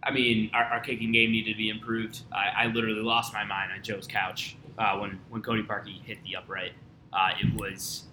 I 0.02 0.10
mean, 0.10 0.50
our, 0.54 0.64
our 0.64 0.80
kicking 0.80 1.12
game 1.12 1.32
needed 1.32 1.52
to 1.52 1.56
be 1.56 1.68
improved. 1.68 2.22
I, 2.32 2.64
I 2.64 2.66
literally 2.66 3.02
lost 3.02 3.32
my 3.32 3.44
mind 3.44 3.72
on 3.72 3.82
Joe's 3.82 4.06
couch 4.06 4.56
uh, 4.78 4.98
when 4.98 5.18
when 5.30 5.42
Cody 5.42 5.62
Parkey 5.62 6.02
hit 6.02 6.22
the 6.24 6.36
upright. 6.36 6.72
Uh, 7.12 7.30
it 7.40 7.54
was 7.54 8.04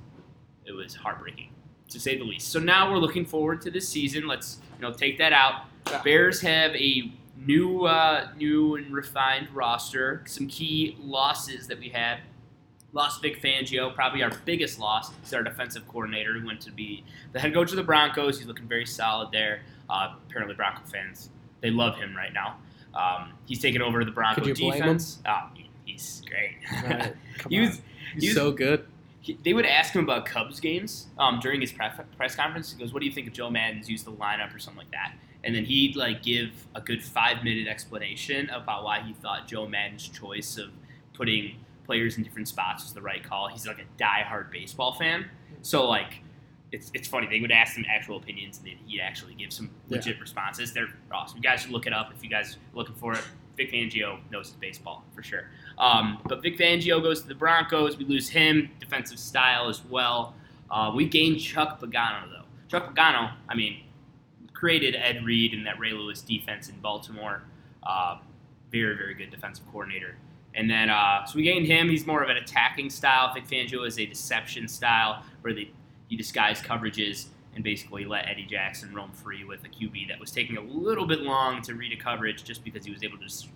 it 0.66 0.72
was 0.72 0.96
heartbreaking 0.96 1.50
to 1.90 2.00
say 2.00 2.18
the 2.18 2.24
least. 2.24 2.50
So 2.50 2.60
now 2.60 2.92
we're 2.92 3.00
looking 3.00 3.26
forward 3.26 3.62
to 3.62 3.72
this 3.72 3.88
season. 3.88 4.28
Let's 4.28 4.60
you 4.78 4.82
know 4.82 4.94
take 4.94 5.18
that 5.18 5.34
out. 5.34 5.66
Bears 6.04 6.42
have 6.42 6.76
a 6.76 7.12
new 7.46 7.86
uh, 7.86 8.28
new 8.38 8.76
and 8.76 8.92
refined 8.94 9.48
roster. 9.54 10.24
Some 10.26 10.48
key 10.48 10.98
losses 11.00 11.68
that 11.68 11.80
we 11.80 11.90
had. 11.90 12.20
Lost 12.94 13.22
Vic 13.22 13.42
Fangio, 13.42 13.96
probably 13.96 14.22
our 14.22 14.32
biggest 14.44 14.78
loss. 14.78 15.12
He's 15.22 15.34
our 15.34 15.44
defensive 15.44 15.88
coordinator 15.88 16.38
who 16.38 16.46
went 16.46 16.60
to 16.62 16.72
be 16.72 17.06
the 17.32 17.40
head 17.40 17.54
coach 17.54 17.70
of 17.70 17.78
the 17.78 17.84
Broncos. 17.84 18.38
He's 18.38 18.48
looking 18.48 18.68
very 18.68 18.86
solid 18.86 19.32
there. 19.32 19.62
Uh, 19.90 20.16
apparently, 20.28 20.56
Bronco 20.56 20.82
fans 20.92 21.30
they 21.62 21.70
love 21.72 21.96
him 21.96 22.14
right 22.16 22.34
now. 22.34 22.58
Um, 22.94 23.32
he's 23.46 23.62
taken 23.62 23.82
over 23.82 24.04
the 24.04 24.12
Bronco 24.12 24.42
Could 24.42 24.58
you 24.60 24.70
blame 24.70 24.82
defense. 24.82 25.20
Oh, 25.26 25.48
he's 25.86 26.22
great. 26.28 26.58
Right. 26.84 27.14
He 27.50 27.62
was, 27.62 27.82
He's 28.14 28.24
he 28.24 28.28
was- 28.30 28.36
so 28.36 28.52
good. 28.52 28.86
he, 29.22 29.40
they 29.44 29.54
would 29.54 29.66
ask 29.66 29.94
him 29.96 30.04
about 30.04 30.26
Cubs 30.26 30.60
games 30.60 31.08
um, 31.18 31.40
during 31.40 31.62
his 31.62 31.72
press, 31.72 31.98
press 32.18 32.36
conference. 32.36 32.74
He 32.74 32.78
goes, 32.84 32.92
"What 32.94 33.00
do 33.00 33.06
you 33.06 33.12
think 33.14 33.28
of 33.28 33.34
Joe 33.34 33.50
Maddon's 33.50 33.90
use 33.90 34.06
of 34.06 34.18
the 34.18 34.22
lineup 34.22 34.54
or 34.54 34.60
something 34.60 34.80
like 34.80 34.92
that?" 34.92 35.14
And 35.44 35.56
then 35.56 35.66
he'd 35.66 35.96
like 35.96 36.22
give 36.24 36.52
a 36.76 36.82
good 36.82 37.04
five 37.04 37.44
minute 37.44 37.68
explanation 37.68 38.50
about 38.52 38.84
why 38.84 39.02
he 39.02 39.14
thought 39.14 39.48
Joe 39.48 39.68
Maddon's 39.68 40.08
choice 40.08 40.58
of 40.58 40.70
putting 41.14 41.56
players 41.86 42.18
in 42.18 42.24
different 42.24 42.48
spots 42.48 42.84
was 42.84 42.94
the 42.94 43.02
right 43.02 43.24
call. 43.24 43.48
He's 43.48 43.66
like 43.66 43.80
a 43.80 44.02
diehard 44.04 44.52
baseball 44.52 44.94
fan, 44.94 45.26
so 45.62 45.88
like. 45.88 46.22
It's, 46.74 46.90
it's 46.94 47.06
funny. 47.06 47.28
They 47.28 47.42
would 47.42 47.52
ask 47.52 47.76
him 47.76 47.84
actual 47.90 48.16
opinions, 48.16 48.60
and 48.60 48.66
then 48.68 48.76
he'd 48.86 49.02
actually 49.02 49.34
give 49.36 49.52
some 49.52 49.70
Yeah. 49.90 49.98
legit 49.98 50.22
responses. 50.22 50.72
They're 50.72 50.88
awesome. 51.12 51.36
You 51.36 51.44
guys 51.44 51.64
should 51.64 51.72
look 51.72 51.86
it 51.86 51.92
up 51.92 52.14
if 52.16 52.24
you 52.24 52.30
guys 52.30 52.56
are 52.56 52.60
looking 52.74 52.96
for 52.96 53.12
it. 53.12 53.22
Vic 53.58 53.74
Fangio 53.74 54.20
knows 54.32 54.48
his 54.48 54.56
baseball 54.56 55.04
for 55.14 55.22
sure. 55.22 55.50
Um, 55.78 56.20
but 56.30 56.42
Vic 56.42 56.58
Fangio 56.58 57.04
goes 57.04 57.24
to 57.24 57.28
the 57.28 57.36
Broncos. 57.36 57.98
We 57.98 58.06
lose 58.06 58.30
him, 58.30 58.70
defensive 58.80 59.20
style 59.20 59.68
as 59.68 59.84
well. 59.84 60.34
Uh, 60.70 60.94
we 60.96 61.06
gain 61.10 61.38
Chuck 61.38 61.82
Pagano 61.82 62.30
though. 62.32 62.46
Chuck 62.70 62.96
Pagano, 62.96 63.34
I 63.50 63.54
mean, 63.54 63.82
created 64.62 64.95
Ed 64.95 65.26
Reed 65.26 65.54
and 65.56 65.65
that 65.65 65.80
Ray 65.80 65.91
Lewis 65.91 66.21
defense 66.21 66.69
in 66.69 66.80
Baltimore. 66.80 67.41
Uh, 67.82 68.19
very 68.71 68.95
very 68.95 69.15
good 69.15 69.32
defensive 69.32 69.65
coordinator. 69.71 70.15
And 70.54 70.69
then 70.69 70.89
uh, 70.89 71.26
so 71.26 71.36
we 71.36 71.43
gained 71.43 71.65
him. 71.65 71.89
He's 71.89 72.06
more 72.06 72.21
of 72.21 72.30
an 72.30 72.38
attacking 72.38 72.91
style. 72.91 73.34
Vic 73.34 73.47
Fangio 73.47 73.86
is 73.88 73.97
a 73.97 74.06
deception 74.06 74.67
style 74.67 75.24
where 75.41 75.54
they 75.54 75.71
he 76.08 76.15
disguised 76.15 76.63
coverages 76.63 77.26
and 77.56 77.63
basically 77.63 78.06
let 78.06 78.30
Eddie 78.30 78.45
Jackson 78.45 78.93
roam 78.93 79.12
free 79.12 79.43
with 79.43 79.63
a 79.65 79.67
QB 79.67 80.08
that 80.10 80.19
was 80.19 80.32
taking 80.32 80.58
a 80.58 80.62
little 80.62 81.08
bit 81.08 81.21
long 81.21 81.62
to 81.63 81.74
read 81.74 81.91
a 81.91 82.02
coverage 82.02 82.43
just 82.43 82.63
because 82.63 82.86
he 82.86 82.91
was 82.91 83.04
able 83.04 83.17
to 83.17 83.47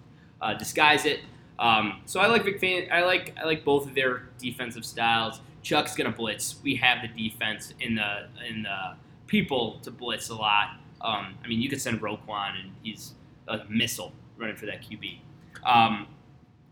uh, 0.42 0.54
disguise 0.56 1.06
it. 1.06 1.20
Um, 1.60 2.02
so 2.06 2.20
I 2.20 2.28
like 2.28 2.44
Vic 2.44 2.60
Fan- 2.60 2.88
I 2.92 3.04
like 3.04 3.36
I 3.40 3.46
like 3.46 3.64
both 3.64 3.86
of 3.86 3.94
their 3.94 4.30
defensive 4.40 4.84
styles. 4.84 5.40
Chuck's 5.62 5.96
gonna 5.96 6.12
blitz. 6.12 6.56
We 6.64 6.76
have 6.78 7.04
the 7.04 7.30
defense 7.30 7.76
in 7.80 7.94
the 7.94 8.28
in 8.50 8.64
the 8.64 8.96
people 9.28 9.80
to 9.84 9.92
blitz 9.92 10.30
a 10.30 10.36
lot. 10.36 10.78
Um, 11.02 11.36
I 11.44 11.48
mean, 11.48 11.62
you 11.62 11.70
could 11.70 11.82
send 11.82 12.02
Roquan 12.02 12.60
and 12.62 12.72
he's 12.84 13.14
a 13.48 13.60
missile 13.70 14.12
running 14.38 14.56
for 14.56 14.66
that 14.66 14.82
QB. 14.82 15.20
Um, 15.64 16.08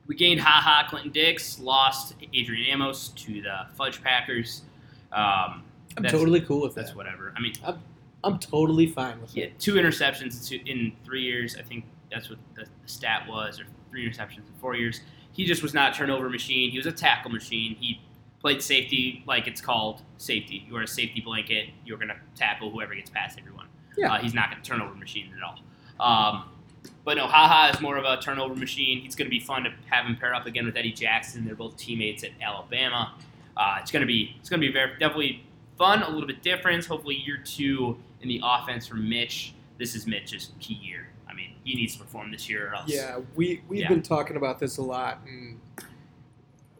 we 0.07 0.15
gained 0.15 0.39
Ha 0.41 0.61
Ha 0.61 0.87
Clinton 0.89 1.11
Dix, 1.11 1.59
lost 1.59 2.15
Adrian 2.33 2.69
Amos 2.69 3.09
to 3.09 3.41
the 3.41 3.67
Fudge 3.75 4.01
Packers. 4.01 4.63
Um, 5.11 5.63
I'm 5.95 6.03
totally 6.03 6.41
cool 6.41 6.61
with 6.61 6.75
that's 6.75 6.89
that. 6.89 6.97
whatever. 6.97 7.33
I 7.37 7.39
mean, 7.39 7.53
I'm 8.23 8.39
totally 8.39 8.87
fine 8.87 9.19
with 9.21 9.35
yeah, 9.35 9.45
it. 9.45 9.59
two 9.59 9.75
interceptions 9.75 10.51
in, 10.65 10.93
three 11.05 11.21
years. 11.21 11.55
I 11.57 11.61
think 11.61 11.85
that's 12.11 12.29
what 12.29 12.39
the, 12.55 12.63
the 12.63 12.87
stat 12.87 13.27
was, 13.27 13.59
or 13.59 13.65
three 13.91 14.09
interceptions 14.09 14.37
in 14.37 14.53
four 14.59 14.75
years. 14.75 15.01
He 15.31 15.45
just 15.45 15.61
was 15.63 15.73
not 15.73 15.93
a 15.93 15.97
turnover 15.97 16.29
machine. 16.29 16.71
He 16.71 16.77
was 16.77 16.85
a 16.85 16.91
tackle 16.91 17.31
machine. 17.31 17.75
He 17.79 18.01
played 18.39 18.61
safety 18.61 19.23
like 19.25 19.47
it's 19.47 19.61
called 19.61 20.01
safety. 20.17 20.65
You 20.67 20.75
are 20.77 20.83
a 20.83 20.87
safety 20.87 21.21
blanket. 21.21 21.69
You're 21.85 21.97
going 21.97 22.09
to 22.09 22.17
tackle 22.35 22.69
whoever 22.69 22.93
gets 22.93 23.09
past 23.09 23.39
everyone. 23.39 23.67
Yeah. 23.97 24.13
Uh, 24.13 24.19
he's 24.21 24.33
not 24.33 24.49
going 24.51 24.61
to 24.61 24.69
turnover 24.69 24.95
machine 24.95 25.31
at 25.37 25.43
all. 25.43 25.59
Um, 25.99 26.49
but 27.05 27.17
no, 27.17 27.27
Haha 27.27 27.69
is 27.75 27.81
more 27.81 27.97
of 27.97 28.05
a 28.05 28.21
turnover 28.21 28.55
machine. 28.55 29.01
He's 29.01 29.15
going 29.15 29.25
to 29.25 29.29
be 29.29 29.39
fun 29.39 29.63
to 29.63 29.73
have 29.89 30.05
him 30.05 30.15
pair 30.15 30.33
up 30.33 30.45
again 30.45 30.65
with 30.65 30.75
Eddie 30.77 30.91
Jackson. 30.93 31.45
They're 31.45 31.55
both 31.55 31.77
teammates 31.77 32.23
at 32.23 32.31
Alabama. 32.41 33.13
Uh, 33.55 33.77
it's 33.81 33.91
going 33.91 34.01
to 34.01 34.07
be 34.07 34.35
it's 34.39 34.49
going 34.49 34.59
to 34.61 34.67
be 34.67 34.73
very 34.73 34.91
definitely 34.99 35.43
fun, 35.77 36.01
a 36.03 36.09
little 36.09 36.27
bit 36.27 36.41
different. 36.41 36.85
Hopefully, 36.85 37.15
year 37.15 37.37
two 37.43 37.97
in 38.21 38.27
the 38.27 38.41
offense 38.43 38.87
for 38.87 38.95
Mitch. 38.95 39.53
This 39.77 39.95
is 39.95 40.07
Mitch's 40.07 40.51
key 40.59 40.75
year. 40.75 41.07
I 41.29 41.33
mean, 41.33 41.55
he 41.63 41.75
needs 41.75 41.93
to 41.93 41.99
perform 42.03 42.31
this 42.31 42.49
year, 42.49 42.69
or 42.71 42.75
else. 42.75 42.89
Yeah, 42.89 43.19
we 43.35 43.61
we've 43.67 43.81
Yeah. 43.81 43.89
been 43.89 44.01
talking 44.01 44.37
about 44.37 44.59
this 44.59 44.77
a 44.77 44.81
lot, 44.81 45.19
and 45.27 45.59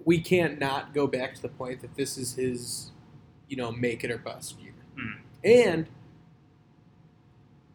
we 0.05 0.19
can't 0.19 0.59
not 0.59 0.93
go 0.93 1.07
back 1.07 1.33
to 1.35 1.41
the 1.41 1.49
point 1.49 1.81
that 1.81 1.95
this 1.95 2.17
is 2.17 2.33
his, 2.35 2.91
you 3.47 3.55
know, 3.57 3.71
make 3.71 4.03
it 4.03 4.11
or 4.11 4.17
bust 4.17 4.59
year. 4.59 4.73
Mhm. 4.97 5.19
And 5.43 5.87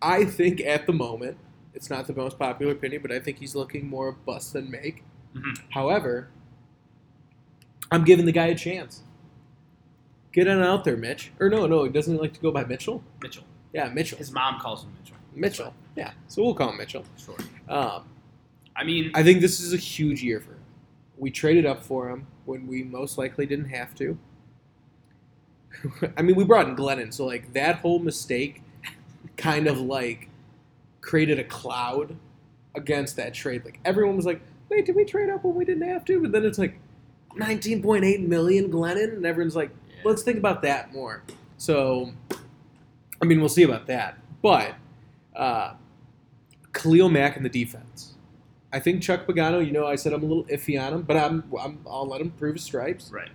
I 0.01 0.25
think 0.25 0.61
at 0.61 0.87
the 0.87 0.93
moment, 0.93 1.37
it's 1.75 1.91
not 1.91 2.07
the 2.07 2.15
most 2.15 2.39
popular 2.39 2.73
opinion, 2.73 3.03
but 3.03 3.13
I 3.13 3.19
think 3.21 3.39
he's 3.39 3.55
looking 3.55 3.89
more 3.89 4.13
bust 4.13 4.53
than 4.53 4.71
make. 4.71 5.03
Mhm. 5.35 5.61
However, 5.71 6.29
I'm 7.91 8.05
giving 8.05 8.27
the 8.27 8.33
guy 8.33 8.47
a 8.47 8.55
chance. 8.55 9.03
Get 10.33 10.47
on 10.47 10.63
out 10.63 10.85
there, 10.85 10.97
Mitch. 10.97 11.33
Or 11.41 11.49
no, 11.49 11.67
no, 11.67 11.85
he 11.85 11.91
doesn't 11.91 12.17
like 12.21 12.33
to 12.35 12.41
go 12.41 12.51
by 12.51 12.65
Mitchell. 12.65 13.03
Mitchell. 13.23 13.45
Yeah, 13.73 13.89
Mitchell. 13.89 14.19
His 14.19 14.31
mom 14.33 14.61
calls 14.61 14.85
him 14.85 14.93
Mitchell. 15.01 15.17
Mitchell. 15.35 15.75
Yeah, 15.97 16.13
so 16.29 16.43
we'll 16.43 16.55
call 16.55 16.71
him 16.71 16.77
Mitchell. 16.79 17.05
Sure. 17.17 17.37
Um, 17.69 18.05
I 18.77 18.85
mean, 18.85 19.11
I 19.15 19.23
think 19.23 19.41
this 19.41 19.61
is 19.61 19.73
a 19.73 19.77
huge 19.77 20.23
year 20.23 20.41
for 20.41 20.53
him. 20.53 20.61
We 21.17 21.31
traded 21.31 21.67
up 21.67 21.83
for 21.83 22.09
him 22.09 22.27
when 22.45 22.67
we 22.67 22.85
most 22.85 23.19
likely 23.19 23.47
didn't 23.47 23.71
have 23.71 23.95
to. 23.97 24.17
I 26.17 26.23
mean, 26.23 26.37
we 26.37 26.45
brought 26.45 26.69
in 26.69 26.77
Glennon, 26.77 27.13
so 27.13 27.27
like 27.27 27.53
that 27.55 27.77
whole 27.77 27.99
mistake 27.99 28.63
kind 29.39 29.67
of 29.67 29.81
like 29.81 30.29
created 31.01 31.39
a 31.39 31.45
cloud 31.45 32.15
against 32.75 33.17
that 33.17 33.33
trade. 33.33 33.65
Like 33.65 33.81
everyone 33.87 34.17
was 34.17 34.27
like, 34.27 34.43
"Wait, 34.69 34.85
did 34.85 34.95
we 34.95 35.05
trade 35.07 35.31
up 35.31 35.45
when 35.45 35.55
we 35.55 35.65
didn't 35.65 35.89
have 35.89 36.05
to?" 36.07 36.21
But 36.21 36.33
then 36.33 36.45
it's 36.45 36.59
like 36.59 36.79
19.8 37.37 38.27
million 38.27 38.71
Glennon, 38.71 39.15
and 39.15 39.25
everyone's 39.25 39.57
like, 39.57 39.71
let's 40.05 40.23
think 40.23 40.39
about 40.39 40.61
that 40.63 40.93
more. 40.93 41.23
So, 41.57 42.13
I 43.23 43.25
mean, 43.25 43.41
we'll 43.41 43.49
see 43.49 43.63
about 43.63 43.87
that. 43.87 44.19
But 44.43 44.75
uh, 45.35 45.75
Khalil 46.73 47.09
Mack 47.09 47.37
in 47.37 47.43
the 47.43 47.49
defense. 47.49 48.15
I 48.73 48.81
think 48.81 49.03
Chuck 49.03 49.27
Pagano. 49.27 49.65
You 49.65 49.73
know, 49.73 49.87
I 49.87 49.97
said 49.97 50.13
I'm 50.13 50.23
a 50.23 50.27
little 50.27 50.45
iffy 50.45 50.81
on 50.81 50.93
him, 50.93 51.03
but 51.03 51.17
I'm, 51.17 51.45
I'm 51.59 51.79
I'll 51.89 52.07
let 52.07 52.21
him 52.21 52.31
prove 52.33 52.55
his 52.57 52.65
stripes. 52.65 53.11
right. 53.11 53.31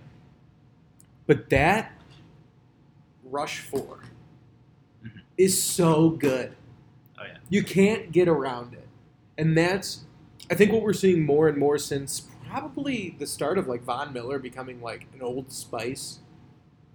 But 1.26 1.48
that 1.50 1.92
rush 3.24 3.60
4 3.60 3.80
Mhm. 3.80 3.98
Is 5.36 5.60
so 5.60 6.10
good. 6.10 6.54
Oh 7.18 7.24
yeah. 7.24 7.36
You 7.48 7.62
can't 7.62 8.12
get 8.12 8.28
around 8.28 8.74
it, 8.74 8.88
and 9.38 9.56
that's 9.56 10.04
I 10.50 10.54
think 10.54 10.72
what 10.72 10.82
we're 10.82 10.92
seeing 10.92 11.24
more 11.24 11.48
and 11.48 11.56
more 11.58 11.78
since 11.78 12.28
probably 12.48 13.16
the 13.18 13.26
start 13.26 13.58
of 13.58 13.66
like 13.66 13.82
Von 13.82 14.12
Miller 14.12 14.38
becoming 14.38 14.80
like 14.80 15.06
an 15.14 15.22
Old 15.22 15.50
Spice 15.52 16.20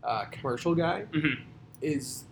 uh, 0.03 0.25
commercial 0.25 0.75
guy 0.75 1.01
hmm 1.13 1.33
is 1.81 2.25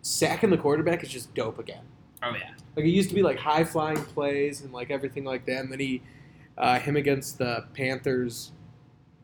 sacking 0.00 0.50
the 0.50 0.56
quarterback 0.56 1.02
is 1.02 1.08
just 1.08 1.34
dope 1.34 1.58
again. 1.58 1.82
Oh 2.22 2.32
yeah. 2.34 2.50
Like 2.76 2.86
it 2.86 2.90
used 2.90 3.08
to 3.08 3.14
be 3.14 3.22
like 3.22 3.38
high 3.38 3.64
flying 3.64 3.96
plays 4.02 4.60
and 4.62 4.72
like 4.72 4.90
everything 4.90 5.24
like 5.24 5.44
that, 5.46 5.58
and 5.60 5.72
then 5.72 5.80
he 5.80 6.02
uh, 6.56 6.78
him 6.78 6.96
against 6.96 7.38
the 7.38 7.64
Panthers 7.74 8.52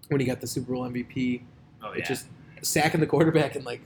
when 0.09 0.20
he 0.20 0.27
got 0.27 0.40
the 0.40 0.46
Super 0.46 0.72
Bowl 0.72 0.83
MVP. 0.88 1.42
Oh 1.83 1.92
It 1.92 1.98
yeah. 2.01 2.05
just 2.05 2.27
sacking 2.62 3.01
the 3.01 3.07
quarterback 3.07 3.55
and 3.55 3.64
like 3.64 3.83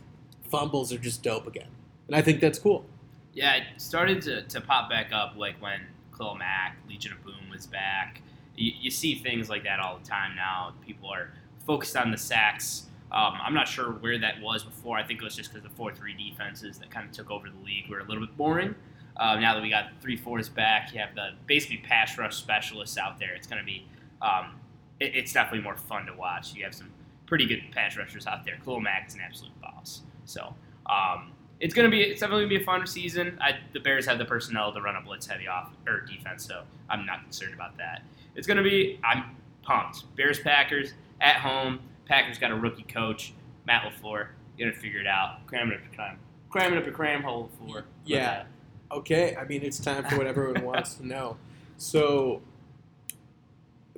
fumbles 0.50 0.92
are 0.92 0.98
just 0.98 1.22
dope 1.22 1.46
again, 1.46 1.68
and 2.08 2.16
I 2.16 2.22
think 2.22 2.40
that's 2.40 2.58
cool. 2.58 2.84
Yeah, 3.32 3.56
it 3.56 3.62
started 3.78 4.20
to, 4.22 4.42
to 4.42 4.60
pop 4.60 4.90
back 4.90 5.12
up 5.12 5.34
like 5.36 5.60
when 5.60 5.80
Khalil 6.16 6.34
Mack, 6.34 6.76
Legion 6.88 7.12
of 7.12 7.24
Boom 7.24 7.50
was 7.50 7.66
back. 7.66 8.22
You, 8.56 8.72
you 8.78 8.90
see 8.90 9.14
things 9.14 9.48
like 9.48 9.64
that 9.64 9.80
all 9.80 9.98
the 9.98 10.06
time 10.06 10.36
now. 10.36 10.74
People 10.84 11.08
are 11.08 11.30
focused 11.66 11.96
on 11.96 12.10
the 12.10 12.18
sacks. 12.18 12.86
Um, 13.10 13.34
I'm 13.42 13.54
not 13.54 13.68
sure 13.68 13.92
where 13.92 14.18
that 14.18 14.40
was 14.40 14.64
before. 14.64 14.98
I 14.98 15.04
think 15.04 15.20
it 15.20 15.24
was 15.24 15.36
just 15.36 15.52
because 15.52 15.62
the 15.62 15.74
4 15.74 15.94
3 15.94 16.30
defenses 16.30 16.78
that 16.78 16.90
kind 16.90 17.06
of 17.06 17.12
took 17.12 17.30
over 17.30 17.48
the 17.48 17.64
league 17.64 17.88
were 17.88 18.00
a 18.00 18.04
little 18.04 18.26
bit 18.26 18.36
boring. 18.36 18.74
Uh, 19.16 19.38
now 19.38 19.54
that 19.54 19.62
we 19.62 19.68
got 19.68 19.90
three 20.00 20.16
fours 20.16 20.48
back, 20.48 20.92
you 20.92 21.00
have 21.00 21.14
the 21.14 21.30
basically 21.46 21.78
pass 21.78 22.16
rush 22.16 22.36
specialists 22.36 22.96
out 22.96 23.18
there. 23.18 23.34
It's 23.34 23.46
going 23.46 23.60
to 23.60 23.66
be, 23.66 23.86
um, 24.22 24.58
it, 25.00 25.14
it's 25.14 25.32
definitely 25.32 25.60
more 25.60 25.76
fun 25.76 26.06
to 26.06 26.14
watch. 26.14 26.54
You 26.54 26.64
have 26.64 26.74
some 26.74 26.90
pretty 27.26 27.46
good 27.46 27.62
pass 27.72 27.96
rushers 27.96 28.26
out 28.26 28.44
there. 28.44 28.58
Khalil 28.64 28.80
Mack 28.80 29.08
is 29.08 29.14
an 29.14 29.20
absolute 29.20 29.58
boss. 29.60 30.02
So, 30.24 30.54
um, 30.86 31.32
it's 31.62 31.74
gonna 31.74 31.88
be 31.88 32.02
it's 32.02 32.20
definitely 32.20 32.44
gonna 32.44 32.58
be 32.58 32.62
a 32.62 32.64
fun 32.64 32.86
season. 32.88 33.38
I, 33.40 33.52
the 33.72 33.78
Bears 33.78 34.04
have 34.06 34.18
the 34.18 34.24
personnel 34.24 34.72
to 34.72 34.80
run 34.80 34.96
a 34.96 35.00
blitz 35.00 35.26
heavy 35.26 35.46
off 35.46 35.70
or 35.86 36.00
defense, 36.00 36.44
so 36.44 36.64
I'm 36.90 37.06
not 37.06 37.22
concerned 37.22 37.54
about 37.54 37.78
that. 37.78 38.02
It's 38.34 38.48
gonna 38.48 38.64
be 38.64 38.98
I'm 39.04 39.36
pumped. 39.62 40.14
Bears 40.16 40.40
Packers 40.40 40.92
at 41.20 41.36
home. 41.36 41.78
Packers 42.06 42.36
got 42.36 42.50
a 42.50 42.56
rookie 42.56 42.82
coach, 42.82 43.32
Matt 43.64 43.84
Lafleur. 43.84 44.26
Gonna 44.58 44.72
figure 44.72 45.00
it 45.00 45.06
out. 45.06 45.46
Cram 45.46 45.70
it 45.70 45.76
up 45.76 45.80
your 45.84 45.94
cram. 45.94 46.18
Cram 46.50 46.72
it 46.72 46.78
up 46.78 46.84
your 46.84 46.94
cram 46.94 47.22
hole 47.22 47.48
for 47.56 47.84
Yeah. 48.04 48.42
Okay, 48.90 49.36
I 49.36 49.44
mean 49.44 49.62
it's 49.62 49.78
time 49.78 50.04
for 50.04 50.18
what 50.18 50.26
everyone 50.26 50.64
wants 50.64 50.94
to 50.94 51.06
know. 51.06 51.36
So, 51.78 52.42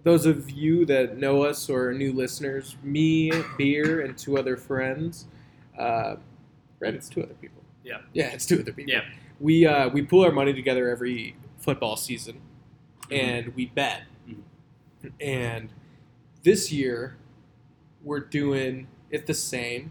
those 0.03 0.27
of 0.27 0.51
you 0.51 0.85
that 0.85 1.17
know 1.17 1.43
us 1.45 1.71
or 1.71 1.89
are 1.89 1.95
new 1.95 2.13
listeners, 2.13 2.77
me, 2.83 3.33
Beer, 3.57 4.03
and 4.03 4.17
two 4.17 4.39
other 4.39 4.59
friends, 4.59 5.27
uh, 5.79 6.17
right? 6.85 6.95
It's 6.95 7.09
two 7.09 7.23
other 7.23 7.35
people. 7.35 7.63
Yeah. 7.83 7.99
Yeah, 8.13 8.33
it's 8.33 8.47
two 8.47 8.61
other 8.61 8.73
people. 8.73 8.93
Yeah. 8.93 9.03
We 9.41 9.67
uh, 9.67 9.89
we 9.91 10.03
pool 10.03 10.25
our 10.25 10.33
money 10.33 10.53
together 10.53 10.89
every 10.89 11.37
football 11.59 11.97
season, 11.97 12.41
Mhm. 13.09 13.17
and 13.19 13.55
we 13.55 13.67
bet. 13.67 14.03
Mhm. 14.29 15.13
And 15.21 15.69
this 16.43 16.71
year, 16.73 17.17
we're 18.03 18.21
doing 18.21 18.87
it 19.11 19.27
the 19.27 19.35
same, 19.35 19.91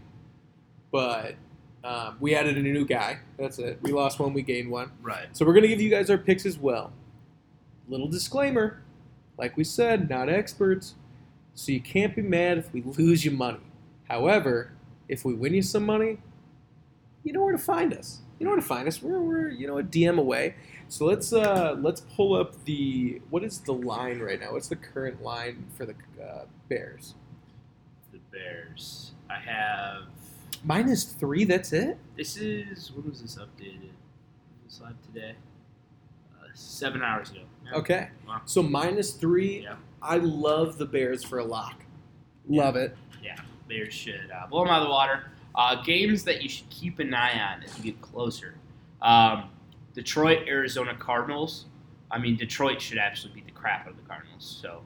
but 0.90 1.34
um, 1.82 2.16
we 2.20 2.34
added 2.34 2.56
a 2.56 2.62
new 2.62 2.84
guy. 2.86 3.18
That's 3.38 3.58
it. 3.58 3.78
We 3.82 3.92
lost 3.92 4.18
one, 4.18 4.32
we 4.32 4.42
gained 4.42 4.70
one. 4.70 4.92
Right. 5.02 5.26
So 5.36 5.44
we're 5.44 5.52
going 5.52 5.62
to 5.62 5.68
give 5.68 5.80
you 5.80 5.90
guys 5.90 6.08
our 6.08 6.16
picks 6.18 6.46
as 6.46 6.58
well. 6.58 6.92
Little 7.88 8.08
disclaimer 8.08 8.80
like 9.36 9.56
we 9.56 9.64
said, 9.64 10.08
not 10.08 10.28
experts. 10.28 10.94
So 11.56 11.72
you 11.72 11.80
can't 11.80 12.14
be 12.14 12.22
mad 12.22 12.56
if 12.56 12.72
we 12.72 12.82
lose 12.82 13.24
you 13.24 13.32
money. 13.32 13.58
However, 14.08 14.70
if 15.08 15.24
we 15.24 15.34
win 15.34 15.54
you 15.54 15.62
some 15.62 15.84
money, 15.84 16.18
you 17.24 17.32
know 17.32 17.42
where 17.42 17.52
to 17.52 17.58
find 17.58 17.92
us. 17.92 18.20
You 18.38 18.44
know 18.44 18.50
where 18.50 18.60
to 18.60 18.66
find 18.66 18.86
us. 18.86 19.02
We're, 19.02 19.20
we're 19.20 19.48
you 19.48 19.66
know 19.66 19.78
a 19.78 19.82
DM 19.82 20.18
away. 20.18 20.54
So 20.88 21.06
let's 21.06 21.32
uh, 21.32 21.76
let's 21.80 22.02
pull 22.02 22.34
up 22.34 22.64
the 22.64 23.20
what 23.30 23.42
is 23.42 23.58
the 23.60 23.72
line 23.72 24.20
right 24.20 24.38
now? 24.38 24.52
What's 24.52 24.68
the 24.68 24.76
current 24.76 25.22
line 25.22 25.66
for 25.76 25.86
the 25.86 25.94
uh, 26.22 26.44
Bears? 26.68 27.14
The 28.12 28.20
Bears. 28.30 29.12
I 29.30 29.38
have. 29.38 30.02
Minus 30.62 31.04
three. 31.04 31.44
That's 31.44 31.72
it. 31.72 31.98
This 32.16 32.36
is 32.36 32.92
when 32.92 33.08
was 33.08 33.22
this 33.22 33.36
updated? 33.36 33.90
This 34.64 34.80
live 34.80 34.94
today? 35.06 35.34
Uh, 36.38 36.46
seven 36.54 37.02
hours 37.02 37.30
ago. 37.30 37.40
Yeah. 37.64 37.78
Okay. 37.78 38.08
Wow. 38.26 38.42
So 38.44 38.62
minus 38.62 39.12
three. 39.12 39.62
Yeah. 39.62 39.76
I 40.02 40.18
love 40.18 40.76
the 40.76 40.84
Bears 40.84 41.24
for 41.24 41.38
a 41.38 41.44
lock. 41.44 41.82
Love 42.46 42.76
it. 42.76 42.94
Yeah, 43.22 43.36
Bears 43.68 43.94
should 43.94 44.30
uh, 44.30 44.46
blow 44.46 44.64
them 44.64 44.72
out 44.74 44.82
of 44.82 44.88
the 44.88 44.90
water. 44.90 45.32
Uh, 45.54 45.82
games 45.82 46.24
that 46.24 46.42
you 46.42 46.48
should 46.48 46.68
keep 46.70 46.98
an 46.98 47.14
eye 47.14 47.38
on 47.38 47.62
as 47.62 47.76
you 47.78 47.84
get 47.84 48.00
closer. 48.02 48.56
Um, 49.02 49.50
Detroit, 49.94 50.48
Arizona 50.48 50.94
Cardinals. 50.96 51.66
I 52.10 52.18
mean, 52.18 52.36
Detroit 52.36 52.80
should 52.80 52.98
absolutely 52.98 53.42
beat 53.42 53.54
the 53.54 53.58
crap 53.60 53.86
out 53.86 53.92
of 53.92 53.96
the 53.96 54.02
Cardinals. 54.02 54.58
So 54.62 54.82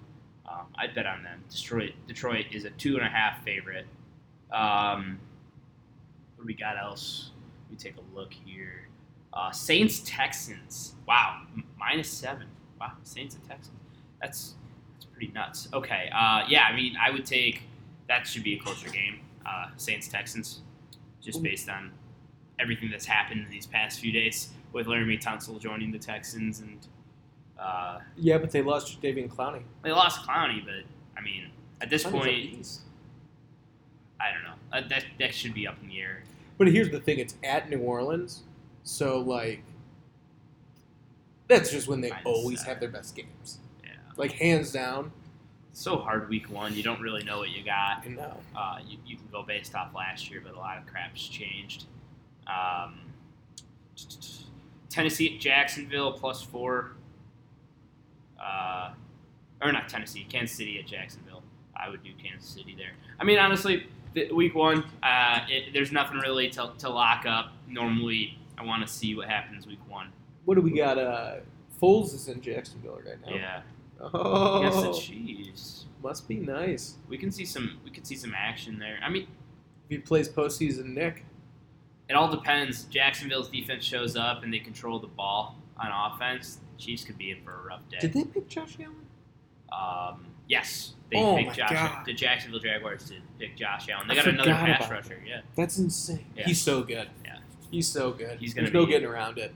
um, 0.49 0.67
I'd 0.77 0.95
bet 0.95 1.07
on 1.07 1.23
them. 1.23 1.43
Detroit, 1.51 1.93
Detroit 2.07 2.47
is 2.53 2.65
a 2.65 2.71
two 2.71 2.97
and 2.97 3.07
a 3.07 3.09
half 3.09 3.43
favorite. 3.45 3.87
Um, 4.53 5.19
what 6.37 6.43
do 6.45 6.47
we 6.47 6.55
got 6.55 6.77
else? 6.79 7.31
Let 7.65 7.71
me 7.73 7.77
take 7.91 7.97
a 7.97 8.17
look 8.17 8.33
here. 8.33 8.89
Uh, 9.33 9.51
Saints, 9.51 10.03
Texans. 10.05 10.95
Wow, 11.07 11.43
m- 11.55 11.65
minus 11.79 12.09
seven. 12.09 12.47
Wow, 12.81 12.93
Saints 13.03 13.35
and 13.35 13.45
Texans. 13.49 13.77
That's 14.21 14.55
that's 14.97 15.07
pretty 15.07 15.33
nuts. 15.33 15.69
Okay, 15.73 16.11
uh, 16.15 16.45
yeah, 16.49 16.65
I 16.65 16.75
mean, 16.75 16.97
I 17.01 17.11
would 17.11 17.27
take 17.27 17.63
that 18.09 18.27
should 18.27 18.43
be 18.43 18.55
a 18.55 18.59
closer 18.59 18.89
game. 18.89 19.21
Uh, 19.49 19.67
Saints 19.77 20.09
Texans, 20.09 20.61
just 21.23 21.43
based 21.43 21.69
on 21.71 21.91
everything 22.61 22.91
that's 22.91 23.07
happened 23.07 23.45
in 23.45 23.51
these 23.51 23.67
past 23.67 24.01
few 24.01 24.13
days 24.13 24.49
with 24.73 24.87
Laremy 24.87 25.23
Tunsil 25.23 25.59
joining 25.61 25.91
the 25.93 25.99
Texans, 25.99 26.61
and 26.61 26.79
uh, 27.59 28.01
Yeah, 28.17 28.37
but 28.39 28.51
they 28.51 28.61
lost 28.63 29.01
Davian 29.01 29.29
Clowney. 29.31 29.63
they 29.83 29.93
lost 29.93 30.21
Clowney, 30.27 30.63
but 30.65 30.85
I 31.17 31.21
mean, 31.23 31.51
at 31.81 31.89
this 31.89 32.05
Clowney's 32.05 32.79
point. 32.79 32.79
I 34.21 34.33
don't 34.33 34.43
know. 34.43 34.55
Uh, 34.73 34.89
that 34.91 35.05
that 35.21 35.35
should 35.35 35.55
be 35.55 35.67
up 35.67 35.77
in 35.83 35.89
the 35.89 36.01
air. 36.01 36.23
But 36.59 36.67
here's 36.69 36.91
the 36.91 37.01
thing: 37.01 37.19
it's 37.21 37.37
at 37.45 37.71
New 37.71 37.79
Orleans, 37.79 38.43
so 38.83 39.21
like 39.21 39.63
that's 41.47 41.71
just 41.71 41.89
when 41.89 42.01
they 42.01 42.11
Minus 42.11 42.27
always 42.27 42.59
seven. 42.59 42.73
have 42.73 42.81
their 42.81 42.89
best 42.91 43.17
games. 43.17 43.59
Yeah, 43.83 43.91
Like 44.17 44.33
hands 44.33 44.73
down. 44.73 45.13
So 45.79 45.97
hard 45.97 46.29
week 46.29 46.51
one. 46.51 46.75
You 46.75 46.83
don't 46.83 47.01
really 47.01 47.23
know 47.23 47.39
what 47.39 47.51
you 47.51 47.65
got. 47.65 48.07
Know. 48.09 48.37
Uh, 48.57 48.79
you, 48.87 48.99
you 49.07 49.17
can 49.17 49.27
go 49.31 49.43
based 49.43 49.75
off 49.75 49.95
last 49.95 50.31
year, 50.31 50.43
but 50.45 50.55
a 50.55 50.59
lot 50.59 50.77
of 50.79 50.87
crap's 50.87 51.27
changed. 51.27 51.85
Um, 52.47 53.01
Tennessee 54.89 55.35
at 55.35 55.41
Jacksonville 55.41 56.13
plus 56.13 56.43
four. 56.43 56.93
uh, 58.43 58.91
or 59.63 59.73
not 59.73 59.89
Tennessee, 59.89 60.27
Kansas 60.29 60.57
City 60.57 60.79
at 60.79 60.87
Jacksonville. 60.87 61.43
I 61.77 61.89
would 61.89 62.03
do 62.03 62.11
Kansas 62.23 62.49
City 62.49 62.75
there. 62.77 62.93
I 63.21 63.25
mean, 63.25 63.39
honestly, 63.39 63.87
week 64.33 64.55
one, 64.55 64.85
uh, 65.03 65.41
it, 65.49 65.73
there's 65.73 65.93
nothing 65.93 66.19
really 66.19 66.49
to, 66.51 66.71
to 66.79 66.89
lock 66.89 67.25
up. 67.27 67.53
Normally, 67.69 68.39
I 68.57 68.65
want 68.65 68.87
to 68.87 68.93
see 68.93 69.15
what 69.15 69.29
happens 69.29 69.67
week 69.67 69.81
one. 69.89 70.09
What 70.45 70.55
do 70.55 70.61
we 70.61 70.71
got? 70.73 70.99
Uh, 70.99 71.37
Foles 71.81 72.15
is 72.15 72.29
in 72.29 72.41
Jacksonville 72.41 72.99
right 73.07 73.25
now. 73.25 73.35
Yeah, 73.35 73.61
Oh, 74.01 74.61
against 74.61 74.83
the 74.83 74.93
Chiefs. 74.93 75.87
must 76.03 76.29
be 76.29 76.37
nice. 76.37 76.97
We 77.09 77.19
can 77.19 77.31
see 77.33 77.45
some. 77.45 77.79
We 77.85 77.91
can 77.91 78.05
see 78.05 78.15
some 78.17 78.33
action 78.37 78.79
there. 78.79 78.99
I 79.03 79.09
mean, 79.11 79.27
If 79.85 79.91
he 79.91 79.99
plays 79.99 80.29
postseason, 80.29 80.95
Nick. 80.95 81.25
it 82.09 82.15
all 82.15 82.31
depends. 82.31 82.85
Jacksonville's 82.85 83.49
defense 83.49 83.85
shows 83.85 84.17
up 84.17 84.43
and 84.45 84.53
they 84.53 84.59
control 84.61 84.99
the 85.01 85.07
ball 85.09 85.57
on 85.79 86.13
offense. 86.13 86.59
Chiefs 86.79 87.05
could 87.05 87.19
be 87.19 87.31
in 87.33 87.43
for 87.43 87.53
a 87.53 87.63
rough 87.65 87.81
day. 87.91 87.99
Did 88.01 88.13
they 88.13 88.25
pick 88.25 88.49
Josh 88.49 88.77
Allen? 88.81 88.95
Um, 89.73 90.27
yes, 90.47 90.95
they 91.11 91.19
Oh 91.19 91.37
picked 91.37 91.57
Josh. 91.57 91.71
God. 91.73 92.07
The 92.07 92.15
Jacksonville 92.15 92.61
Jaguars 92.61 93.05
did 93.05 93.23
pick 93.39 93.57
Josh 93.57 93.89
Allen. 93.89 94.07
They 94.09 94.15
I 94.15 94.17
got 94.17 94.29
another 94.29 94.53
pass 94.53 94.89
rusher. 94.91 95.21
Yeah, 95.27 95.41
That's 95.57 95.77
insane. 95.79 96.25
Yeah. 96.37 96.47
He's 96.47 96.61
so 96.61 96.83
good. 96.83 97.09
Yeah. 97.25 97.39
He's 97.71 97.89
so 97.89 98.13
good. 98.13 98.39
He's 98.39 98.55
gonna 98.55 98.67
There's 98.71 98.75
no 98.75 98.87
getting 98.87 99.09
around 99.09 99.39
it. 99.39 99.53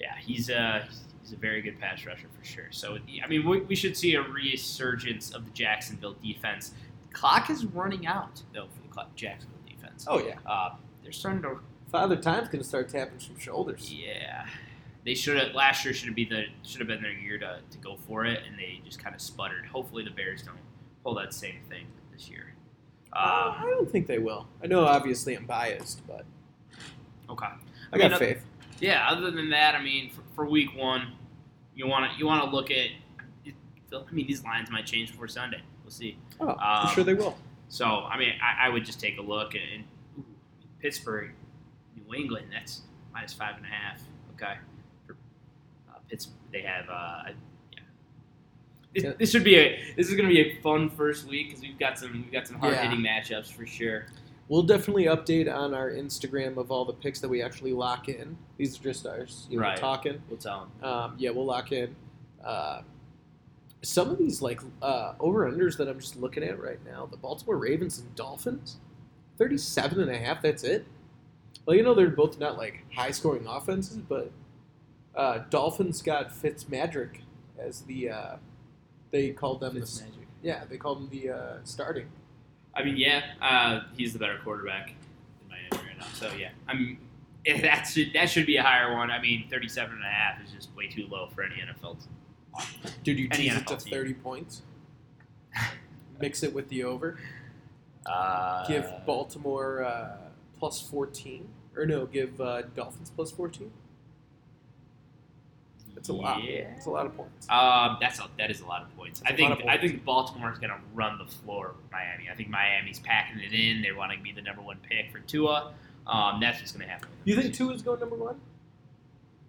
yeah, 0.00 0.14
he's 0.18 0.48
a 0.48 0.88
he's 1.30 1.36
a 1.38 1.40
very 1.40 1.62
good 1.62 1.78
pass 1.80 2.04
rusher 2.04 2.26
for 2.36 2.44
sure. 2.44 2.66
So 2.70 2.98
I 3.22 3.28
mean, 3.28 3.48
we, 3.48 3.60
we 3.60 3.74
should 3.76 3.96
see 3.96 4.14
a 4.14 4.22
resurgence 4.22 5.30
of 5.32 5.44
the 5.44 5.50
Jacksonville 5.52 6.16
defense. 6.22 6.72
The 7.08 7.14
clock 7.14 7.50
is 7.50 7.64
running 7.64 8.06
out 8.06 8.42
though 8.52 8.66
for 8.66 8.82
the 8.82 9.04
Jacksonville 9.14 9.58
defense. 9.66 10.04
Oh 10.08 10.18
yeah. 10.18 10.38
Uh, 10.44 10.74
they're 11.02 11.12
starting 11.12 11.42
to 11.42 11.60
Father 11.90 12.16
Time's 12.16 12.48
gonna 12.48 12.64
start 12.64 12.88
tapping 12.88 13.20
some 13.20 13.38
shoulders. 13.38 13.92
Yeah, 13.92 14.46
they 15.04 15.14
should 15.14 15.36
have 15.36 15.54
last 15.54 15.84
year 15.84 15.94
should 15.94 16.08
have 16.08 16.16
been 16.16 16.28
the 16.28 16.44
should 16.68 16.80
have 16.80 16.88
been 16.88 17.02
their 17.02 17.12
year 17.12 17.38
to, 17.38 17.60
to 17.70 17.78
go 17.78 17.96
for 18.06 18.24
it, 18.26 18.40
and 18.48 18.58
they 18.58 18.80
just 18.84 19.02
kind 19.02 19.14
of 19.14 19.20
sputtered. 19.20 19.66
Hopefully, 19.66 20.04
the 20.04 20.10
Bears 20.10 20.42
don't 20.42 20.58
pull 21.04 21.14
that 21.14 21.32
same 21.32 21.60
thing 21.68 21.86
this 22.12 22.28
year. 22.28 22.54
Uh, 23.12 23.54
I 23.56 23.62
Um, 23.64 23.70
don't 23.70 23.90
think 23.90 24.06
they 24.06 24.18
will. 24.18 24.46
I 24.62 24.68
know, 24.68 24.84
obviously, 24.84 25.36
I'm 25.36 25.46
biased, 25.46 26.06
but 26.06 26.24
okay, 27.28 27.46
I 27.46 27.96
mean, 27.96 28.08
got 28.08 28.12
uh, 28.12 28.18
faith. 28.18 28.44
Yeah. 28.78 29.06
Other 29.10 29.30
than 29.30 29.50
that, 29.50 29.74
I 29.74 29.82
mean, 29.82 30.10
for, 30.10 30.22
for 30.34 30.46
week 30.48 30.74
one, 30.76 31.12
you 31.80 31.86
want 31.86 32.12
to 32.12 32.18
you 32.18 32.26
want 32.26 32.44
to 32.44 32.54
look 32.54 32.70
at. 32.70 32.88
I 33.92 34.12
mean, 34.12 34.26
these 34.26 34.44
lines 34.44 34.70
might 34.70 34.86
change 34.86 35.10
before 35.10 35.26
Sunday. 35.26 35.62
We'll 35.82 35.90
see. 35.90 36.16
Oh, 36.38 36.50
um, 36.50 36.56
I'm 36.60 36.94
sure 36.94 37.02
they 37.02 37.14
will. 37.14 37.36
So, 37.68 37.86
I 37.86 38.18
mean, 38.18 38.34
I, 38.40 38.66
I 38.66 38.68
would 38.68 38.84
just 38.84 39.00
take 39.00 39.18
a 39.18 39.22
look 39.22 39.54
and, 39.54 39.62
and 39.74 39.84
ooh, 40.18 40.24
Pittsburgh, 40.80 41.32
New 41.96 42.14
England. 42.14 42.46
That's 42.52 42.82
minus 43.12 43.32
five 43.32 43.56
and 43.56 43.64
a 43.64 43.68
half. 43.68 44.00
Okay, 44.34 44.58
for 45.06 45.16
uh, 45.88 45.98
Pittsburgh, 46.08 46.36
they 46.52 46.62
have. 46.62 46.88
Uh, 46.88 47.22
yeah. 47.72 47.80
This, 48.94 49.14
this 49.18 49.30
should 49.30 49.44
be 49.44 49.56
a. 49.56 49.94
This 49.96 50.08
is 50.08 50.14
going 50.14 50.28
to 50.28 50.34
be 50.34 50.40
a 50.40 50.60
fun 50.60 50.90
first 50.90 51.26
week 51.26 51.48
because 51.48 51.62
we've 51.62 51.78
got 51.78 51.98
some. 51.98 52.12
We've 52.12 52.30
got 52.30 52.46
some 52.46 52.58
hard 52.58 52.76
hitting 52.76 53.00
matchups 53.00 53.50
for 53.50 53.66
sure. 53.66 54.06
We'll 54.50 54.64
definitely 54.64 55.04
update 55.04 55.48
on 55.48 55.74
our 55.74 55.92
Instagram 55.92 56.56
of 56.56 56.72
all 56.72 56.84
the 56.84 56.92
picks 56.92 57.20
that 57.20 57.28
we 57.28 57.40
actually 57.40 57.72
lock 57.72 58.08
in. 58.08 58.36
These 58.56 58.80
are 58.80 58.82
just 58.82 59.06
ours, 59.06 59.46
you 59.48 59.58
know, 59.58 59.62
Right. 59.62 59.76
talking. 59.78 60.20
We'll 60.28 60.38
tell 60.40 60.68
them. 60.80 60.90
Um, 60.90 61.14
yeah, 61.18 61.30
we'll 61.30 61.44
lock 61.46 61.70
in. 61.70 61.94
Uh, 62.44 62.82
some 63.82 64.10
of 64.10 64.18
these 64.18 64.42
like 64.42 64.60
uh, 64.82 65.14
over 65.20 65.48
unders 65.48 65.76
that 65.76 65.88
I'm 65.88 66.00
just 66.00 66.16
looking 66.16 66.42
at 66.42 66.60
right 66.60 66.84
now, 66.84 67.06
the 67.06 67.16
Baltimore 67.16 67.58
Ravens 67.58 68.00
and 68.00 68.12
Dolphins, 68.16 68.78
37 69.38 70.00
and 70.00 70.10
a 70.10 70.18
half, 70.18 70.42
that's 70.42 70.64
it. 70.64 70.84
Well, 71.64 71.76
you 71.76 71.84
know 71.84 71.94
they're 71.94 72.10
both 72.10 72.40
not 72.40 72.58
like 72.58 72.84
high 72.92 73.12
scoring 73.12 73.46
offenses, 73.46 73.98
but 73.98 74.32
uh, 75.14 75.44
Dolphins 75.50 76.02
got 76.02 76.30
Fitzmagic 76.30 77.20
as 77.56 77.82
the 77.82 78.10
uh, 78.10 78.36
they 79.12 79.30
called 79.30 79.60
them 79.60 79.74
the, 79.74 80.02
yeah, 80.42 80.64
they 80.68 80.76
called 80.76 81.02
him 81.02 81.08
the 81.10 81.30
uh, 81.30 81.56
starting. 81.62 82.08
I 82.74 82.82
mean, 82.84 82.96
yeah, 82.96 83.22
uh, 83.42 83.80
he's 83.96 84.12
the 84.12 84.18
better 84.18 84.38
quarterback 84.42 84.90
in 84.90 85.48
Miami 85.48 85.88
right 85.88 85.98
now. 85.98 86.06
So 86.14 86.30
yeah, 86.38 86.50
I 86.68 86.74
mean, 86.74 86.98
that 87.62 87.84
should 87.84 88.12
that 88.14 88.30
should 88.30 88.46
be 88.46 88.56
a 88.56 88.62
higher 88.62 88.94
one. 88.94 89.10
I 89.10 89.20
mean, 89.20 89.46
37 89.50 89.94
and 89.94 90.04
a 90.04 90.06
half 90.08 90.42
is 90.44 90.50
just 90.52 90.74
way 90.76 90.86
too 90.88 91.06
low 91.10 91.28
for 91.34 91.42
any 91.42 91.56
NFL. 91.56 91.98
team. 91.98 92.08
Dude, 93.04 93.18
you 93.18 93.28
Any 93.32 93.44
tease 93.44 93.56
it 93.56 93.66
to 93.68 93.76
team. 93.76 93.92
30 93.92 94.14
points. 94.14 94.62
Mix 96.20 96.42
it 96.42 96.52
with 96.52 96.68
the 96.68 96.84
over. 96.84 97.18
Uh, 98.06 98.66
Give 98.66 98.86
Baltimore 99.06 99.84
uh, 99.84 100.16
plus 100.58 100.80
14. 100.80 101.48
Or 101.76 101.86
no, 101.86 102.06
give 102.06 102.40
uh, 102.40 102.62
Dolphins 102.74 103.12
plus 103.14 103.30
14. 103.30 103.70
That's 106.00 106.08
a 106.08 106.14
lot. 106.14 106.42
Yeah. 106.42 106.72
It's 106.76 106.86
a 106.86 106.90
lot 106.90 107.04
of 107.04 107.14
points. 107.14 107.46
Um, 107.50 107.98
that's 108.00 108.18
a, 108.20 108.24
that 108.38 108.50
is 108.50 108.62
a 108.62 108.66
lot 108.66 108.80
of 108.80 108.96
points. 108.96 109.20
That's 109.20 109.34
I 109.34 109.36
think 109.36 109.60
of 109.60 109.66
I 109.68 109.76
think 109.76 110.02
Baltimore 110.02 110.50
is 110.50 110.58
going 110.58 110.70
to 110.70 110.78
run 110.94 111.18
the 111.18 111.26
floor 111.30 111.74
with 111.76 111.92
Miami. 111.92 112.30
I 112.32 112.34
think 112.34 112.48
Miami's 112.48 113.00
packing 113.00 113.38
it 113.38 113.52
in. 113.52 113.82
They 113.82 113.92
want 113.92 114.10
to 114.12 114.18
be 114.18 114.32
the 114.32 114.40
number 114.40 114.62
one 114.62 114.78
pick 114.88 115.12
for 115.12 115.18
Tua. 115.18 115.74
Um, 116.06 116.40
that's 116.40 116.58
what's 116.58 116.72
going 116.72 116.86
to 116.86 116.90
happen. 116.90 117.10
You 117.24 117.36
think 117.36 117.52
is 117.52 117.82
going 117.82 118.00
number 118.00 118.16
one 118.16 118.40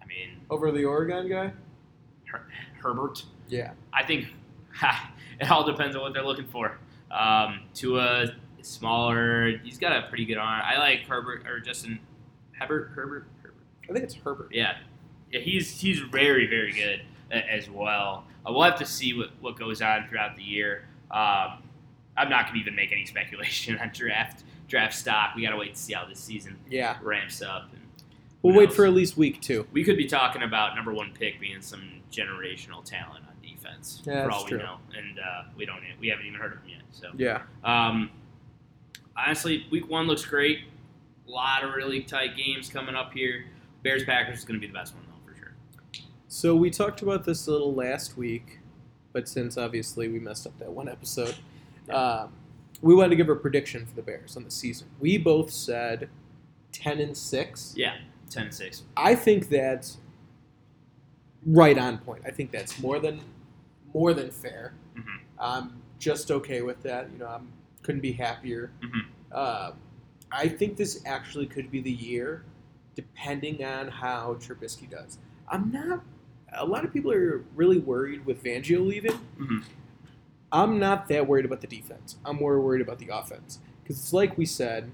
I 0.02 0.06
mean, 0.08 0.42
over 0.50 0.74
the 0.74 0.84
Oregon 0.84 1.30
guy? 1.30 1.54
Her- 2.26 2.46
Herbert. 2.82 3.24
Yeah. 3.48 3.72
I 3.94 4.04
think 4.04 4.28
it 5.40 5.50
all 5.50 5.64
depends 5.64 5.96
on 5.96 6.02
what 6.02 6.14
they're 6.14 6.26
looking 6.26 6.48
for. 6.48 6.78
Um, 7.12 7.62
Tua 7.74 8.24
is 8.60 8.68
smaller. 8.68 9.58
He's 9.64 9.78
got 9.78 10.04
a 10.04 10.10
pretty 10.10 10.26
good 10.26 10.38
arm. 10.38 10.62
I 10.66 10.78
like 10.80 11.08
Herbert 11.08 11.48
or 11.48 11.62
Justin 11.62 11.98
Herbert. 12.52 12.92
Herbert. 12.94 13.28
Herbert. 13.42 13.56
I 13.90 13.94
think 13.94 14.04
it's 14.04 14.16
Herbert. 14.16 14.50
Yeah. 14.52 14.74
He's 15.32 15.80
he's 15.80 16.00
very 16.00 16.48
very 16.48 16.72
good 16.74 17.02
as 17.32 17.70
well. 17.70 18.26
Uh, 18.46 18.52
we'll 18.52 18.64
have 18.64 18.78
to 18.80 18.86
see 18.86 19.14
what, 19.18 19.30
what 19.40 19.58
goes 19.58 19.82
on 19.82 20.08
throughout 20.08 20.36
the 20.36 20.44
year. 20.44 20.86
Um, 21.12 21.64
I'm 22.18 22.30
not 22.30 22.46
going 22.46 22.56
to 22.56 22.60
even 22.62 22.76
make 22.76 22.92
any 22.92 23.06
speculation 23.16 23.78
on 23.80 23.92
draft 23.94 24.44
draft 24.68 24.96
stock. 24.96 25.36
We 25.36 25.44
got 25.44 25.52
to 25.52 25.58
wait 25.58 25.76
to 25.76 25.80
see 25.80 25.94
how 25.94 26.06
this 26.06 26.20
season 26.20 26.58
Yeah. 26.70 26.98
ramps 27.02 27.42
up. 27.42 27.70
And 27.74 27.82
We'll 28.42 28.56
wait 28.56 28.70
knows? 28.70 28.76
for 28.76 28.86
at 28.86 28.94
least 28.94 29.18
week 29.18 29.40
two. 29.42 29.68
we 29.72 29.84
could 29.84 29.98
be 29.98 30.06
talking 30.08 30.42
about 30.44 30.76
number 30.76 30.94
one 30.94 31.12
pick 31.14 31.40
being 31.40 31.62
some 31.62 31.84
generational 32.12 32.84
talent 32.84 33.24
on 33.28 33.34
defense 33.48 34.02
Yeah, 34.06 34.24
for 34.26 34.32
all 34.32 34.46
true. 34.46 34.58
we 34.58 34.64
know, 34.64 34.78
and 34.98 35.20
uh, 35.20 35.44
we 35.56 35.66
don't 35.66 35.82
we 36.00 36.08
haven't 36.08 36.26
even 36.26 36.40
heard 36.40 36.54
of 36.54 36.60
him 36.64 36.70
yet. 36.70 36.82
So 36.92 37.12
Yeah. 37.18 37.42
um, 37.64 38.10
honestly, 39.16 39.66
week 39.72 39.88
one 39.90 40.08
looks 40.08 40.26
great. 40.26 40.60
A 41.28 41.32
lot 41.32 41.64
of 41.64 41.74
really 41.76 42.02
tight 42.02 42.36
games 42.36 42.70
coming 42.70 42.96
up 42.96 43.14
here. 43.14 43.46
Bears 43.84 44.04
Packers 44.04 44.40
is 44.40 44.46
going 44.46 44.60
to 44.60 44.66
be 44.66 44.68
the 44.72 44.78
best 44.78 44.94
one 44.96 45.04
though 45.06 45.11
for 45.11 45.11
sure. 45.11 45.11
So 46.34 46.56
we 46.56 46.70
talked 46.70 47.02
about 47.02 47.26
this 47.26 47.48
a 47.48 47.52
little 47.52 47.76
last 47.76 48.16
week, 48.16 48.60
but 49.12 49.28
since 49.28 49.58
obviously 49.58 50.08
we 50.08 50.18
messed 50.18 50.48
up 50.48 50.58
that 50.60 50.72
one 50.72 50.88
episode, 50.88 51.36
um, 51.90 52.32
we 52.82 52.96
wanted 52.96 53.10
to 53.10 53.16
give 53.18 53.28
a 53.28 53.36
prediction 53.36 53.86
for 53.86 53.94
the 53.96 54.02
Bears 54.02 54.38
on 54.38 54.46
the 54.46 54.50
season. 54.50 54.88
We 55.02 55.18
both 55.18 55.52
said 55.52 56.08
ten 56.72 57.02
and 57.02 57.18
six. 57.18 57.74
Yeah, 57.76 57.98
ten 58.30 58.44
and 58.44 58.54
six. 58.54 58.84
I 58.96 59.14
think 59.14 59.50
that's 59.50 59.98
right 61.46 61.78
on 61.78 61.98
point. 61.98 62.24
I 62.26 62.32
think 62.32 62.52
that's 62.52 62.80
more 62.80 63.00
than 63.00 63.20
more 63.94 64.14
than 64.14 64.32
fair. 64.32 64.74
Mhm. 64.96 65.20
I'm 65.38 65.82
just 66.00 66.32
okay 66.32 66.62
with 66.62 66.82
that. 66.84 67.12
You 67.12 67.18
know, 67.20 67.28
I 67.28 67.42
couldn't 67.84 68.00
be 68.00 68.14
happier. 68.14 68.72
Mhm. 68.82 69.02
Uh, 69.34 69.72
I 70.32 70.48
think 70.48 70.78
this 70.78 71.02
actually 71.06 71.48
could 71.48 71.70
be 71.70 71.82
the 71.82 71.92
year, 71.92 72.46
depending 72.96 73.66
on 73.66 73.90
how 73.90 74.36
Trubisky 74.36 74.90
does. 74.90 75.18
I'm 75.50 75.70
not. 75.74 76.06
A 76.54 76.66
lot 76.66 76.84
of 76.84 76.92
people 76.94 77.12
are 77.12 77.44
really 77.56 77.78
worried 77.78 78.26
with 78.26 78.44
Fangio 78.44 78.86
leaving. 78.86 79.18
Mhm. 79.40 79.64
I'm 80.52 80.80
not 80.80 81.08
that 81.08 81.28
worried 81.28 81.46
about 81.46 81.62
the 81.62 81.68
defense. 81.68 82.18
I'm 82.26 82.36
more 82.38 82.60
worried 82.60 82.82
about 82.82 83.00
the 83.00 83.08
offense 83.10 83.60
because 83.82 83.98
it's 83.98 84.12
like 84.14 84.38
we 84.38 84.46
said 84.46 84.92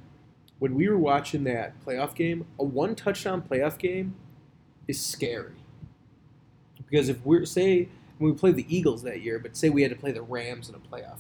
when 0.59 0.75
we 0.75 0.87
were 0.87 0.97
watching 0.97 1.43
that 1.45 1.79
playoff 1.83 2.13
game. 2.13 2.45
A 2.59 2.63
one 2.63 2.95
touchdown 2.95 3.41
playoff 3.41 3.77
game 3.79 4.15
is 4.87 5.03
scary 5.03 5.55
because 6.77 7.09
if 7.09 7.25
we're 7.25 7.45
say 7.45 7.89
when 8.19 8.31
we 8.31 8.37
played 8.37 8.55
the 8.55 8.65
Eagles 8.75 9.01
that 9.03 9.21
year, 9.21 9.39
but 9.39 9.57
say 9.57 9.69
we 9.69 9.81
had 9.81 9.91
to 9.91 9.97
play 9.97 10.11
the 10.11 10.21
Rams 10.21 10.69
in 10.69 10.75
a 10.75 10.79
playoff 10.79 11.19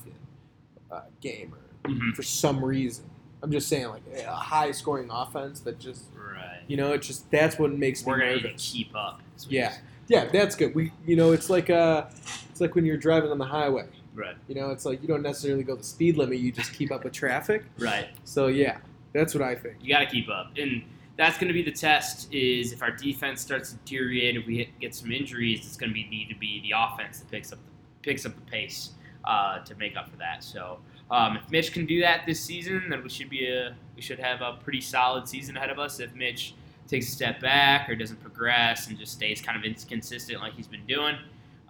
uh, 0.91 1.01
game 1.21 1.53
or 1.53 1.89
Mhm. 1.89 2.15
for 2.15 2.23
some 2.23 2.63
reason. 2.63 3.05
I'm 3.41 3.51
just 3.51 3.67
saying, 3.67 3.87
like 3.89 4.01
a 4.25 4.31
high 4.31 4.71
scoring 4.71 5.09
offense 5.11 5.59
that 5.61 5.79
just, 5.79 6.05
Right. 6.15 6.61
you 6.67 6.75
know, 6.77 6.91
it 6.93 7.01
just 7.03 7.29
that's 7.31 7.57
what 7.59 7.71
makes 7.71 8.03
We're 8.05 8.17
me 8.17 8.19
going 8.23 8.29
to 8.29 8.35
need 8.35 8.41
to 8.43 8.47
nervous. 8.49 8.71
keep 8.71 8.95
up. 8.95 9.21
Yeah, 9.47 9.77
yeah, 10.07 10.25
that's 10.25 10.55
good. 10.55 10.73
We, 10.73 10.91
you 11.05 11.15
know, 11.15 11.31
it's 11.31 11.49
like 11.49 11.69
uh, 11.69 12.05
it's 12.49 12.61
like 12.61 12.75
when 12.75 12.85
you're 12.85 12.97
driving 12.97 13.31
on 13.31 13.37
the 13.37 13.45
highway. 13.45 13.87
Right. 14.13 14.35
You 14.47 14.55
know, 14.55 14.71
it's 14.71 14.85
like 14.85 15.01
you 15.01 15.07
don't 15.07 15.21
necessarily 15.21 15.63
go 15.63 15.75
the 15.75 15.83
speed 15.83 16.17
limit; 16.17 16.39
you 16.39 16.51
just 16.51 16.73
keep 16.73 16.91
up 16.91 17.03
with 17.03 17.13
traffic. 17.13 17.65
Right. 17.77 18.09
So 18.23 18.47
yeah, 18.47 18.77
that's 19.13 19.33
what 19.33 19.43
I 19.43 19.55
think. 19.55 19.77
You 19.81 19.93
got 19.93 19.99
to 19.99 20.07
keep 20.07 20.29
up, 20.29 20.51
and 20.57 20.83
that's 21.17 21.37
going 21.37 21.49
to 21.49 21.53
be 21.53 21.61
the 21.61 21.71
test. 21.71 22.33
Is 22.33 22.73
if 22.73 22.81
our 22.81 22.91
defense 22.91 23.41
starts 23.41 23.71
to 23.71 23.77
deteriorate, 23.77 24.37
if 24.37 24.47
we 24.47 24.57
hit, 24.57 24.79
get 24.79 24.95
some 24.95 25.11
injuries, 25.11 25.65
it's 25.65 25.77
going 25.77 25.89
to 25.89 25.93
be 25.93 26.05
need 26.05 26.29
to 26.29 26.35
be 26.35 26.61
the 26.61 26.73
offense 26.75 27.19
that 27.19 27.29
picks 27.29 27.51
up 27.51 27.59
the, 27.59 28.09
picks 28.09 28.25
up 28.25 28.35
the 28.35 28.51
pace 28.51 28.91
uh, 29.25 29.59
to 29.59 29.75
make 29.75 29.95
up 29.95 30.09
for 30.09 30.17
that. 30.17 30.43
So 30.43 30.79
um, 31.11 31.37
if 31.37 31.49
Mitch 31.51 31.71
can 31.71 31.85
do 31.85 32.01
that 32.01 32.25
this 32.25 32.39
season, 32.39 32.89
then 32.89 33.03
we 33.03 33.09
should 33.09 33.29
be 33.29 33.47
a 33.47 33.75
we 33.95 34.01
should 34.01 34.19
have 34.19 34.41
a 34.41 34.53
pretty 34.63 34.81
solid 34.81 35.27
season 35.27 35.57
ahead 35.57 35.69
of 35.69 35.79
us. 35.79 35.99
If 35.99 36.13
Mitch 36.15 36.55
takes 36.87 37.07
a 37.09 37.11
step 37.11 37.39
back 37.41 37.89
or 37.89 37.95
doesn't 37.95 38.21
progress 38.21 38.87
and 38.87 38.97
just 38.97 39.13
stays 39.13 39.41
kind 39.41 39.57
of 39.57 39.63
inconsistent 39.63 40.39
like 40.39 40.53
he's 40.53 40.67
been 40.67 40.85
doing, 40.85 41.15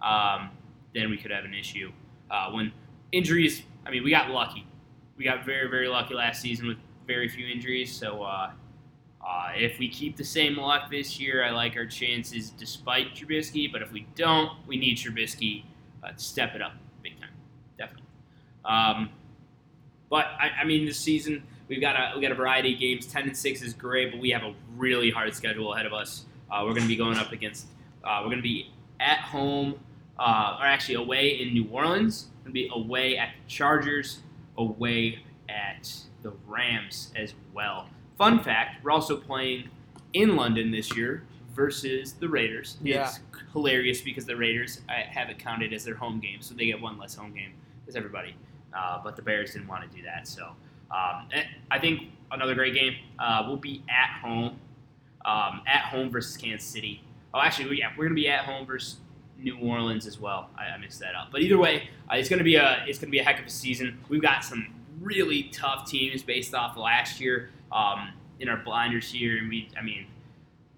um, 0.02 0.50
then 0.94 1.10
we 1.10 1.16
could 1.16 1.30
have 1.30 1.44
an 1.44 1.54
issue. 1.54 1.92
Uh, 2.30 2.50
when 2.50 2.72
injuries, 3.12 3.62
I 3.86 3.90
mean, 3.90 4.04
we 4.04 4.10
got 4.10 4.30
lucky. 4.30 4.66
We 5.16 5.24
got 5.24 5.44
very, 5.44 5.68
very 5.68 5.88
lucky 5.88 6.14
last 6.14 6.40
season 6.40 6.68
with 6.68 6.78
very 7.06 7.28
few 7.28 7.46
injuries. 7.46 7.94
So 7.94 8.22
uh, 8.22 8.50
uh, 9.26 9.48
if 9.56 9.78
we 9.78 9.88
keep 9.88 10.16
the 10.16 10.24
same 10.24 10.56
luck 10.56 10.90
this 10.90 11.18
year, 11.18 11.44
I 11.44 11.50
like 11.50 11.76
our 11.76 11.86
chances 11.86 12.50
despite 12.50 13.14
Trubisky. 13.14 13.70
But 13.70 13.82
if 13.82 13.90
we 13.90 14.06
don't, 14.14 14.52
we 14.66 14.76
need 14.76 14.98
Trubisky 14.98 15.64
uh, 16.04 16.12
to 16.12 16.18
step 16.18 16.54
it 16.54 16.62
up 16.62 16.72
big 17.02 17.18
time, 17.20 17.30
definitely. 17.76 18.06
Um, 18.64 19.10
but 20.10 20.26
I, 20.38 20.60
I 20.62 20.64
mean, 20.64 20.86
this 20.86 21.00
season 21.00 21.42
we've 21.68 21.80
got 21.80 21.96
a 21.96 22.16
we 22.16 22.22
got 22.22 22.32
a 22.32 22.36
variety 22.36 22.74
of 22.74 22.80
games. 22.80 23.06
Ten 23.06 23.24
and 23.24 23.36
six 23.36 23.62
is 23.62 23.72
great, 23.72 24.10
but 24.10 24.20
we 24.20 24.30
have 24.30 24.42
a 24.42 24.54
really 24.76 25.10
hard 25.10 25.34
schedule 25.34 25.72
ahead 25.74 25.86
of 25.86 25.92
us. 25.92 26.24
Uh, 26.50 26.62
we're 26.64 26.72
going 26.72 26.82
to 26.82 26.88
be 26.88 26.96
going 26.96 27.16
up 27.16 27.32
against. 27.32 27.66
Uh, 28.02 28.20
we're 28.20 28.30
going 28.30 28.38
to 28.38 28.42
be 28.42 28.70
at 29.00 29.18
home, 29.18 29.78
uh, 30.18 30.56
or 30.60 30.66
actually 30.66 30.94
away 30.94 31.40
in 31.40 31.52
New 31.52 31.68
Orleans. 31.70 32.28
We're 32.38 32.52
going 32.52 32.54
to 32.54 32.68
be 32.68 32.70
away 32.72 33.18
at 33.18 33.30
the 33.34 33.50
Chargers, 33.50 34.20
away 34.56 35.20
at 35.48 35.92
the 36.22 36.32
Rams 36.46 37.12
as 37.16 37.34
well. 37.52 37.88
Fun 38.16 38.42
fact: 38.42 38.82
We're 38.82 38.90
also 38.90 39.16
playing 39.16 39.68
in 40.12 40.36
London 40.36 40.70
this 40.70 40.96
year 40.96 41.24
versus 41.54 42.14
the 42.14 42.28
Raiders. 42.28 42.78
Yeah. 42.82 43.08
It's 43.08 43.20
hilarious 43.52 44.00
because 44.00 44.24
the 44.24 44.36
Raiders 44.36 44.80
I 44.88 45.00
have 45.10 45.28
it 45.28 45.38
counted 45.38 45.72
as 45.72 45.84
their 45.84 45.96
home 45.96 46.20
game, 46.20 46.40
so 46.40 46.54
they 46.54 46.66
get 46.66 46.80
one 46.80 46.98
less 46.98 47.14
home 47.14 47.34
game 47.34 47.52
as 47.86 47.96
everybody. 47.96 48.34
Uh, 48.76 49.00
but 49.02 49.16
the 49.16 49.22
Bears 49.22 49.52
didn't 49.52 49.66
want 49.66 49.90
to 49.90 49.96
do 49.96 50.02
that, 50.04 50.28
so 50.28 50.52
um, 50.90 51.28
I 51.70 51.78
think 51.78 52.08
another 52.30 52.54
great 52.54 52.74
game. 52.74 52.94
Uh, 53.18 53.44
we'll 53.46 53.56
be 53.56 53.82
at 53.88 54.20
home, 54.20 54.58
um, 55.24 55.62
at 55.66 55.82
home 55.82 56.10
versus 56.10 56.36
Kansas 56.36 56.68
City. 56.68 57.02
Oh, 57.34 57.40
actually, 57.40 57.78
yeah, 57.78 57.92
we're 57.96 58.04
gonna 58.04 58.14
be 58.14 58.28
at 58.28 58.44
home 58.44 58.66
versus 58.66 58.96
New 59.38 59.58
Orleans 59.58 60.06
as 60.06 60.18
well. 60.18 60.50
I, 60.58 60.74
I 60.74 60.78
mixed 60.78 61.00
that 61.00 61.14
up, 61.14 61.28
but 61.30 61.42
either 61.42 61.58
way, 61.58 61.88
uh, 62.10 62.16
it's 62.16 62.28
gonna 62.28 62.44
be 62.44 62.56
a 62.56 62.84
it's 62.86 62.98
gonna 62.98 63.10
be 63.10 63.18
a 63.18 63.24
heck 63.24 63.38
of 63.38 63.46
a 63.46 63.50
season. 63.50 63.98
We've 64.08 64.22
got 64.22 64.44
some 64.44 64.74
really 65.00 65.44
tough 65.44 65.88
teams 65.88 66.22
based 66.22 66.54
off 66.54 66.72
of 66.72 66.82
last 66.82 67.20
year 67.20 67.50
um, 67.70 68.10
in 68.40 68.48
our 68.48 68.56
blinders 68.56 69.10
here, 69.12 69.38
and 69.38 69.48
we 69.48 69.68
I 69.78 69.82
mean, 69.82 70.06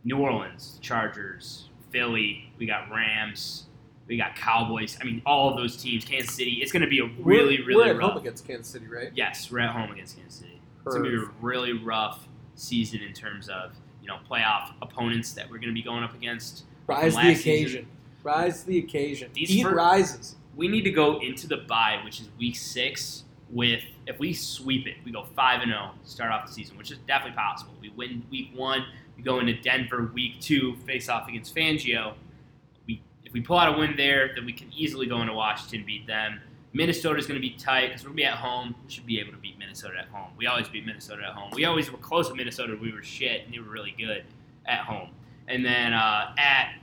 New 0.04 0.18
Orleans, 0.18 0.78
Chargers, 0.82 1.68
Philly, 1.90 2.52
we 2.58 2.66
got 2.66 2.90
Rams. 2.90 3.66
We 4.06 4.16
got 4.16 4.34
Cowboys. 4.34 4.98
I 5.00 5.04
mean, 5.04 5.22
all 5.24 5.50
of 5.50 5.56
those 5.56 5.76
teams. 5.76 6.04
Kansas 6.04 6.34
City. 6.34 6.58
It's 6.62 6.72
going 6.72 6.82
to 6.82 6.88
be 6.88 6.98
a 6.98 7.04
really, 7.22 7.58
we're, 7.60 7.66
really 7.66 7.84
we're 7.84 7.90
at 7.90 7.96
rough. 7.96 8.12
home 8.12 8.20
against 8.20 8.46
Kansas 8.46 8.66
City, 8.68 8.86
right? 8.88 9.10
Yes, 9.14 9.50
we're 9.50 9.60
at 9.60 9.70
home 9.70 9.92
against 9.92 10.16
Kansas 10.16 10.40
City. 10.40 10.60
It's 10.84 10.94
gonna 10.94 11.08
be 11.08 11.16
a 11.16 11.28
really 11.42 11.74
rough 11.74 12.26
season 12.54 13.00
in 13.02 13.12
terms 13.12 13.48
of 13.50 13.72
you 14.00 14.08
know 14.08 14.16
playoff 14.28 14.72
opponents 14.80 15.32
that 15.34 15.48
we're 15.50 15.58
gonna 15.58 15.74
be 15.74 15.82
going 15.82 16.02
up 16.02 16.14
against. 16.14 16.64
Rise 16.86 17.12
the 17.12 17.18
last 17.18 17.42
season. 17.42 17.52
occasion. 17.52 17.86
Rise 18.22 18.64
the 18.64 18.78
occasion. 18.78 19.30
These 19.34 19.50
Heat 19.50 19.62
fir- 19.64 19.74
rises. 19.74 20.36
We 20.56 20.68
need 20.68 20.82
to 20.84 20.90
go 20.90 21.20
into 21.20 21.46
the 21.46 21.58
bye, 21.58 22.00
which 22.04 22.20
is 22.20 22.28
week 22.38 22.56
six. 22.56 23.24
With 23.50 23.82
if 24.06 24.18
we 24.18 24.32
sweep 24.32 24.86
it, 24.86 24.96
we 25.04 25.12
go 25.12 25.24
five 25.36 25.60
and 25.60 25.70
zero, 25.70 25.90
start 26.04 26.32
off 26.32 26.46
the 26.46 26.52
season, 26.52 26.78
which 26.78 26.90
is 26.90 26.98
definitely 27.06 27.36
possible. 27.36 27.74
We 27.80 27.90
win 27.90 28.22
week 28.30 28.50
one, 28.54 28.84
we 29.16 29.22
go 29.22 29.38
into 29.38 29.54
Denver 29.60 30.10
week 30.14 30.40
two, 30.40 30.76
face 30.86 31.08
off 31.08 31.28
against 31.28 31.54
Fangio. 31.54 32.14
If 33.30 33.34
we 33.34 33.40
pull 33.42 33.58
out 33.58 33.72
a 33.72 33.78
win 33.78 33.94
there, 33.96 34.32
then 34.34 34.44
we 34.44 34.52
can 34.52 34.66
easily 34.76 35.06
go 35.06 35.20
into 35.20 35.32
Washington, 35.32 35.84
beat 35.86 36.04
them. 36.04 36.40
Minnesota 36.72 37.16
is 37.16 37.28
going 37.28 37.40
to 37.40 37.48
be 37.48 37.54
tight 37.54 37.86
because 37.90 38.02
we're 38.02 38.08
going 38.08 38.16
to 38.16 38.22
be 38.22 38.24
at 38.24 38.34
home. 38.38 38.74
We 38.84 38.90
should 38.90 39.06
be 39.06 39.20
able 39.20 39.30
to 39.30 39.38
beat 39.38 39.56
Minnesota 39.56 39.98
at 40.00 40.08
home. 40.08 40.32
We 40.36 40.48
always 40.48 40.68
beat 40.68 40.84
Minnesota 40.84 41.22
at 41.28 41.34
home. 41.34 41.52
We 41.54 41.64
always 41.64 41.92
were 41.92 41.98
close 41.98 42.26
to 42.26 42.34
Minnesota. 42.34 42.76
We 42.82 42.92
were 42.92 43.04
shit, 43.04 43.44
and 43.44 43.54
they 43.54 43.60
were 43.60 43.70
really 43.70 43.94
good 43.96 44.24
at 44.66 44.80
home. 44.80 45.10
And 45.46 45.64
then 45.64 45.92
uh, 45.92 46.34
at 46.38 46.74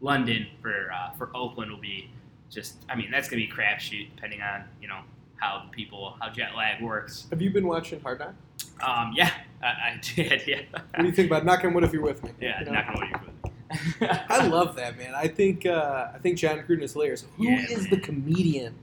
London 0.00 0.48
for 0.60 0.90
uh, 0.92 1.12
for 1.12 1.30
Oakland 1.36 1.70
will 1.70 1.78
be 1.78 2.10
just. 2.50 2.78
I 2.88 2.96
mean, 2.96 3.12
that's 3.12 3.28
going 3.28 3.40
to 3.40 3.46
be 3.46 3.52
crapshoot 3.52 4.08
depending 4.16 4.42
on 4.42 4.64
you 4.80 4.88
know 4.88 5.02
how 5.36 5.66
people 5.70 6.16
how 6.20 6.30
jet 6.30 6.56
lag 6.56 6.82
works. 6.82 7.28
Have 7.30 7.40
you 7.40 7.50
been 7.50 7.68
watching 7.68 8.00
Hard 8.00 8.18
Knocks? 8.18 8.34
Um, 8.84 9.12
yeah, 9.14 9.30
I, 9.62 9.66
I 9.66 10.00
did. 10.16 10.42
Yeah, 10.48 10.62
What 10.72 10.98
do 10.98 11.06
you 11.06 11.12
think 11.12 11.28
about 11.30 11.44
knocking 11.44 11.72
wood 11.72 11.84
if 11.84 11.92
you're 11.92 12.02
with 12.02 12.24
me? 12.24 12.30
yeah, 12.40 12.58
You 12.58 12.66
know? 12.66 12.72
not 12.72 12.86
gonna 12.86 12.98
what 13.06 13.22
I 14.00 14.46
love 14.46 14.76
that 14.76 14.96
man. 14.98 15.14
I 15.14 15.28
think 15.28 15.66
uh, 15.66 16.08
I 16.14 16.18
think 16.18 16.38
Jon 16.38 16.58
Gruden 16.60 16.82
is 16.82 16.92
hilarious. 16.92 17.24
Who 17.36 17.48
is 17.48 17.70
Yeah, 17.70 17.76
man. 17.78 17.90
the 17.90 18.00
comedian? 18.00 18.74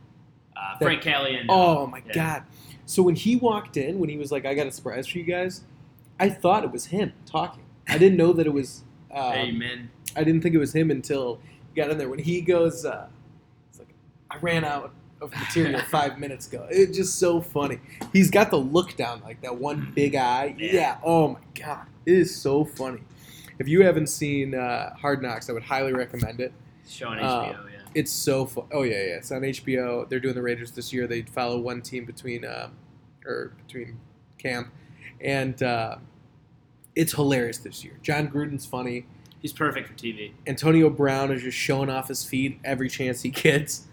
uh, 0.56 0.78
Frank 0.78 1.02
Kelly 1.02 1.36
and 1.38 1.50
uh, 1.50 1.54
Oh 1.54 1.88
my 1.88 2.02
yeah. 2.08 2.14
god! 2.14 2.44
So 2.86 3.02
when 3.04 3.16
he 3.16 3.36
walked 3.36 3.78
in, 3.78 4.00
when 4.00 4.10
he 4.10 4.18
was 4.18 4.32
like, 4.32 4.46
"I 4.46 4.54
got 4.54 4.68
a 4.68 4.72
surprise 4.72 5.08
for 5.08 5.18
you 5.18 5.24
guys," 5.24 5.62
I 6.20 6.30
thought 6.30 6.64
it 6.64 6.72
was 6.72 6.88
him 6.88 7.14
talking. 7.26 7.64
I 7.88 7.98
didn't 7.98 8.18
know 8.18 8.34
that 8.34 8.46
it 8.46 8.54
was. 8.54 8.84
Um, 9.12 9.34
Amen. 9.34 9.90
I 10.16 10.24
didn't 10.24 10.42
think 10.42 10.54
it 10.56 10.60
was 10.60 10.74
him 10.76 10.92
until 10.92 11.40
he 11.74 11.82
got 11.82 11.90
in 11.92 11.98
there. 11.98 12.10
When 12.10 12.20
he 12.20 12.42
goes, 12.42 12.86
uh, 12.86 13.08
it's 13.70 13.80
like, 13.80 13.90
"I 14.30 14.38
ran 14.38 14.64
out 14.66 14.92
of 15.22 15.32
material 15.34 15.80
five 15.90 16.20
minutes 16.20 16.48
ago." 16.48 16.68
It's 16.70 16.96
just 16.98 17.18
so 17.20 17.40
funny. 17.42 17.80
He's 18.12 18.30
got 18.30 18.50
the 18.52 18.58
look 18.58 18.96
down, 18.98 19.22
like 19.22 19.42
that 19.42 19.56
one 19.58 19.92
big 19.96 20.16
eye. 20.16 20.56
Yeah. 20.58 20.72
Yeah. 20.74 20.98
Oh 21.04 21.30
my 21.30 21.40
god, 21.56 21.86
it 22.06 22.14
is 22.14 22.36
so 22.36 22.66
funny. 22.66 23.00
If 23.60 23.68
you 23.68 23.84
haven't 23.84 24.08
seen 24.08 24.56
uh, 24.56 24.96
Hard 24.96 25.22
Knocks, 25.22 25.50
I 25.50 25.54
would 25.54 25.64
highly 25.64 25.94
recommend 25.94 26.40
it. 26.40 26.54
Showing 26.88 27.20
uh, 27.20 27.44
HBO. 27.44 27.52
Yeah. 27.52 27.80
It's 27.94 28.12
so 28.12 28.46
fun. 28.46 28.66
Oh 28.72 28.84
yeah, 28.84 28.94
yeah. 28.94 29.18
It's 29.18 29.32
on 29.32 29.42
HBO. 29.42 30.08
They're 30.10 30.20
doing 30.20 30.36
the 30.36 30.42
Raiders 30.42 30.72
this 30.72 30.92
year. 30.94 31.08
They 31.08 31.22
follow 31.24 31.60
one 31.60 31.82
team 31.82 32.06
between, 32.06 32.46
um, 32.46 32.72
or 33.26 33.54
between 33.68 34.00
camp, 34.38 34.72
and 35.22 35.62
uh, 35.62 35.98
it's 36.96 37.14
hilarious 37.14 37.58
this 37.60 37.84
year. 37.84 38.00
Jon 38.02 38.28
Gruden's 38.30 38.66
funny. 38.66 39.06
He's 39.42 39.54
perfect 39.54 39.88
for 39.88 39.94
TV. 39.94 40.32
Antonio 40.48 40.90
Brown 40.90 41.32
is 41.32 41.42
just 41.44 41.58
showing 41.58 41.90
off 41.90 42.08
his 42.10 42.26
feet 42.26 42.60
every 42.64 42.90
chance 42.90 43.22
he 43.22 43.30
gets. 43.30 43.86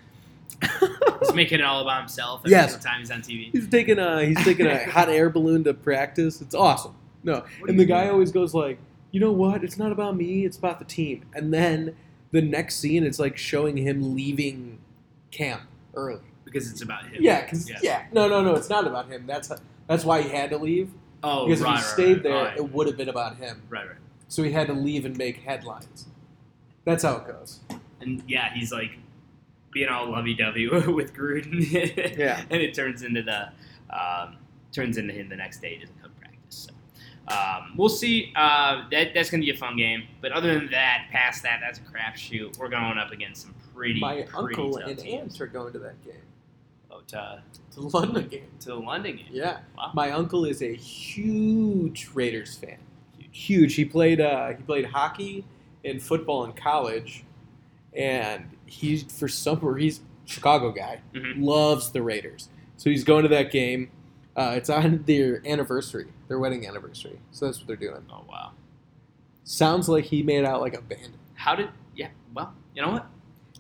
He's 1.20 1.34
making 1.34 1.60
it 1.60 1.64
all 1.64 1.80
about 1.82 2.00
himself 2.00 2.40
every 2.40 2.50
Yes. 2.52 2.82
time 2.82 3.00
he's 3.00 3.10
on 3.10 3.20
TV. 3.20 3.50
he's 3.52 3.68
taking 3.68 3.98
a 3.98 4.24
he's 4.24 4.42
taking 4.44 4.66
a 4.66 4.84
hot 4.90 5.08
air 5.08 5.28
balloon 5.30 5.64
to 5.64 5.74
practice. 5.74 6.40
It's 6.40 6.54
awesome. 6.54 6.94
No, 7.22 7.44
What 7.60 7.70
and 7.70 7.78
the 7.78 7.84
guy 7.84 8.02
mean? 8.04 8.10
always 8.12 8.32
goes 8.32 8.54
like, 8.54 8.78
you 9.16 9.20
know 9.20 9.32
what? 9.32 9.64
It's 9.64 9.78
not 9.78 9.92
about 9.92 10.14
me. 10.14 10.44
It's 10.44 10.58
about 10.58 10.78
the 10.78 10.84
team. 10.84 11.24
And 11.32 11.50
then 11.50 11.96
the 12.32 12.42
next 12.42 12.76
scene, 12.76 13.02
it's 13.02 13.18
like 13.18 13.38
showing 13.38 13.78
him 13.78 14.14
leaving 14.14 14.78
camp 15.30 15.62
early. 15.94 16.20
because 16.44 16.70
it's 16.70 16.82
about 16.82 17.04
him. 17.08 17.22
Yeah, 17.22 17.40
because 17.42 17.70
yeah. 17.82 18.04
no, 18.12 18.28
no, 18.28 18.42
no, 18.42 18.54
it's 18.56 18.68
not 18.68 18.86
about 18.86 19.08
him. 19.08 19.26
That's 19.26 19.50
that's 19.86 20.04
why 20.04 20.20
he 20.20 20.28
had 20.28 20.50
to 20.50 20.58
leave. 20.58 20.90
Oh, 21.22 21.46
Because 21.46 21.62
right, 21.62 21.78
if 21.78 21.80
he 21.80 21.86
stayed 21.86 22.12
right. 22.16 22.22
there, 22.24 22.44
right. 22.44 22.56
it 22.58 22.70
would 22.74 22.86
have 22.88 22.98
been 22.98 23.08
about 23.08 23.38
him. 23.38 23.62
right, 23.70 23.86
right. 23.86 23.96
So 24.28 24.42
he 24.42 24.52
had 24.52 24.66
to 24.66 24.74
leave 24.74 25.06
and 25.06 25.16
make 25.16 25.38
headlines. 25.38 26.08
That's 26.84 27.02
how 27.02 27.16
it 27.16 27.26
goes. 27.26 27.60
And 28.02 28.22
yeah, 28.28 28.52
he's 28.52 28.70
like 28.70 28.98
being 29.72 29.88
all 29.88 30.10
lovey-dovey 30.12 30.68
with 30.92 31.14
Gruden. 31.14 32.18
Yeah. 32.18 32.42
and 32.50 32.60
it 32.60 32.74
turns 32.74 33.00
into 33.02 33.22
the 33.22 33.48
um, 33.96 34.36
turns 34.72 34.98
into 34.98 35.14
him 35.14 35.30
the 35.30 35.36
next 35.36 35.62
day. 35.62 35.70
He 35.76 35.80
doesn't 35.80 36.02
come 36.02 36.05
to 36.05 36.05
practice. 36.05 36.05
So 36.05 36.05
um, 37.28 37.74
we'll 37.76 37.88
see. 37.88 38.32
Uh, 38.36 38.84
that 38.90 39.14
that's 39.14 39.30
gonna 39.30 39.42
be 39.42 39.50
a 39.50 39.56
fun 39.56 39.76
game. 39.76 40.04
But 40.20 40.32
other 40.32 40.54
than 40.54 40.70
that, 40.70 41.08
past 41.10 41.42
that, 41.42 41.60
that's 41.62 41.78
a 41.78 41.82
crapshoot. 41.82 42.58
We're 42.58 42.68
going 42.68 42.98
up 42.98 43.10
against 43.12 43.42
some 43.42 43.54
pretty 43.74 44.00
My 44.00 44.22
pretty 44.22 44.30
uncle 44.36 44.76
and 44.78 44.98
aunt 45.00 45.40
are 45.40 45.46
going 45.46 45.72
to 45.72 45.78
that 45.80 46.02
game, 46.04 46.14
Oh, 46.90 47.00
to, 47.08 47.42
to 47.72 47.80
the 47.80 47.88
London 47.88 48.28
game. 48.28 48.46
to 48.60 48.68
the 48.68 48.74
London 48.76 49.16
game. 49.16 49.26
Yeah, 49.30 49.58
Wow. 49.76 49.90
my 49.94 50.10
uncle 50.12 50.44
is 50.44 50.62
a 50.62 50.74
huge 50.74 52.10
Raiders 52.14 52.56
fan. 52.56 52.78
Huge. 53.32 53.74
He 53.74 53.84
played 53.84 54.20
uh, 54.20 54.48
he 54.48 54.62
played 54.62 54.86
hockey 54.86 55.44
and 55.84 56.02
football 56.02 56.44
in 56.44 56.52
college, 56.52 57.24
and 57.92 58.46
he's 58.66 59.02
for 59.04 59.28
some 59.28 59.76
he's 59.78 60.00
Chicago 60.24 60.72
guy. 60.72 61.00
Mhm. 61.14 61.42
Loves 61.42 61.90
the 61.90 62.02
Raiders, 62.02 62.48
so 62.76 62.88
he's 62.90 63.04
going 63.04 63.24
to 63.24 63.28
that 63.28 63.50
game. 63.52 63.90
Uh, 64.36 64.52
it's 64.54 64.68
on 64.68 65.02
their 65.06 65.42
anniversary, 65.46 66.06
their 66.28 66.38
wedding 66.38 66.66
anniversary. 66.66 67.18
So 67.32 67.46
that's 67.46 67.58
what 67.58 67.66
they're 67.66 67.76
doing. 67.76 68.04
Oh 68.12 68.24
wow. 68.28 68.52
Sounds 69.44 69.88
like 69.88 70.04
he 70.04 70.22
made 70.22 70.44
out 70.44 70.60
like 70.60 70.74
a 70.74 70.82
bandit. 70.82 71.10
How 71.34 71.54
did? 71.54 71.68
Yeah. 71.94 72.08
Well, 72.34 72.52
you 72.74 72.82
know 72.82 72.90
what? 72.90 73.06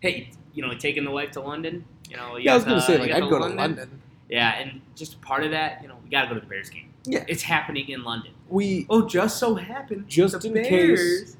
Hey, 0.02 0.30
you 0.52 0.62
know, 0.62 0.74
taking 0.74 1.04
the 1.04 1.10
wife 1.10 1.30
to 1.32 1.40
London. 1.40 1.84
You 2.10 2.16
know, 2.16 2.36
you 2.36 2.44
Yeah, 2.44 2.52
I 2.52 2.54
was 2.56 2.64
gonna 2.64 2.80
say 2.82 2.98
like 2.98 3.10
I'd 3.12 3.20
go 3.22 3.38
to 3.38 3.46
London. 3.54 4.02
Yeah, 4.28 4.54
and 4.58 4.80
just 4.96 5.20
part 5.22 5.44
of 5.44 5.52
that, 5.52 5.80
you 5.82 5.88
know, 5.88 5.96
we 6.02 6.10
got 6.10 6.22
to 6.22 6.28
go 6.28 6.34
to 6.34 6.40
the 6.40 6.46
Bears 6.46 6.68
game. 6.68 6.92
Yeah. 7.04 7.24
It's 7.28 7.42
happening 7.42 7.88
in 7.88 8.02
London. 8.02 8.32
We 8.48 8.84
Oh, 8.90 9.06
just 9.06 9.38
so 9.38 9.54
happened. 9.54 10.08
Just 10.08 10.40
the 10.40 10.48
in 10.48 10.54
Bears. 10.54 11.00
case. 11.00 11.36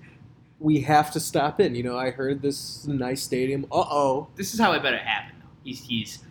we 0.60 0.80
have 0.82 1.10
to 1.10 1.18
stop 1.20 1.60
in. 1.60 1.74
You 1.74 1.82
know, 1.82 1.98
I 1.98 2.10
heard 2.10 2.42
this 2.42 2.86
nice 2.86 3.22
stadium. 3.22 3.64
Uh 3.72 3.84
oh. 3.90 4.28
This 4.36 4.54
is 4.54 4.60
how 4.60 4.70
I 4.72 4.78
bet 4.78 4.94
it 4.94 5.00
happened. 5.00 5.40
Though. 5.42 5.48
He's 5.64 5.80
he's 5.80 6.22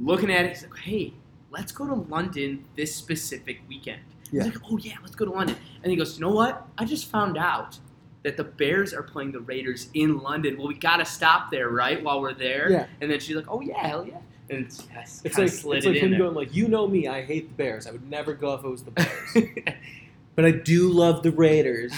looking 0.00 0.32
at 0.32 0.44
it. 0.46 0.48
He's 0.48 0.62
like, 0.64 0.78
hey, 0.80 1.14
let's 1.50 1.72
go 1.72 1.86
to 1.86 1.94
London 1.94 2.64
this 2.76 2.94
specific 2.94 3.60
weekend. 3.68 4.00
Yeah. 4.32 4.44
He's 4.44 4.54
like, 4.54 4.62
oh 4.70 4.78
yeah, 4.78 4.94
let's 5.02 5.14
go 5.16 5.24
to 5.24 5.30
London. 5.32 5.56
And 5.82 5.90
he 5.90 5.96
goes, 5.96 6.16
you 6.18 6.24
know 6.24 6.32
what? 6.32 6.66
I 6.78 6.84
just 6.84 7.06
found 7.06 7.36
out 7.36 7.78
that 8.22 8.36
the 8.36 8.44
Bears 8.44 8.92
are 8.92 9.02
playing 9.02 9.32
the 9.32 9.40
Raiders 9.40 9.88
in 9.94 10.18
London. 10.18 10.56
Well, 10.58 10.68
we 10.68 10.74
got 10.74 10.98
to 10.98 11.04
stop 11.04 11.50
there, 11.50 11.70
right, 11.70 12.02
while 12.02 12.20
we're 12.20 12.34
there. 12.34 12.70
Yeah. 12.70 12.86
And 13.00 13.10
then 13.10 13.18
she's 13.18 13.34
like, 13.34 13.46
oh 13.48 13.60
yeah, 13.60 13.78
hell 13.86 14.06
yeah. 14.06 14.18
And 14.50 14.66
it's, 14.66 14.86
yes, 14.92 15.22
It's 15.24 15.38
like 15.38 15.46
it's 15.46 15.64
it 15.64 15.66
like 15.66 15.84
him 15.96 16.10
there. 16.10 16.20
going 16.20 16.34
like, 16.34 16.54
you 16.54 16.68
know 16.68 16.86
me, 16.86 17.08
I 17.08 17.22
hate 17.22 17.48
the 17.48 17.54
Bears. 17.54 17.86
I 17.86 17.92
would 17.92 18.08
never 18.10 18.34
go 18.34 18.54
if 18.54 18.64
it 18.64 18.68
was 18.68 18.82
the 18.82 18.90
Bears. 18.90 19.36
but 20.36 20.44
I 20.44 20.50
do 20.50 20.90
love 20.90 21.22
the 21.22 21.30
Raiders. 21.32 21.92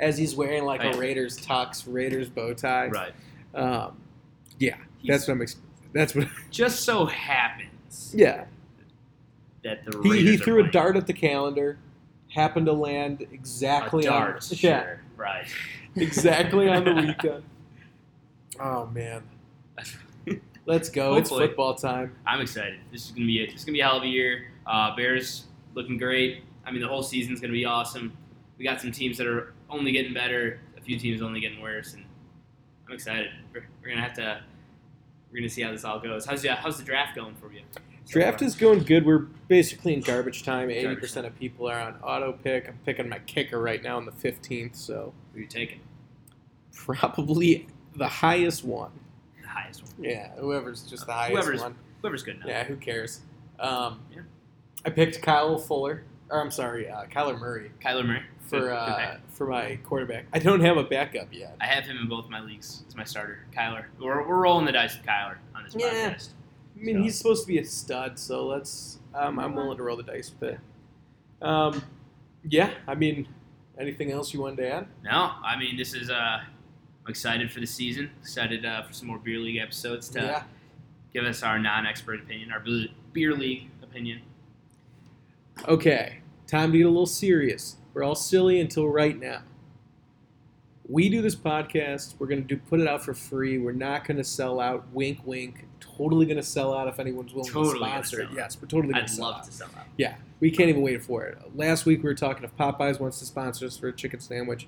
As 0.00 0.18
he's 0.18 0.34
wearing 0.34 0.64
like 0.64 0.82
yeah. 0.82 0.94
a 0.94 0.98
Raiders 0.98 1.38
tux, 1.38 1.84
Raiders 1.86 2.28
bow 2.28 2.54
tie. 2.54 2.88
right. 2.88 3.12
Um, 3.54 3.96
yeah, 4.58 4.76
He's- 4.98 5.14
that's 5.16 5.28
what 5.28 5.34
I'm. 5.34 5.42
Ex- 5.42 5.56
That's 5.92 6.14
what. 6.14 6.26
Just 6.50 6.84
so 6.84 7.06
happens 7.06 8.12
Yeah, 8.14 8.44
that 9.64 9.84
the 9.84 10.00
he, 10.02 10.22
he 10.32 10.36
threw 10.36 10.64
a 10.64 10.68
dart 10.70 10.96
at 10.96 11.06
the 11.06 11.12
calendar, 11.12 11.78
happened 12.28 12.66
to 12.66 12.72
land 12.72 13.26
exactly 13.32 14.06
a 14.06 14.10
on 14.12 14.20
dart. 14.20 14.50
yeah, 14.62 14.82
Sure. 14.82 15.00
Right. 15.16 15.46
exactly 15.96 16.68
on 16.68 16.84
the 16.84 16.94
weekend. 17.06 17.42
Oh 18.60 18.86
man, 18.86 19.22
let's 20.66 20.88
go! 20.88 21.16
It's 21.16 21.30
football 21.30 21.74
time. 21.74 22.14
I'm 22.26 22.40
excited. 22.40 22.80
This 22.90 23.06
is 23.06 23.10
gonna 23.12 23.26
be 23.26 23.46
this 23.46 23.56
is 23.60 23.64
gonna 23.64 23.74
be 23.74 23.80
a 23.80 23.84
hell 23.86 23.96
of 23.98 24.02
a 24.02 24.06
year. 24.06 24.48
Uh, 24.66 24.94
Bears 24.94 25.44
looking 25.74 25.98
great. 25.98 26.44
I 26.64 26.70
mean, 26.70 26.80
the 26.80 26.88
whole 26.88 27.02
season's 27.02 27.40
gonna 27.40 27.52
be 27.52 27.64
awesome. 27.64 28.16
We 28.58 28.64
got 28.64 28.80
some 28.80 28.92
teams 28.92 29.16
that 29.18 29.26
are 29.26 29.54
only 29.70 29.90
getting 29.92 30.12
better. 30.14 30.60
A 30.76 30.80
few 30.80 30.98
teams 30.98 31.22
only 31.22 31.40
getting 31.40 31.60
worse, 31.60 31.94
and 31.94 32.04
I'm 32.86 32.94
excited. 32.94 33.30
We're, 33.54 33.64
we're 33.82 33.88
gonna 33.90 34.02
have 34.02 34.14
to. 34.14 34.42
We're 35.30 35.38
gonna 35.38 35.48
see 35.48 35.62
how 35.62 35.72
this 35.72 35.84
all 35.84 35.98
goes. 35.98 36.26
How's 36.26 36.42
the 36.42 36.54
how's 36.54 36.76
the 36.78 36.84
draft 36.84 37.16
going 37.16 37.34
for 37.36 37.50
you? 37.52 37.62
Draft 38.08 38.42
is 38.42 38.54
going 38.54 38.80
good. 38.80 39.06
We're 39.06 39.26
basically 39.48 39.94
in 39.94 40.00
garbage 40.00 40.42
time. 40.42 40.70
Eighty 40.70 40.96
percent 40.96 41.26
of 41.26 41.38
people 41.38 41.68
are 41.68 41.78
on 41.80 41.94
auto 42.02 42.32
pick. 42.32 42.68
I'm 42.68 42.78
picking 42.84 43.08
my 43.08 43.18
kicker 43.20 43.58
right 43.60 43.82
now 43.82 43.98
in 43.98 44.04
the 44.04 44.12
fifteenth, 44.12 44.76
so 44.76 45.12
Who 45.34 45.40
you 45.40 45.46
taking? 45.46 45.80
probably 46.74 47.66
the 47.96 48.08
highest 48.08 48.64
one. 48.64 48.90
The 49.42 49.48
highest 49.48 49.82
one. 49.82 49.92
Yeah, 50.00 50.32
whoever's 50.38 50.82
just 50.82 51.06
the 51.06 51.12
highest 51.12 51.32
Whoever's- 51.44 51.60
one. 51.62 51.74
Whoever's 52.02 52.22
good 52.22 52.36
enough. 52.36 52.48
Yeah, 52.48 52.64
who 52.64 52.76
cares? 52.76 53.20
Um, 53.60 54.00
Yeah. 54.12 54.22
I 54.84 54.90
picked 54.90 55.22
Kyle 55.22 55.56
Fuller, 55.58 56.02
or 56.28 56.40
I'm 56.40 56.50
sorry, 56.50 56.88
uh, 56.90 57.04
Kyler 57.04 57.38
Murray 57.38 57.70
Kyler 57.80 58.04
Murray 58.04 58.22
Good- 58.22 58.48
for 58.48 58.60
good 58.60 58.72
uh, 58.72 58.96
pick. 59.12 59.20
for 59.28 59.46
my 59.46 59.76
quarterback. 59.84 60.24
I 60.32 60.40
don't 60.40 60.60
have 60.60 60.76
a 60.76 60.82
backup 60.82 61.28
yet. 61.32 61.56
I 61.60 61.66
have 61.66 61.84
him 61.84 61.96
in 61.98 62.08
both 62.08 62.28
my 62.28 62.40
leagues 62.40 62.82
as 62.88 62.96
my 62.96 63.04
starter. 63.04 63.46
Kyler. 63.56 63.84
We're, 64.00 64.26
we're 64.26 64.40
rolling 64.42 64.66
the 64.66 64.72
dice 64.72 64.96
with 64.96 65.06
Kyler 65.06 65.36
on 65.54 65.62
this 65.64 65.76
Yeah. 65.78 66.10
podcast. 66.14 66.28
I 66.76 66.82
mean, 66.84 66.96
So- 66.96 67.02
he's 67.02 67.18
supposed 67.18 67.42
to 67.42 67.48
be 67.48 67.58
a 67.58 67.64
stud, 67.64 68.18
so 68.18 68.46
let's. 68.46 68.98
Um, 69.14 69.38
I'm 69.38 69.54
willing 69.54 69.76
to 69.76 69.82
roll 69.82 69.96
the 69.96 70.02
dice 70.02 70.32
with 70.40 70.54
it. 70.54 70.60
Um, 71.46 71.82
yeah, 72.48 72.72
I 72.86 72.94
mean, 72.94 73.28
anything 73.78 74.10
else 74.10 74.32
you 74.32 74.40
wanted 74.40 74.56
to 74.58 74.68
add? 74.70 74.86
No, 75.04 75.32
I 75.44 75.58
mean 75.58 75.76
this 75.76 75.94
is. 75.94 76.08
Uh, 76.10 76.40
I'm 77.04 77.10
excited 77.10 77.50
for 77.50 77.60
the 77.60 77.66
season. 77.66 78.10
Excited 78.20 78.64
uh, 78.64 78.82
for 78.84 78.92
some 78.92 79.08
more 79.08 79.18
beer 79.18 79.38
league 79.38 79.58
episodes 79.58 80.08
to 80.10 80.20
Yeah. 80.20 80.44
give 81.12 81.24
us 81.24 81.42
our 81.42 81.58
non-expert 81.58 82.20
opinion, 82.20 82.52
our 82.52 82.60
beer- 82.60 82.88
beer 83.12 83.34
league 83.34 83.68
opinion. 83.82 84.22
Okay, 85.68 86.18
time 86.46 86.72
to 86.72 86.78
get 86.78 86.86
a 86.86 86.90
little 86.90 87.06
serious. 87.06 87.76
We're 87.92 88.04
all 88.04 88.14
silly 88.14 88.60
until 88.60 88.88
right 88.88 89.18
now. 89.18 89.42
We 90.88 91.08
do 91.08 91.20
this 91.22 91.36
podcast. 91.36 92.14
We're 92.18 92.26
gonna 92.28 92.40
do 92.42 92.56
put 92.56 92.80
it 92.80 92.88
out 92.88 93.04
for 93.04 93.14
free. 93.14 93.58
We're 93.58 93.72
not 93.72 94.06
gonna 94.06 94.24
sell 94.24 94.58
out. 94.60 94.86
Wink, 94.92 95.20
wink. 95.26 95.66
Totally 95.96 96.26
gonna 96.26 96.42
sell 96.42 96.74
out 96.74 96.88
if 96.88 96.98
anyone's 96.98 97.32
willing 97.34 97.50
Totally 97.50 97.78
to 97.78 97.84
sponsor 97.86 98.20
it. 98.22 98.28
Yes, 98.34 98.56
we're 98.60 98.68
totally 98.68 98.92
gonna 98.92 99.04
I'd 99.04 99.10
sell 99.10 99.26
love 99.26 99.36
out. 99.38 99.44
to 99.44 99.52
sell 99.52 99.68
out. 99.78 99.86
Yeah, 99.96 100.14
we 100.40 100.50
can't 100.50 100.68
even 100.68 100.82
wait 100.82 101.02
for 101.02 101.24
it. 101.24 101.38
Last 101.56 101.84
week 101.86 102.02
we 102.02 102.08
were 102.08 102.14
talking 102.14 102.44
if 102.44 102.56
Popeyes 102.56 102.98
wants 103.00 103.18
to 103.18 103.24
sponsor 103.26 103.66
us 103.66 103.76
for 103.76 103.88
a 103.88 103.92
chicken 103.92 104.20
sandwich. 104.20 104.66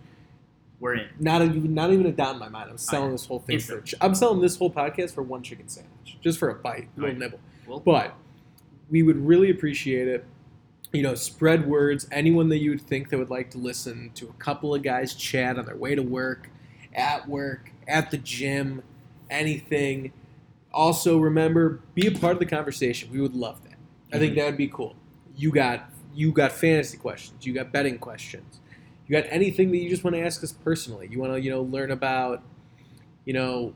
We're 0.81 0.95
in. 0.97 1.09
Not 1.19 1.41
even 1.43 1.73
not 1.75 1.93
even 1.93 2.07
a 2.07 2.13
doubt 2.13 2.35
in 2.35 2.41
my 2.41 2.49
mind. 2.49 2.71
I'm 2.71 2.79
selling 2.79 3.13
this 3.13 3.27
whole 3.27 3.39
thing 3.41 3.59
for. 3.61 3.83
I'm 4.01 4.15
selling 4.15 4.41
this 4.41 4.57
whole 4.57 4.71
podcast 4.71 5.15
for 5.15 5.23
one 5.23 5.43
chicken 5.43 5.69
sandwich, 5.69 6.19
just 6.21 6.39
for 6.39 6.51
a 6.51 6.55
bite, 6.55 6.89
a 6.97 7.01
little 7.01 7.11
Right. 7.11 7.19
nibble. 7.19 7.41
Well, 7.67 7.81
But 7.81 8.15
we 8.91 9.03
would 9.03 9.17
really 9.17 9.51
appreciate 9.51 10.09
it. 10.09 10.25
You 10.93 11.03
know, 11.03 11.15
spread 11.15 11.67
words. 11.67 12.07
Anyone 12.13 12.49
that 12.51 12.59
you 12.59 12.71
would 12.71 12.83
think 12.83 13.09
that 13.11 13.19
would 13.19 13.31
like 13.31 13.51
to 13.53 13.59
listen 13.59 14.11
to 14.17 14.29
a 14.29 14.33
couple 14.35 14.75
of 14.75 14.83
guys 14.83 15.15
chat 15.15 15.59
on 15.59 15.65
their 15.65 15.77
way 15.77 15.95
to 15.95 16.03
work, 16.03 16.51
at 16.95 17.29
work, 17.29 17.71
at 17.89 18.11
the 18.11 18.19
gym, 18.19 18.83
anything. 19.31 20.13
Also, 20.75 21.19
remember, 21.19 21.81
be 21.95 22.07
a 22.07 22.11
part 22.11 22.33
of 22.35 22.39
the 22.41 22.47
conversation. 22.47 23.11
We 23.13 23.21
would 23.21 23.35
love 23.35 23.63
that. 23.65 23.79
I 24.13 24.19
think 24.19 24.33
Mhm. 24.33 24.37
that 24.37 24.45
would 24.47 24.57
be 24.57 24.69
cool. 24.69 24.97
You 25.37 25.51
got 25.53 25.91
you 26.17 26.31
got 26.31 26.53
fantasy 26.53 26.97
questions. 26.97 27.45
You 27.45 27.53
got 27.53 27.73
betting 27.73 27.99
questions. 27.99 28.61
You 29.09 29.21
got 29.21 29.29
anything 29.31 29.73
that 29.73 29.79
you 29.79 29.91
just 29.91 30.05
want 30.05 30.15
to 30.15 30.23
ask 30.23 30.45
us 30.45 30.53
personally. 30.53 31.09
You 31.11 31.19
want 31.19 31.33
to 31.33 31.41
you 31.41 31.51
know 31.51 31.63
learn 31.63 31.91
about, 31.91 32.43
you 33.25 33.33
know, 33.33 33.75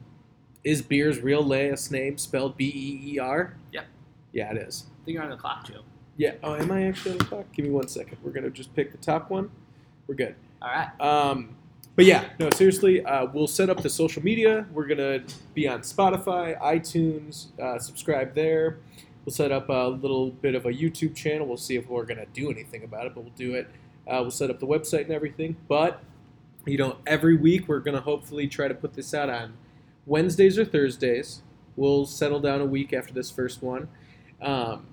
is 0.63 0.81
beer's 0.83 1.21
real 1.21 1.43
last 1.45 1.91
name 1.91 2.17
spelled 2.17 2.57
B 2.57 2.67
E 2.67 3.15
E 3.15 3.19
R? 3.19 3.57
Yep. 3.73 3.87
Yeah, 4.33 4.53
it 4.53 4.59
is. 4.59 4.87
I 5.03 5.05
think 5.05 5.15
you're 5.17 5.25
on 5.25 5.31
the 5.31 5.37
clock, 5.37 5.67
Joe. 5.67 5.83
Yeah. 6.17 6.35
Oh, 6.45 6.55
am 6.55 6.71
I 6.71 6.85
actually 6.85 7.13
on 7.13 7.19
the 7.19 7.25
clock? 7.25 7.47
Give 7.53 7.65
me 7.65 7.71
one 7.73 7.89
second. 7.89 8.19
We're 8.23 8.31
gonna 8.33 8.51
just 8.51 8.73
pick 8.75 8.93
the 8.93 8.99
top 8.99 9.31
one. 9.31 9.51
We're 10.07 10.15
good. 10.15 10.35
All 10.63 10.69
right. 10.69 11.01
Um, 11.01 11.57
but 11.99 12.05
yeah, 12.05 12.27
no, 12.39 12.49
seriously, 12.51 13.05
uh, 13.05 13.27
we'll 13.35 13.49
set 13.49 13.69
up 13.69 13.83
the 13.83 13.91
social 13.91 14.23
media. 14.23 14.69
We're 14.73 14.87
gonna 14.87 15.25
be 15.53 15.67
on 15.67 15.81
Spotify, 15.81 16.57
iTunes. 16.61 17.59
Uh, 17.59 17.81
subscribe 17.81 18.37
there. 18.37 18.79
We'll 19.25 19.33
set 19.33 19.51
up 19.51 19.69
a 19.69 19.89
little 19.89 20.31
bit 20.31 20.55
of 20.55 20.65
a 20.65 20.69
YouTube 20.69 21.17
channel. 21.17 21.49
We'll 21.49 21.57
see 21.57 21.75
if 21.75 21.89
we're 21.89 22.05
gonna 22.05 22.27
do 22.33 22.53
anything 22.53 22.85
about 22.85 23.07
it, 23.07 23.17
but 23.17 23.25
we'll 23.25 23.33
do 23.33 23.55
it. 23.55 23.67
Uh, 24.07 24.19
we'll 24.21 24.31
set 24.31 24.49
up 24.49 24.61
the 24.61 24.67
website 24.67 25.03
and 25.03 25.11
everything. 25.11 25.57
But 25.67 26.01
you 26.67 26.79
know, 26.79 26.99
every 27.05 27.37
week 27.37 27.67
we're 27.67 27.81
gonna 27.81 28.01
hopefully 28.01 28.47
try 28.47 28.69
to 28.69 28.75
put 28.75 28.95
this 28.95 29.13
out 29.13 29.29
on 29.29 29.55
Wednesdays 30.07 30.57
or 30.57 30.65
Thursdays. 30.65 31.43
We'll 31.75 32.07
settle 32.07 32.39
down 32.39 32.61
a 32.61 32.67
week 32.67 32.93
after 32.93 33.13
this 33.13 33.29
first 33.29 33.61
one. 33.61 33.89
Um, 34.41 34.87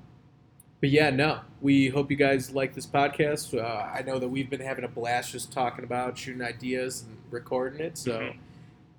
but 0.85 0.91
yeah, 0.91 1.09
no, 1.09 1.39
we 1.61 1.87
hope 1.87 2.11
you 2.11 2.15
guys 2.15 2.51
like 2.51 2.75
this 2.75 2.85
podcast. 2.85 3.59
Uh, 3.59 3.89
I 3.91 4.03
know 4.03 4.19
that 4.19 4.27
we've 4.27 4.51
been 4.51 4.59
having 4.61 4.83
a 4.85 4.87
blast 4.87 5.31
just 5.31 5.51
talking 5.51 5.83
about 5.83 6.15
shooting 6.15 6.43
ideas 6.43 7.05
and 7.07 7.17
recording 7.31 7.79
it. 7.79 7.97
So 7.97 8.19
Mhm. 8.19 8.35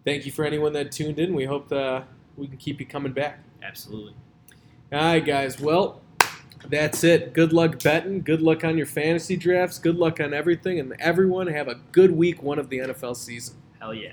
thank 0.05 0.27
you 0.27 0.33
for 0.33 0.45
anyone 0.45 0.73
that 0.73 0.91
tuned 0.91 1.21
in. 1.21 1.33
We 1.33 1.45
hope 1.45 1.69
that 1.69 2.09
we 2.37 2.49
can 2.49 2.57
keep 2.57 2.81
you 2.81 2.87
coming 2.87 3.13
back. 3.13 3.39
Absolutely. 3.63 4.15
All 4.93 4.99
right, 4.99 5.25
guys. 5.25 5.61
Well, 5.61 6.01
that's 6.69 7.05
it. 7.05 7.33
Good 7.33 7.53
luck 7.53 7.81
betting. 7.81 8.23
Good 8.23 8.43
luck 8.43 8.65
on 8.65 8.77
your 8.77 8.87
fantasy 8.87 9.37
drafts. 9.37 9.79
Good 9.79 9.95
luck 9.95 10.19
on 10.19 10.35
everything. 10.35 10.81
And 10.81 10.93
everyone 10.99 11.47
have 11.47 11.69
a 11.69 11.77
good 11.93 12.11
week 12.11 12.43
one 12.43 12.59
of 12.59 12.69
the 12.69 12.79
NFL 12.81 13.15
season. 13.15 13.55
Hell 13.79 13.95
yeah. 13.95 14.11